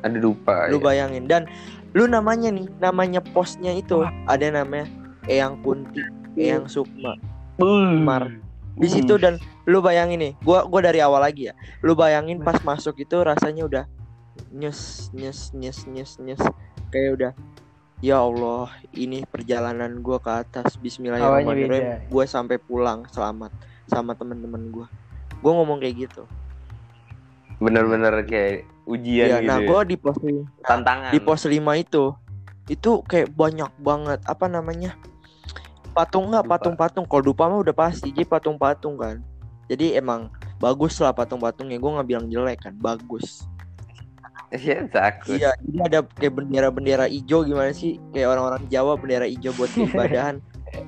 [0.00, 0.68] Ada dupa.
[0.68, 0.84] lu ya.
[0.84, 1.44] bayangin dan
[1.92, 4.88] lu namanya nih namanya posnya itu ada namanya
[5.24, 6.00] Eyang Kunti
[6.36, 7.16] Eyang Sukma
[7.60, 8.28] Mar
[8.74, 9.38] di situ dan
[9.70, 11.54] lu bayangin nih gua gua dari awal lagi ya.
[11.80, 13.84] Lu bayangin pas masuk itu rasanya udah
[14.50, 16.42] nyes nyes nyes nyes nyes.
[16.90, 17.32] Kayak udah
[18.02, 20.74] ya Allah ini perjalanan gua ke atas.
[20.78, 22.10] Bismillahirrahmanirrahim.
[22.10, 23.54] Gua sampai pulang selamat
[23.86, 24.86] sama temen-temen gua.
[25.38, 26.26] Gua ngomong kayak gitu.
[27.62, 29.48] Bener-bener kayak ujian ya gitu.
[29.48, 30.16] nah gua di pos
[30.60, 31.10] Tantangan.
[31.12, 32.04] di pos 5 itu
[32.68, 34.96] itu kayak banyak banget apa namanya
[35.94, 36.44] patung nggak?
[36.44, 37.06] Patung-patung.
[37.06, 38.10] Kalau dupa mah udah pasti.
[38.10, 39.22] Jadi patung-patung kan.
[39.70, 41.78] Jadi emang bagus lah patung-patungnya.
[41.78, 42.74] Gue nggak bilang jelek kan.
[42.76, 43.46] Bagus.
[44.54, 45.34] Iya, takut.
[45.34, 47.42] iya jadi ada kayak bendera-bendera hijau.
[47.42, 47.98] Gimana sih?
[48.14, 50.38] Kayak orang-orang Jawa bendera hijau buat keibadahan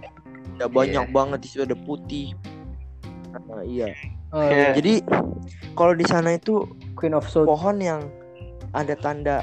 [0.55, 1.39] ada banyak banget.
[1.43, 2.35] Di situ ada putih.
[3.35, 3.91] Nah, iya.
[4.31, 4.75] Oh, iya.
[4.75, 5.03] jadi
[5.79, 6.67] kalau di sana itu
[6.99, 7.47] Queen of South.
[7.47, 8.07] pohon yang
[8.75, 9.43] ada tanda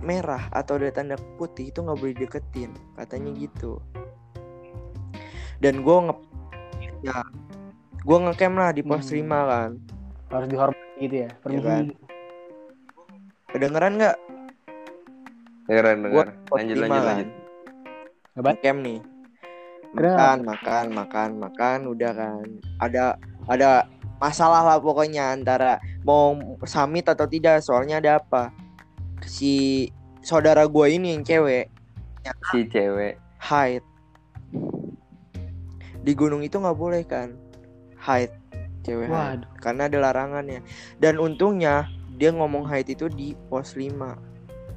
[0.00, 2.68] merah atau ada tanda putih itu nggak boleh deketin.
[3.00, 3.80] Katanya gitu
[5.64, 6.14] dan gue nge
[7.02, 7.18] ya
[7.98, 9.16] gue ngecamp lah di pos Hmm.
[9.24, 9.70] 5 kan
[10.28, 11.30] harus dihormati gitu ya.
[11.40, 11.64] Permisi.
[11.64, 11.84] kan?
[13.48, 14.16] kedengeran nggak
[15.64, 16.26] Gua dengar.
[16.44, 17.28] pos Lanjut 5 lanjut kan lanjut.
[18.34, 18.56] Ngebat?
[18.60, 19.00] camp nih
[19.94, 22.44] makan makan makan makan udah kan
[22.82, 23.14] ada
[23.46, 23.86] ada
[24.18, 26.34] masalah lah pokoknya antara mau
[26.64, 28.50] summit atau tidak soalnya ada apa
[29.22, 29.86] si
[30.20, 31.70] saudara gue ini yang cewek
[32.50, 33.14] Si cewek.
[33.38, 33.86] hide
[36.04, 37.32] di gunung itu nggak boleh kan
[37.96, 38.32] hide
[38.84, 39.40] cewek hide.
[39.42, 39.48] Waduh.
[39.58, 40.60] karena ada larangannya
[41.00, 43.96] dan untungnya dia ngomong hide itu di pos 5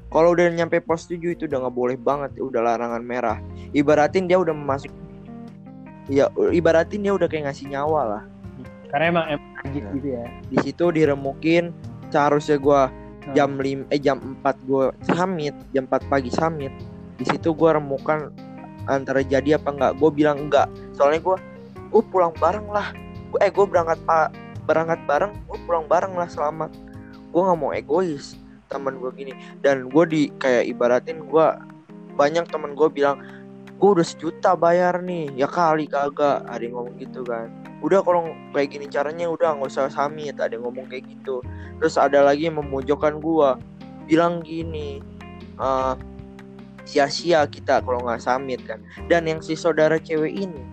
[0.07, 3.37] kalau udah nyampe pos 7 itu udah nggak boleh banget udah larangan merah
[3.71, 4.89] ibaratin dia udah masuk
[6.07, 8.23] ya ibaratin dia udah kayak ngasih nyawa lah
[8.87, 9.73] Karena emang emang Nah.
[9.91, 10.23] gitu ya.
[10.47, 11.75] di situ diremukin
[12.07, 12.87] seharusnya gua
[13.27, 13.35] Hmm.
[13.35, 16.71] jam 5 eh jam 4 gua summit jam 4 pagi summit
[17.19, 18.31] di situ gua remukan
[18.87, 21.37] antara jadi apa enggak gue bilang enggak soalnya gua
[21.87, 22.91] gue pulang bareng lah.
[23.31, 24.35] Gua- eh gue berangkat pak
[24.67, 26.75] berangkat bareng gue pulang bareng lah selamat.
[27.31, 28.35] Gue nggak mau egois
[28.67, 29.33] teman gue gini.
[29.63, 31.59] Dan gue di kayak ibaratin gua
[32.17, 33.21] banyak teman gue bilang
[33.77, 35.31] gue udah sejuta bayar nih.
[35.37, 36.43] Ya kali kagak.
[36.47, 37.47] Ada yang ngomong gitu kan.
[37.79, 41.39] Udah kalau kayak gini caranya udah nggak usah summit ada yang ngomong kayak gitu.
[41.79, 43.55] Terus ada lagi yang memojokkan gua.
[44.07, 44.99] Bilang gini
[45.57, 45.93] eh
[46.87, 48.79] sia-sia kita kalau nggak summit kan.
[49.11, 50.63] Dan yang si saudara cewek ini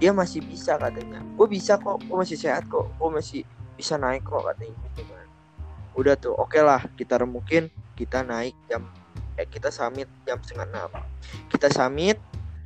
[0.00, 1.20] dia masih bisa katanya.
[1.36, 2.88] Gue bisa kok gue masih sehat kok.
[2.96, 3.44] Gue masih
[3.76, 5.26] bisa naik kok katanya gitu kan.
[5.92, 8.88] Udah tuh oke lah kita remukin kita naik jam
[9.36, 10.90] eh kita summit jam setengah enam.
[11.52, 12.16] Kita summit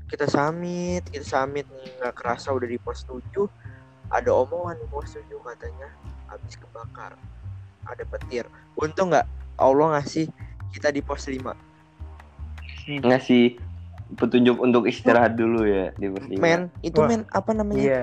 [0.07, 3.27] kita summit kita summit nih nggak kerasa udah di pos 7
[4.15, 5.91] ada omongan di pos 7 katanya
[6.31, 7.19] habis kebakar
[7.91, 8.47] ada petir.
[8.79, 9.27] Untung nggak
[9.59, 10.31] Allah ngasih
[10.71, 11.43] kita di pos 5
[12.87, 13.59] Ngasih
[14.15, 16.39] petunjuk untuk istirahat dulu ya di pos lima.
[16.39, 17.11] men itu Wah.
[17.11, 18.03] men apa namanya Iya.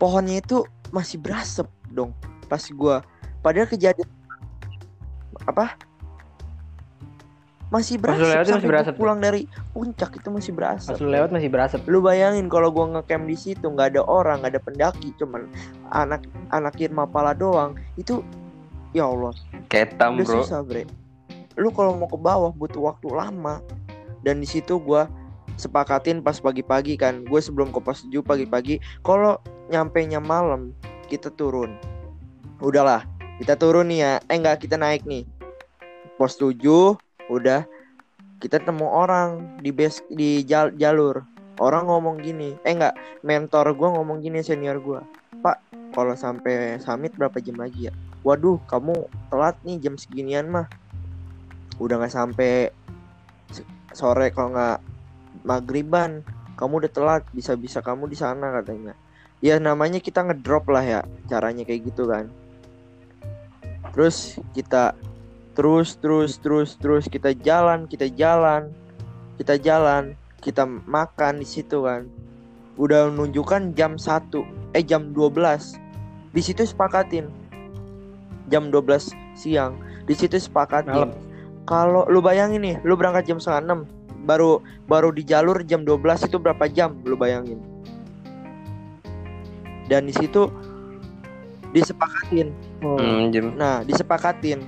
[0.00, 2.16] pohonnya itu masih berasap dong
[2.48, 3.04] pas gua
[3.44, 4.08] padahal kejadian
[5.44, 5.76] apa
[7.68, 9.00] masih Pas berasap lewat itu masih berasap tuh?
[9.02, 9.42] pulang dari
[9.76, 11.80] puncak itu masih Pas berasap lu lewat masih berasap.
[11.84, 15.52] lu bayangin kalau gua ngecamp di situ nggak ada orang nggak ada pendaki cuman
[15.92, 18.24] anak anak Mapala doang itu
[18.96, 19.36] ya Allah
[19.68, 20.40] Ketam udah bro.
[20.40, 20.88] susah bre
[21.60, 23.60] lu kalau mau ke bawah butuh waktu lama
[24.26, 25.06] dan di situ gua
[25.54, 27.22] sepakatin pas pagi-pagi kan.
[27.22, 29.38] Gue sebelum ke pos 7 pagi-pagi kalau
[29.70, 30.74] nyampe nya malam
[31.06, 31.78] kita turun.
[32.58, 33.06] Udahlah
[33.38, 34.12] kita turun nih ya.
[34.26, 35.22] Eh enggak kita naik nih.
[36.18, 36.58] Pos 7
[37.30, 37.62] udah.
[38.36, 41.24] Kita temu orang di base di jal- jalur.
[41.56, 42.58] Orang ngomong gini.
[42.68, 45.00] Eh enggak mentor gua ngomong gini senior gua.
[45.40, 45.62] Pak
[45.96, 47.92] kalau sampai summit berapa jam lagi ya?
[48.26, 50.68] Waduh kamu telat nih jam seginian mah.
[51.80, 52.74] Udah nggak sampai
[53.96, 54.78] sore kalau nggak
[55.48, 56.20] maghriban
[56.60, 58.92] kamu udah telat bisa-bisa kamu di sana katanya.
[59.44, 62.28] Ya namanya kita ngedrop lah ya caranya kayak gitu kan.
[63.96, 64.96] Terus kita
[65.56, 68.72] terus terus terus terus kita jalan kita jalan
[69.40, 72.08] kita jalan kita makan di situ kan.
[72.76, 75.76] Udah menunjukkan jam 1 eh jam 12
[76.32, 77.28] di situ sepakatin.
[78.48, 79.76] Jam 12 siang
[80.08, 81.12] di situ sepakatin.
[81.12, 81.25] Malam.
[81.66, 85.98] Kalau lu bayangin nih lu berangkat jam setengah 6 baru baru di jalur jam 12
[86.24, 87.58] itu berapa jam lu bayangin
[89.86, 90.50] dan di situ
[91.70, 93.56] disepakatin Oh, Hmm, jam.
[93.56, 94.60] nah disepakatin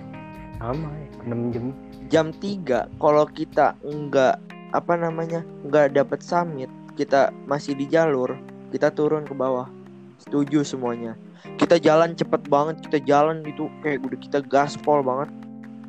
[0.56, 1.08] sama ya.
[1.26, 1.64] 6 jam.
[2.08, 8.32] jam 3 kalau kita enggak apa namanya enggak dapat summit kita masih di jalur
[8.70, 9.68] kita turun ke bawah
[10.18, 11.14] setuju semuanya
[11.56, 15.30] kita jalan cepet banget kita jalan itu kayak udah kita gaspol banget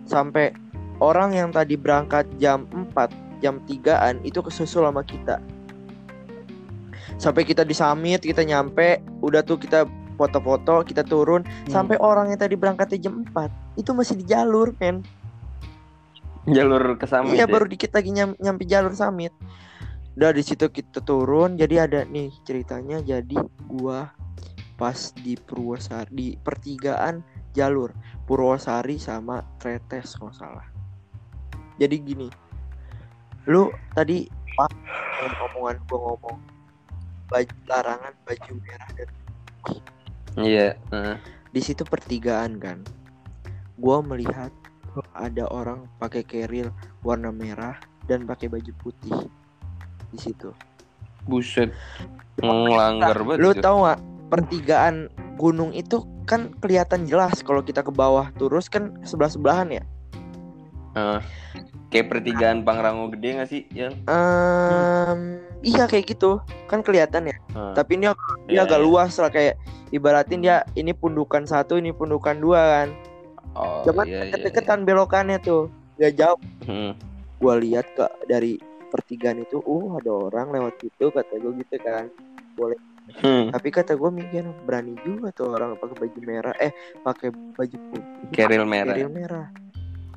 [0.06, 0.52] sampai
[1.00, 5.40] orang yang tadi berangkat jam 4 jam 3an itu kesusul sama kita
[7.16, 11.72] sampai kita di summit kita nyampe udah tuh kita foto-foto kita turun Hmm.
[11.72, 15.04] sampai orang yang tadi berangkatnya jam 4 itu masih di jalur men
[16.50, 17.52] Jalur ke Summit Iya ya?
[17.52, 19.30] baru dikit lagi nyam, nyampe jalur summit.
[20.18, 21.54] Udah di situ kita turun.
[21.54, 23.06] Jadi ada nih ceritanya.
[23.06, 23.38] Jadi
[23.70, 24.10] gua
[24.74, 27.22] pas di Purwosari di pertigaan
[27.54, 27.94] jalur
[28.26, 30.66] Purwosari sama Tretes kalau salah.
[31.80, 32.28] Jadi gini,
[33.48, 34.28] lu tadi
[34.60, 34.72] pak
[35.48, 36.38] omongan gua ngomong
[37.32, 39.10] baju larangan baju merah dan
[40.40, 40.68] Iya.
[40.92, 41.16] heeh.
[41.56, 42.84] di situ pertigaan kan.
[43.80, 44.52] Gua melihat
[45.16, 46.68] ada orang pakai keril
[47.02, 47.80] warna merah
[48.12, 49.16] dan pakai baju putih
[50.12, 50.52] di situ.
[51.24, 51.72] Buset.
[52.42, 53.40] Melanggar banget.
[53.40, 53.62] Lu itu.
[53.64, 54.00] tahu nggak
[54.30, 54.96] pertigaan
[55.40, 59.84] gunung itu kan kelihatan jelas kalau kita ke bawah terus kan sebelah sebelahan ya.
[61.00, 61.20] Heeh.
[61.90, 63.66] Kayak pertigaan Pangrango gede gak sih?
[63.74, 66.38] Yang Ehm, iya kayak gitu
[66.70, 67.36] kan kelihatan ya.
[67.56, 67.74] Heeh.
[67.74, 68.14] Tapi ini dia
[68.52, 68.86] Iya, agak iya.
[68.86, 69.56] luas lah kayak
[69.90, 72.88] ibaratin dia ini pundukan satu ini pundukan dua kan.
[73.58, 76.38] Oh, Cuman iya, iya, deket-deketan belokannya tuh gak jauh.
[76.68, 76.70] iya.
[76.70, 76.92] Hmm.
[77.40, 78.60] Gua lihat ke dari
[78.92, 82.12] pertigaan itu, uh ada orang lewat situ kata gue gitu kan.
[83.24, 83.50] Hmm.
[83.50, 86.70] Tapi kata gue mikir berani juga tuh orang pakai baju merah, eh
[87.02, 88.30] pakai baju putih.
[88.36, 88.94] Keril merah.
[88.94, 89.48] Keril merah.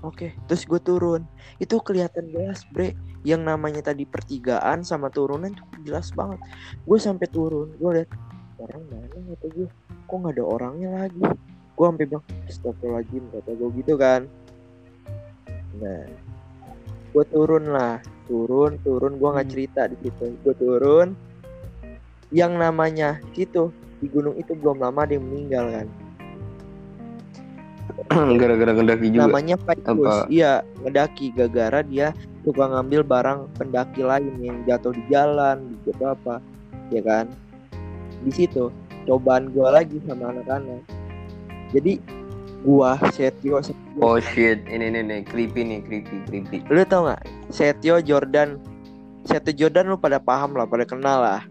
[0.02, 1.22] Oke, terus gue turun.
[1.62, 2.98] Itu kelihatan jelas, bre.
[3.22, 6.42] Yang namanya tadi pertigaan sama turunan tuh jelas banget.
[6.82, 8.10] Gue sampai turun, gue lihat
[8.58, 9.68] orang mana kata gue.
[10.10, 11.22] Kok nggak ada orangnya lagi?
[11.78, 14.20] Gue sampai bilang, Astagfirullahaladzim kata gue gitu kan.
[15.78, 16.02] Nah,
[17.14, 19.12] gue turun lah, turun, turun.
[19.22, 19.54] Gue nggak Hmm.
[19.54, 20.24] cerita di situ.
[20.42, 21.14] Gue turun.
[22.34, 23.70] Yang namanya situ
[24.02, 25.86] di gunung itu belum lama yang meninggal kan.
[28.40, 29.26] Gara-gara ngedaki juga.
[29.28, 35.78] namanya Paikus iya ngedaki gara-gara dia suka ngambil barang pendaki lain yang jatuh di jalan
[35.86, 36.42] di apa
[36.90, 37.26] ya kan?
[38.22, 38.68] Di situ
[39.06, 40.82] cobaan gua lagi sama anak-anak.
[41.72, 41.98] Jadi
[42.62, 46.58] gua Setio, Setio Oh shit, ini nih nih creepy nih, creepy, creepy.
[46.70, 47.22] lu tau nggak?
[47.50, 48.58] Setio Jordan.
[49.26, 51.42] Setio Jordan lu pada paham lah pada kenal lah.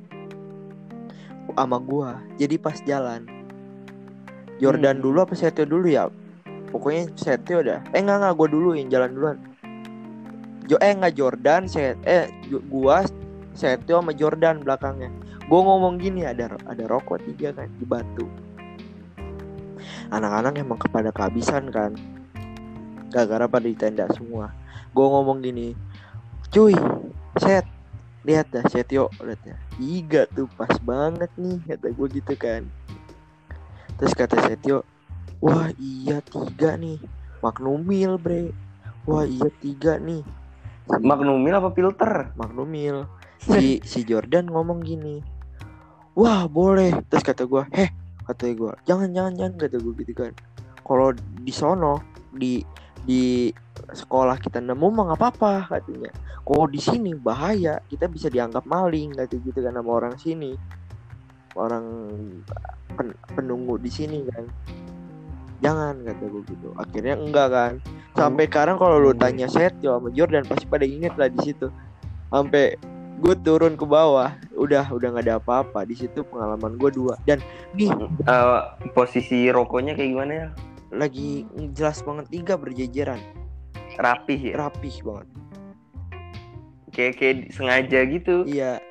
[1.52, 2.20] Sama gua.
[2.40, 3.28] Jadi pas jalan.
[4.62, 5.04] Jordan Hmm.
[5.04, 6.08] dulu apa Setio dulu ya
[6.72, 9.38] pokoknya Setio dah eh enggak enggak gua dulu yang jalan duluan.
[10.66, 12.32] Jo eh enggak Jordan set eh
[12.72, 13.04] gua
[13.52, 15.12] Setio sama Jordan belakangnya.
[15.52, 18.26] Gua ngomong gini ada ada rokok tiga kan di batu.
[20.12, 21.96] Anak-anak emang kepada kehabisan kan.
[23.12, 24.56] Gara-gara pada di tenda semua.
[24.92, 25.76] Gue ngomong gini
[26.52, 26.76] cuy
[27.40, 27.64] set
[28.28, 29.58] lihat dah Setio lihat ya.
[29.80, 32.68] Tiga tuh pas banget nih kata gue gitu kan.
[33.96, 34.84] Terus kata Setio
[35.42, 37.02] wah iya tiga nih.
[37.42, 38.54] Magnumil bre.
[39.10, 40.22] Wah iya tiga nih.
[40.86, 42.30] Si Magnumil apa filter?
[42.38, 43.10] Magnumil
[43.42, 45.18] si si Jordan ngomong gini.
[46.14, 46.94] Wah boleh.
[47.10, 47.90] Terus kata gue heh
[48.22, 50.34] kata gue jangan jangan jangan kata gue gitu kan.
[50.86, 52.62] Kalau di sono di
[53.02, 53.50] di
[53.82, 56.14] sekolah kita nemu mah nggak apa-apa katanya.
[56.46, 57.82] Kalau di sini bahaya.
[57.90, 60.54] Kita bisa dianggap maling kata gitu kan sama orang sini.
[61.58, 62.08] Orang
[62.94, 64.46] pen- penunggu di sini kan
[65.62, 67.74] jangan kata gue gitu akhirnya enggak kan
[68.12, 71.70] sampai sekarang kalau lu tanya Setio sama Jordan pasti pada inget lah di situ
[72.28, 72.76] sampai
[73.18, 77.38] gue turun ke bawah udah udah nggak ada apa-apa di situ pengalaman gue dua dan
[77.72, 77.94] nih
[78.24, 78.62] Eh,
[78.92, 80.48] posisi rokoknya kayak gimana ya?
[80.92, 83.22] lagi jelas banget tiga berjejeran
[83.96, 84.54] Rapih ya?
[84.60, 85.28] rapih banget
[86.92, 88.44] Kayak kayak sengaja gitu.
[88.44, 88.84] iya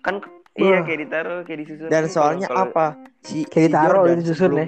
[0.00, 0.18] Kan
[0.56, 1.86] iya kayak ditaruh, kayak disusun.
[1.86, 2.86] dan Kalau- soalnya kalau- apa
[3.20, 4.66] si Kayak si ditaruh, Jordan disusun ya.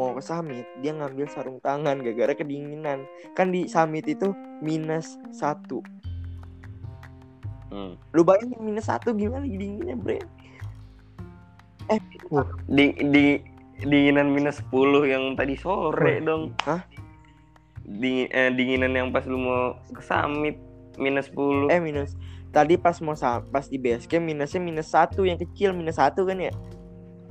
[0.00, 3.04] Mau ke summit dia ngambil sarung tangan gara-gara kedinginan
[3.36, 4.32] kan di summit itu
[4.64, 5.84] minus satu
[7.70, 7.94] Hmm.
[8.10, 10.18] lu bayangin minus satu gimana dinginnya bre
[11.86, 12.02] eh
[12.66, 13.38] Di di
[13.86, 16.26] dinginan minus 10 yang tadi sore Wah.
[16.26, 16.44] dong.
[16.66, 16.82] Hah?
[17.86, 20.58] Dingin, eh, dinginan yang pas lu mau ke summit
[20.98, 21.70] minus 10.
[21.70, 22.18] eh minus
[22.50, 23.14] tadi pas mau
[23.50, 26.50] pas di base camp minusnya minus satu yang kecil minus satu kan ya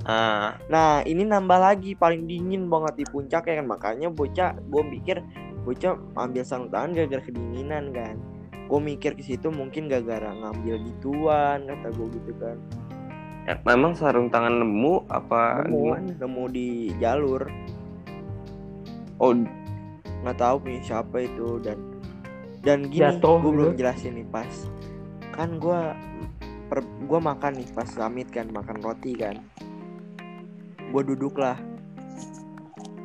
[0.08, 3.66] Ah, nah ini nambah lagi paling dingin banget di puncak ya kan?
[3.68, 5.20] Makanya bocah gue mikir
[5.60, 8.16] bocah ambil sarung tangan gara-gara kedinginan kan?
[8.64, 12.56] Gue mikir ke situ mungkin gara-gara ngambil gituan kata gue gitu kan.
[13.44, 16.12] Ya, memang sarung tangan nemu apa nemu gimana?
[16.16, 17.42] nemu di jalur.
[19.20, 19.36] Oh,
[20.24, 21.76] nggak tahu punya siapa itu dan
[22.64, 23.84] dan gini Jatuh gue belum gitu.
[23.84, 24.54] jelasin nih pas.
[25.36, 25.80] Kan gue
[27.04, 29.36] gue makan nih pas summit kan makan roti kan
[30.90, 31.58] gue duduk lah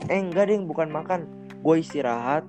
[0.09, 1.25] eh enggak deh bukan makan.
[1.61, 2.45] Gue istirahat.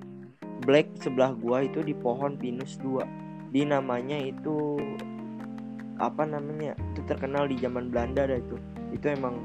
[0.57, 4.81] Black sebelah gua itu di pohon pinus 2 di namanya itu
[6.01, 8.57] apa namanya itu terkenal di zaman Belanda dah itu.
[8.89, 9.37] Itu emang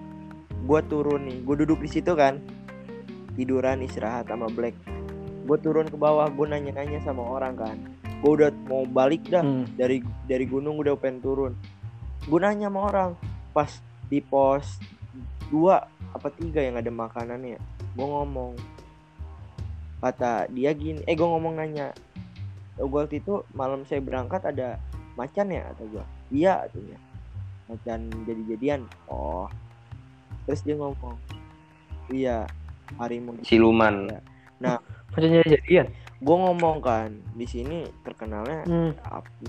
[0.64, 1.44] gua turun nih.
[1.44, 2.40] Gue duduk di situ kan.
[3.36, 4.76] Tiduran istirahat sama black.
[5.44, 6.28] Gue turun ke bawah.
[6.32, 7.76] Gue nanya-nanya sama orang kan.
[8.24, 9.44] Gue udah mau balik dah.
[9.44, 9.68] Hmm.
[9.76, 11.52] dari dari gunung udah pengen turun.
[12.24, 13.10] Gue nanya sama orang.
[13.52, 13.68] Pas
[14.08, 14.80] di pos
[15.52, 15.84] dua
[16.16, 17.60] apa tiga yang ada makanannya.
[17.92, 18.56] Gue ngomong
[20.00, 21.94] kata dia gini eh gue ngomong nanya
[22.74, 24.80] gue waktu itu malam saya berangkat ada
[25.14, 25.68] macan ya?
[25.76, 26.98] Kata gue iya katanya.
[27.68, 28.80] Macan jadi-jadian.
[29.12, 29.46] Oh.
[30.48, 31.20] Terus dia ngomong
[32.08, 32.48] iya
[32.96, 34.08] harimau siluman.
[35.12, 35.86] Maksudnya jadian.
[36.22, 38.94] gue ngomong kan di sini terkenalnya Hmm.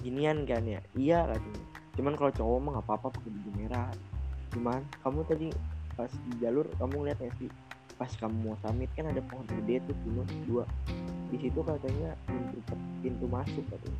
[0.02, 0.82] ginian kan ya?
[0.98, 1.64] Iya katanya.
[1.94, 3.90] Cuman kalau cowok mah nggak apa-apa pakai baju merah.
[4.50, 5.48] Cuman kamu tadi
[5.94, 7.50] pas di jalur kamu ngeliat nggak sih?
[7.94, 10.66] Pas kamu mau summit kan ada pohon gede tuh pinus dua.
[11.30, 12.58] Di situ katanya pintu
[13.06, 14.00] pintu masuk katanya.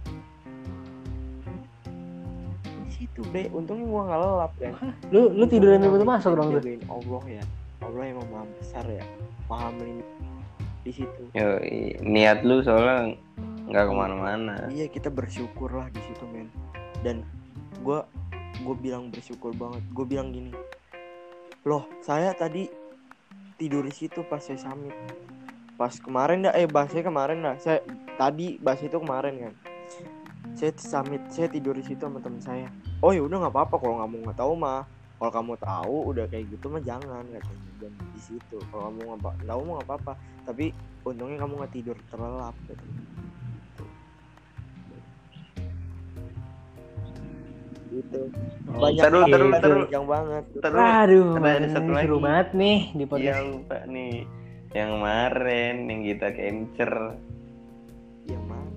[2.84, 3.50] Di situ bre.
[3.54, 4.74] Untungnya gua nggak lelap kan?
[5.14, 6.62] Lu lu tiduran di pintu masuk dong tuh.
[6.90, 7.44] Allah ya.
[7.84, 9.06] Allah emang maha besar ya.
[9.46, 10.42] Maha melindungi.
[10.84, 11.24] Di situ.
[11.32, 13.16] Yoi, niat lu soalnya
[13.70, 14.56] nggak ke mana-mana.
[14.68, 16.52] Iya kita bersyukur lah di situ men.
[17.06, 17.24] Dan
[17.84, 18.00] gue
[18.64, 19.84] gue bilang bersyukur banget.
[19.92, 20.52] Gue bilang gini,
[21.64, 22.68] loh saya tadi
[23.56, 24.92] tidur di situ pas saya summit.
[25.80, 27.56] Pas kemarin dah, eh bahasnya kemarin dah.
[27.58, 27.80] Saya
[28.20, 29.54] tadi bahas itu kemarin kan.
[30.54, 32.70] Saya summit, saya tidur di situ sama temen saya.
[33.02, 34.84] Oh ya udah nggak apa-apa kalau mau nggak tahu mah.
[35.18, 37.72] Kalau kamu tahu udah kayak gitu mah jangan katanya.
[37.80, 40.14] Dan di situ kalau kamu nggak tahu mah nggak apa-apa.
[40.44, 40.66] Tapi
[41.08, 43.02] untungnya kamu nggak tidur terlelap katanya.
[47.94, 48.20] Gitu
[48.70, 49.86] banyak Taruh, taruh, banget, taruh.
[49.88, 52.24] yang banget Terus Aduh, ada- satu ini seru lagi.
[52.24, 53.44] banget nih di Iya podcast.
[53.46, 54.16] lupa nih.
[54.74, 56.96] Yang kemarin yang kita capture.
[58.26, 58.72] yang mana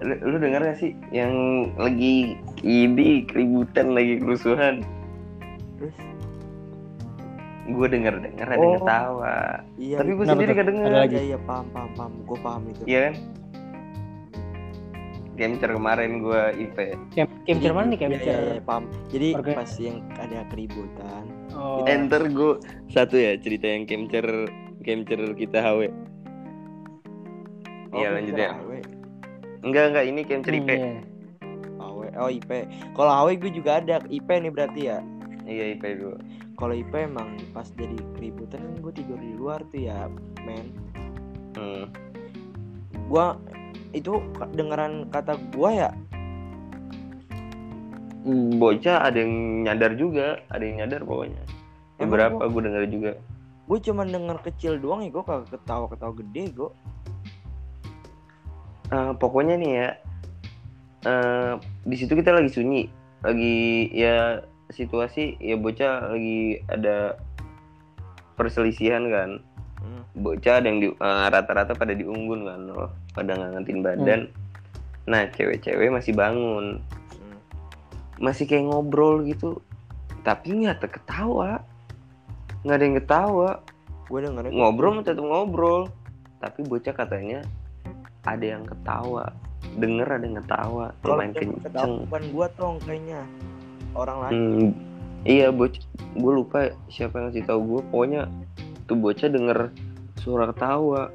[0.00, 1.32] Lu, lu denger gak sih yang
[1.76, 4.80] lagi ini keributan lagi kerusuhan?
[5.76, 5.92] terus
[7.68, 8.78] Gue denger denger ada yang Oh.
[8.80, 9.36] ketawa.
[9.76, 10.84] iya Tapi gue Kenapa sendiri gak denger.
[10.84, 11.12] Ada lagi?
[11.12, 13.14] iya iya paham paham paham gue paham itu Iya kan?
[15.40, 16.76] Capture kemarin gue IP.
[17.42, 18.28] Capture mana nih Iya, capture?
[18.36, 21.82] iya, iya, paham jadi Organ- pas yang ada keributan Oh.
[21.84, 24.28] Enter gue satu ya cerita yang capture
[24.80, 25.80] capture kita HW.
[27.90, 28.50] Iya, Oh, lanjut ya.
[28.54, 28.70] AW,
[29.60, 30.70] Enggak enggak ini capture IP.
[30.70, 30.92] Iya.
[31.78, 32.50] AW, oh IP
[32.92, 34.98] kalau AW gue juga ada IP nih berarti ya
[35.42, 36.16] Iya IP gue.
[36.54, 40.04] kalau IP emang pas jadi keributan gue tidur di luar tuh ya
[40.44, 40.68] men
[41.50, 41.88] Hmm.
[43.06, 43.34] gua
[43.90, 44.22] itu
[44.54, 45.90] dengeran kata gua ya
[48.60, 51.40] Bocah ada yang nyadar juga, ada yang nyadar pokoknya.
[51.96, 53.12] Emang Beberapa gue denger juga.
[53.70, 56.70] gue cuma denger kecil doang ya gue kagak ketawa ketawa gede gue
[58.90, 59.88] Eh, pokoknya nih ya,
[61.06, 61.52] eh
[61.86, 62.90] di situ kita lagi sunyi,
[63.22, 64.42] lagi ya
[64.74, 67.14] situasi ya bocah lagi ada
[68.34, 69.30] perselisihan kan.
[69.80, 70.02] Hmm.
[70.20, 74.20] Bocah ada yang di, eh, rata-rata pada diunggun kan, loh, pada ngangetin badan.
[75.08, 76.78] Nah cewek-cewek masih bangun,
[77.16, 77.38] Hmm.
[78.20, 79.58] masih kayak ngobrol gitu,
[80.20, 81.50] tapi nggak ada ketawa,
[82.62, 83.50] nggak ada yang ketawa.
[84.10, 85.86] gue dengernya ngobrol tetap ngobrol.
[86.42, 87.46] Tapi bocah katanya
[88.26, 89.30] ada yang ketawa.
[89.78, 90.90] Denger ada yang ketawa.
[91.06, 92.10] Lumayan kenceng.
[92.10, 93.22] bukan gue tong kayaknya.
[93.94, 94.32] Orang lain.
[94.34, 94.70] Hmm,
[95.22, 95.78] iya bocah
[96.10, 98.22] gue lupa siapa yang ngasih tahu gue pokoknya
[98.90, 99.70] tuh bocah denger
[100.18, 101.14] suara ketawa.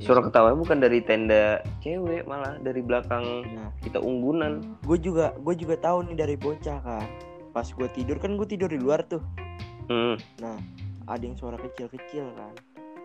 [0.00, 4.64] Suara ketawa bukan dari tenda cewek malah dari belakang nah kita unggunan.
[4.88, 7.04] Gue juga gue juga tahu nih dari bocah kan
[7.52, 9.20] pas gue tidur kan gue tidur di luar tuh.
[9.90, 10.14] Hmm.
[10.38, 10.54] nah
[11.10, 12.56] ada yang suara kecil-kecil kan.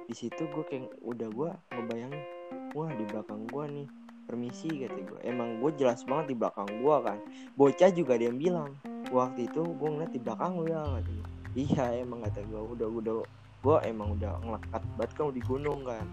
[0.08, 2.24] Di situ gue kayak udah gue ngebayangin
[2.72, 3.88] wah di belakang gue nih
[4.26, 7.20] permisi kata gue emang gue jelas banget di belakang gue kan.
[7.60, 8.72] Bocah juga ada yang bilang
[9.12, 11.26] waktu itu gue ngeliat di belakang lu ya katanya
[11.56, 13.16] iya emang kata gue udah udah
[13.66, 16.06] gue emang udah ngelekat banget kan di gunung kan.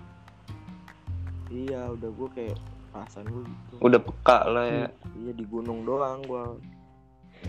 [1.52, 2.56] Iya udah gue kayak
[2.88, 3.74] perasaan gue gitu.
[3.84, 4.86] Udah peka lah ya.
[5.20, 6.44] Iya di gunung doang gue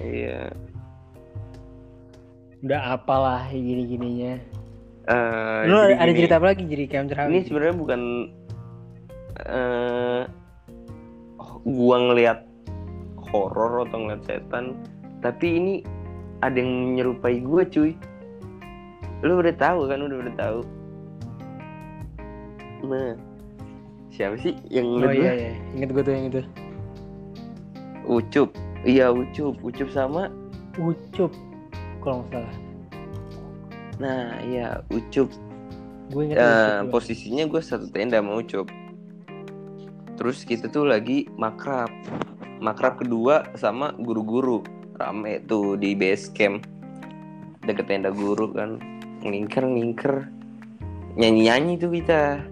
[0.04, 0.52] iya.
[2.64, 4.40] Udah apalah gini-gininya.
[5.04, 7.28] Eh, Lu jadi ada gini, cerita apa lagi jadi Camp Cerhawi?
[7.28, 8.02] ini sebenarnya bukan
[9.44, 10.24] eh
[11.68, 12.40] gua ngelihat
[13.20, 14.80] horor atau ngeliat setan
[15.20, 15.74] tapi ini
[16.40, 18.00] ada yang menyerupai gua cuy
[19.24, 20.60] lu udah tahu kan udah udah tahu.
[22.84, 23.16] Nah
[24.14, 26.42] siapa sih yang Oh iya iya, inget gue tuh yang itu.
[28.04, 28.50] Ucup.
[28.84, 29.56] Iya Ucup.
[29.64, 30.28] Ucup sama?
[30.76, 31.32] Ucup
[32.04, 32.56] kalau nggak salah.
[33.98, 35.32] nah iya Ucup.
[36.12, 36.44] Gue inget Eh,
[36.84, 36.92] Ucup.
[36.92, 38.68] posisinya gue satu tenda sama Ucup.
[40.14, 41.90] Terus kita tuh lagi makrab.
[42.60, 44.62] Makrab kedua sama guru-guru.
[44.94, 46.68] Rame tuh di base camp.
[47.64, 48.78] Deket tenda guru kan
[49.24, 50.16] ngingker ngingker
[51.16, 52.44] nyanyi nyanyi tuh kita.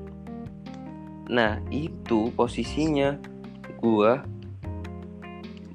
[1.28, 3.20] Nah itu posisinya
[3.84, 4.24] gua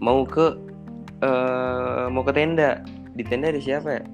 [0.00, 0.56] mau ke
[1.20, 2.80] eh mau ke tenda.
[3.16, 4.04] Di tenda ada siapa ya?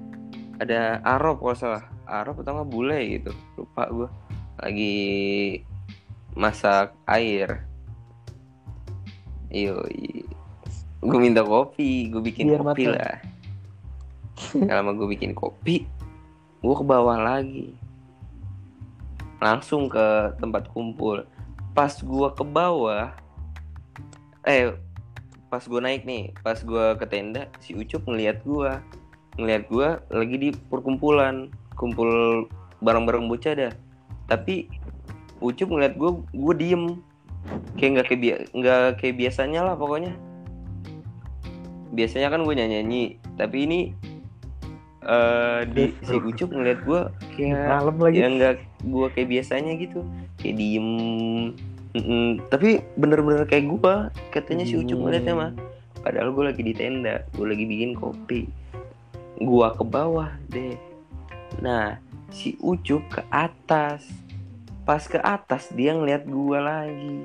[0.63, 1.83] Ada Arop kalau salah.
[2.07, 3.31] Arop atau nggak bule gitu.
[3.59, 4.09] Lupa gua.
[4.59, 5.59] Lagi
[6.35, 7.63] masak air.
[9.53, 9.85] Iyo
[11.03, 12.09] gue minta kopi.
[12.09, 12.95] Gue bikin Biar kopi matang.
[12.97, 13.17] lah.
[14.65, 15.85] Kalau gue bikin kopi
[16.63, 17.75] gue ke bawah lagi.
[19.43, 21.27] Langsung ke tempat kumpul.
[21.75, 23.11] Pas gue ke bawah
[24.43, 24.75] eh
[25.47, 28.71] pas gue naik nih pas gue ke tenda si Ucup ngeliat gue
[29.39, 31.47] ngeliat gue lagi di perkumpulan
[31.79, 32.43] kumpul
[32.83, 33.73] bareng-bareng bocah dah.
[34.27, 34.67] Tapi
[35.43, 37.03] Ucup ngeliat gue gue diem.
[37.75, 40.15] Kayak nggak kayak nggak kayak biasanya lah pokoknya.
[41.91, 43.03] Biasanya kan gue nyanyi nyanyi
[43.35, 43.79] tapi ini
[45.03, 47.01] eh di si Ucup ngeliat gue
[47.35, 48.17] kayak malam lagi.
[48.23, 48.55] ya nggak
[48.87, 49.99] gue kayak biasanya gitu.
[50.39, 50.89] Kayak diem.
[51.93, 52.41] Mm-mm.
[52.49, 53.95] tapi bener-bener kayak gue
[54.33, 55.51] katanya si Ucup ngeliatnya mah.
[56.01, 58.49] Padahal gue lagi di tenda gue lagi bikin kopi.
[59.37, 60.79] Gue ke bawah deh.
[61.61, 62.01] Nah
[62.33, 64.07] si Ucup ke atas.
[64.83, 67.17] Pas ke atas dia ngeliat gue lagi.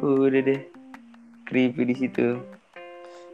[0.00, 0.62] Udah deh.
[1.46, 2.40] Creepy di situ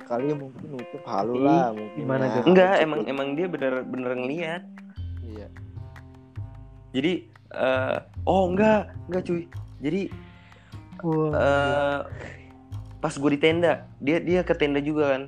[0.09, 2.35] kali mungkin nutup halu Ih, lah mungkin gimana ya.
[2.41, 2.43] tuh?
[2.49, 4.63] enggak emang emang dia bener-bener ngeliat.
[5.21, 5.47] Iya.
[6.97, 7.13] Jadi
[7.53, 9.43] eh, oh enggak enggak cuy.
[9.85, 10.03] Jadi
[11.05, 11.99] Wah, eh
[12.99, 15.23] pas gue di tenda dia dia ke tenda juga kan.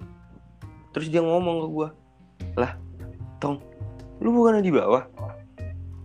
[0.97, 1.89] Terus dia ngomong ke gue
[2.59, 2.73] lah
[3.39, 3.61] tong
[4.24, 5.05] lu bukan di bawah?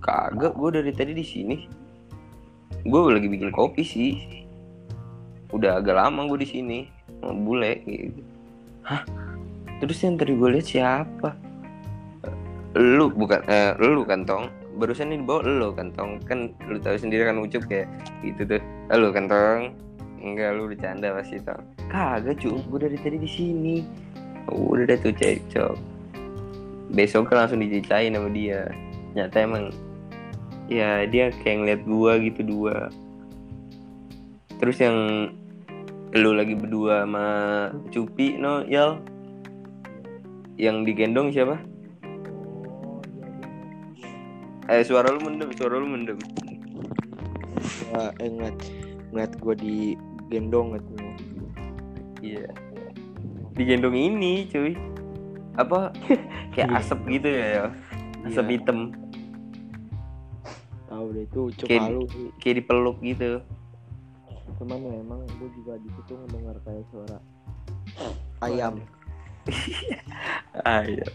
[0.03, 1.57] Kagak gue dari tadi di sini.
[2.85, 4.13] Gue lagi bikin kopi sih.
[5.49, 6.79] Udah agak lama gue di sini
[7.25, 8.34] bule gitu
[8.85, 9.01] hah?
[9.81, 11.35] Terus yang tadi gue lihat siapa?
[12.77, 14.47] Lu bukan eh, lu kan tong.
[14.75, 16.21] Barusan ini dibawa lu kan tong.
[16.23, 17.89] Kan lu tahu sendiri kan ucup kayak
[18.23, 18.61] gitu tuh.
[18.93, 19.75] Lu kan tong?
[20.21, 21.63] Enggak lu bercanda pasti tong.
[21.91, 23.75] Kagak cu gue dari tadi di sini.
[24.47, 25.95] Udah deh tuh cekcok
[26.93, 28.69] besok kan langsung diceritain sama dia.
[29.17, 29.73] Nyata emang
[30.69, 32.89] ya dia kayak ngeliat gua gitu dua.
[34.61, 34.97] Terus yang
[36.15, 37.25] lu lagi berdua sama
[37.91, 39.03] Cupi no Yal?
[40.55, 41.59] Yang digendong siapa?
[44.71, 46.15] Eh suara lu mendem suara lu mendem.
[47.91, 48.57] Ya, eh, ngeliat
[49.11, 49.75] ngeliat gue di
[50.31, 50.93] gendong gitu
[52.23, 52.47] iya.
[53.53, 54.73] Digendong ini cuy.
[55.59, 55.91] Apa?
[56.55, 57.69] Kayak asap gitu ya Yal?
[58.25, 58.53] asap Iya.
[58.55, 58.79] hitam.
[60.87, 62.07] Tahu deh itu ucup Kayak-
[62.39, 63.43] kayak dipeluk gitu
[64.55, 67.17] cuman ya emang gue juga di situ ngedengar kayak suara
[68.45, 68.79] ayam
[70.79, 71.07] ayo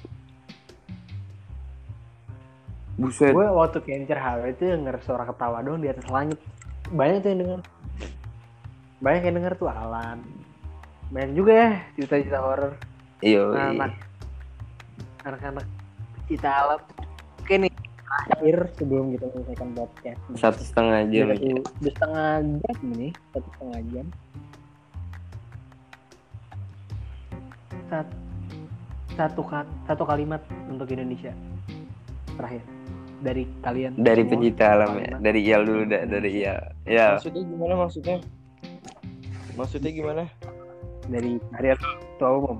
[3.01, 6.37] buset gue waktu Camp Cerhawi itu denger suara ketawa doang di atas langit.
[6.93, 7.61] Banyak tuh yang denger.
[9.01, 10.21] Banyak yang denger tuh Alan.
[11.09, 12.77] Banyak juga ya cerita-cerita horor.
[13.25, 13.97] Yo, anak
[15.25, 15.67] anak-anak
[16.17, 16.81] pecinta alam
[17.43, 17.73] oke nih
[18.11, 20.37] terakhir sebelum kita menyelesaikan podcast ini.
[20.37, 24.07] satu setengah jam satu udah setengah jam ini satu setengah jam.
[27.91, 28.15] Satu
[29.19, 29.43] satu
[29.87, 31.35] satu kalimat untuk Indonesia
[32.35, 32.63] terakhir
[33.21, 34.31] dari kalian dari semua.
[34.35, 35.15] pencinta alam ya.
[35.21, 37.07] Dari Iyal dulu dah dari Iyal ya.
[37.19, 38.17] Maksudnya gimana maksudnya?
[39.55, 40.23] Maksudnya gimana?
[41.11, 42.59] Dari dari ketua umum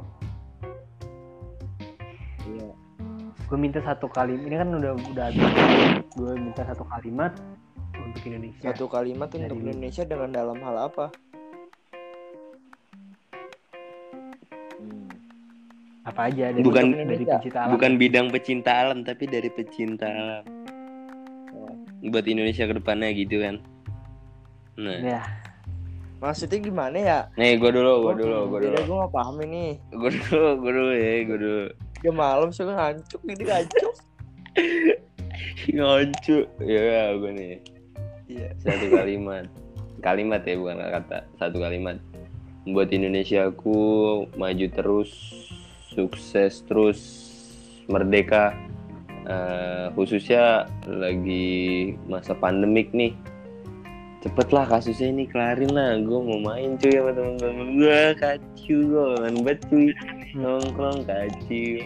[3.51, 5.43] gue minta satu kalimat ini kan udah udah habis
[6.07, 7.33] gue minta satu kalimat
[7.93, 11.07] untuk Indonesia satu kalimat untuk Dari- Indonesia dengan dalam hal apa
[14.79, 15.09] hmm.
[16.01, 17.71] Apa aja dari Bukan- dari pecinta alam.
[17.75, 20.45] Bukan bidang pecinta alam tapi dari pecinta alam.
[22.01, 23.61] Buat Indonesia ke depannya gitu kan.
[24.81, 25.21] Nah, Ya,
[26.17, 27.19] Maksudnya gimana ya?
[27.35, 29.77] nih gue dulu, gue dulu, gue dulu, gue gak paham ini.
[29.89, 31.65] gue dulu, gue dulu ya, gue dulu.
[32.01, 33.95] Udah malam suka ngancuk ini ngancuk.
[35.77, 37.55] Ngoncu, ya gue nih.
[38.31, 38.49] Iya.
[38.63, 39.47] Satu kalimat,
[40.01, 42.01] kalimat ya bukan kata, satu kalimat.
[42.65, 43.77] Buat Indonesiaku
[44.37, 45.11] maju terus,
[45.93, 47.01] sukses terus,
[47.93, 48.57] merdeka.
[49.29, 53.13] Eh, khususnya lagi masa pandemik nih.
[54.25, 56.01] Cepet lah kasusnya ini kelarin lah.
[56.01, 59.93] Gue mau main cuy sama temen-temen gue, kacu gue main banget cuy.
[60.33, 61.83] Nongkrong kacu.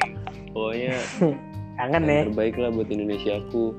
[0.53, 0.95] Pokoknya
[1.79, 2.21] kangen ya.
[2.29, 3.75] terbaik lah buat Indonesiaku.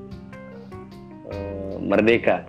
[1.27, 2.45] Eh, merdeka.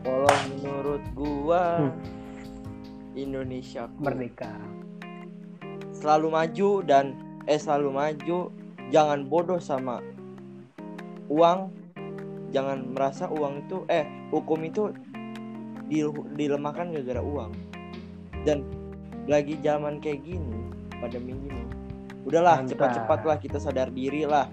[0.00, 1.92] Kalau menurut gua Hmm.
[3.12, 4.54] Indonesia Merdeka.
[5.92, 7.12] selalu maju dan
[7.44, 8.38] eh selalu maju
[8.88, 10.00] jangan bodoh sama
[11.28, 11.68] uang
[12.48, 14.88] jangan merasa uang itu eh hukum itu
[15.84, 17.52] dil- dilemahkan gara-gara uang
[18.42, 18.64] dan
[19.28, 20.59] lagi zaman kayak gini
[21.00, 21.80] pandemi gini
[22.24, 24.48] udahlah cepat-cepat lah kita sadar diri lah.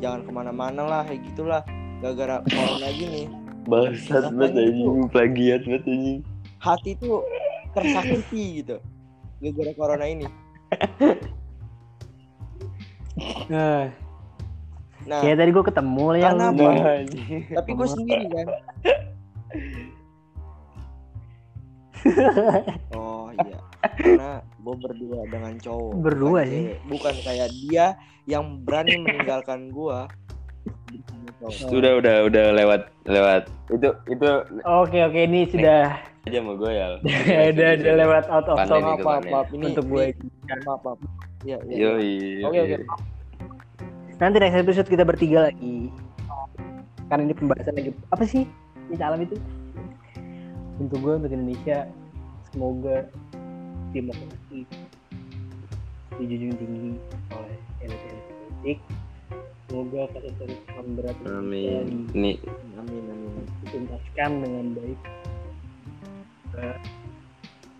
[0.00, 1.62] Jangan ke mana-mana lah kayak gitulah.
[2.00, 3.28] Gara-gara corona gini.
[3.68, 6.20] Bangsat banget anjing, plagiat banget anjing.
[6.60, 7.24] hati tuh
[7.72, 8.76] tersakiti gitu
[9.40, 10.26] gara-gara corona ini.
[13.52, 13.88] Nah,
[15.04, 15.20] nah.
[15.20, 16.36] Kayak tadi gue ketemu lah yang
[17.52, 18.46] tapi gue sendiri kan?
[22.96, 23.60] Oh iya.
[24.00, 26.64] Karena gue berdua dengan cowok Berdua bukan sih.
[26.86, 27.86] bukan kayak dia
[28.28, 29.98] yang berani meninggalkan gue
[31.48, 33.48] Sudah udah udah lewat lewat.
[33.72, 34.28] Itu itu
[34.68, 35.96] Oke oke ini sudah
[36.28, 37.00] aja mau gue ya.
[37.56, 40.12] udah udah lewat out of song apa apa ini untuk gue.
[40.68, 40.98] maaf maaf
[41.48, 41.96] ya, ya, ya.
[41.96, 42.44] Yoi.
[42.44, 42.76] Oke, oke.
[44.20, 45.88] Nanti next episode kita bertiga lagi.
[47.08, 48.44] Karena ini pembahasan lagi apa sih?
[48.92, 49.40] Ini alam itu.
[50.76, 51.88] Untuk gue untuk Indonesia
[52.52, 53.08] semoga
[53.90, 54.58] demokrasi
[56.20, 56.90] dijunjung tinggi
[57.32, 58.78] oleh elit-elit politik.
[59.70, 62.10] Semoga kasus-kasus ham berat Amin.
[62.10, 62.36] Nih
[62.74, 65.00] amin amin dituntaskan dengan baik
[66.50, 66.64] ke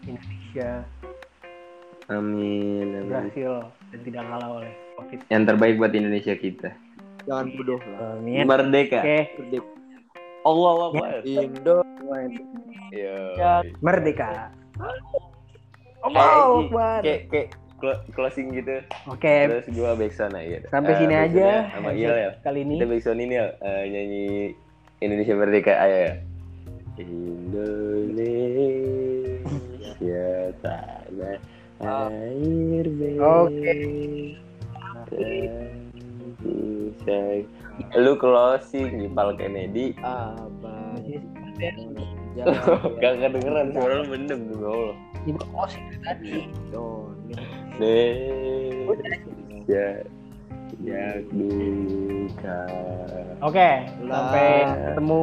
[0.07, 0.71] Indonesia
[2.07, 2.87] amin.
[2.95, 3.09] amin.
[3.11, 3.53] berhasil
[3.91, 4.73] dan tidak kalah oleh
[5.03, 5.19] COVID.
[5.35, 6.71] Yang terbaik buat Indonesia kita.
[7.29, 8.49] jangan bodoh lah Amin.
[8.49, 9.01] Merdeka.
[9.05, 9.65] Oke, Berdek
[10.41, 11.13] Allah Akbar.
[11.29, 11.77] Indo
[12.97, 13.19] Yo.
[13.85, 14.49] merdeka.
[16.01, 17.01] Kayak- Allahu Akbar.
[17.01, 18.77] Kayak kayak clo- closing gitu.
[19.07, 20.59] Oke, Terus gua backsound aja.
[20.69, 22.31] sampai Eh, sini aja Sama Iya ya.
[22.41, 22.75] kali ini.
[22.77, 24.25] Kita backsound ini ya eh, nyanyi
[24.99, 26.15] Indonesia Merdeka ayo ya.
[28.91, 30.27] Indonesia
[30.61, 31.39] tanah
[31.81, 32.87] air.
[33.17, 33.73] Oke.
[37.01, 37.49] Say-
[37.97, 39.97] Lu closing Ipal Kennedy.
[40.05, 41.01] abang
[43.03, 44.97] Gak kedengeran suara lu mendem demi Allah.
[45.27, 46.33] Ini closing tadi.
[49.71, 49.87] Indonesia
[50.81, 52.61] jak duka.
[53.45, 54.77] Oke, sampai Lah.
[54.93, 55.21] ketemu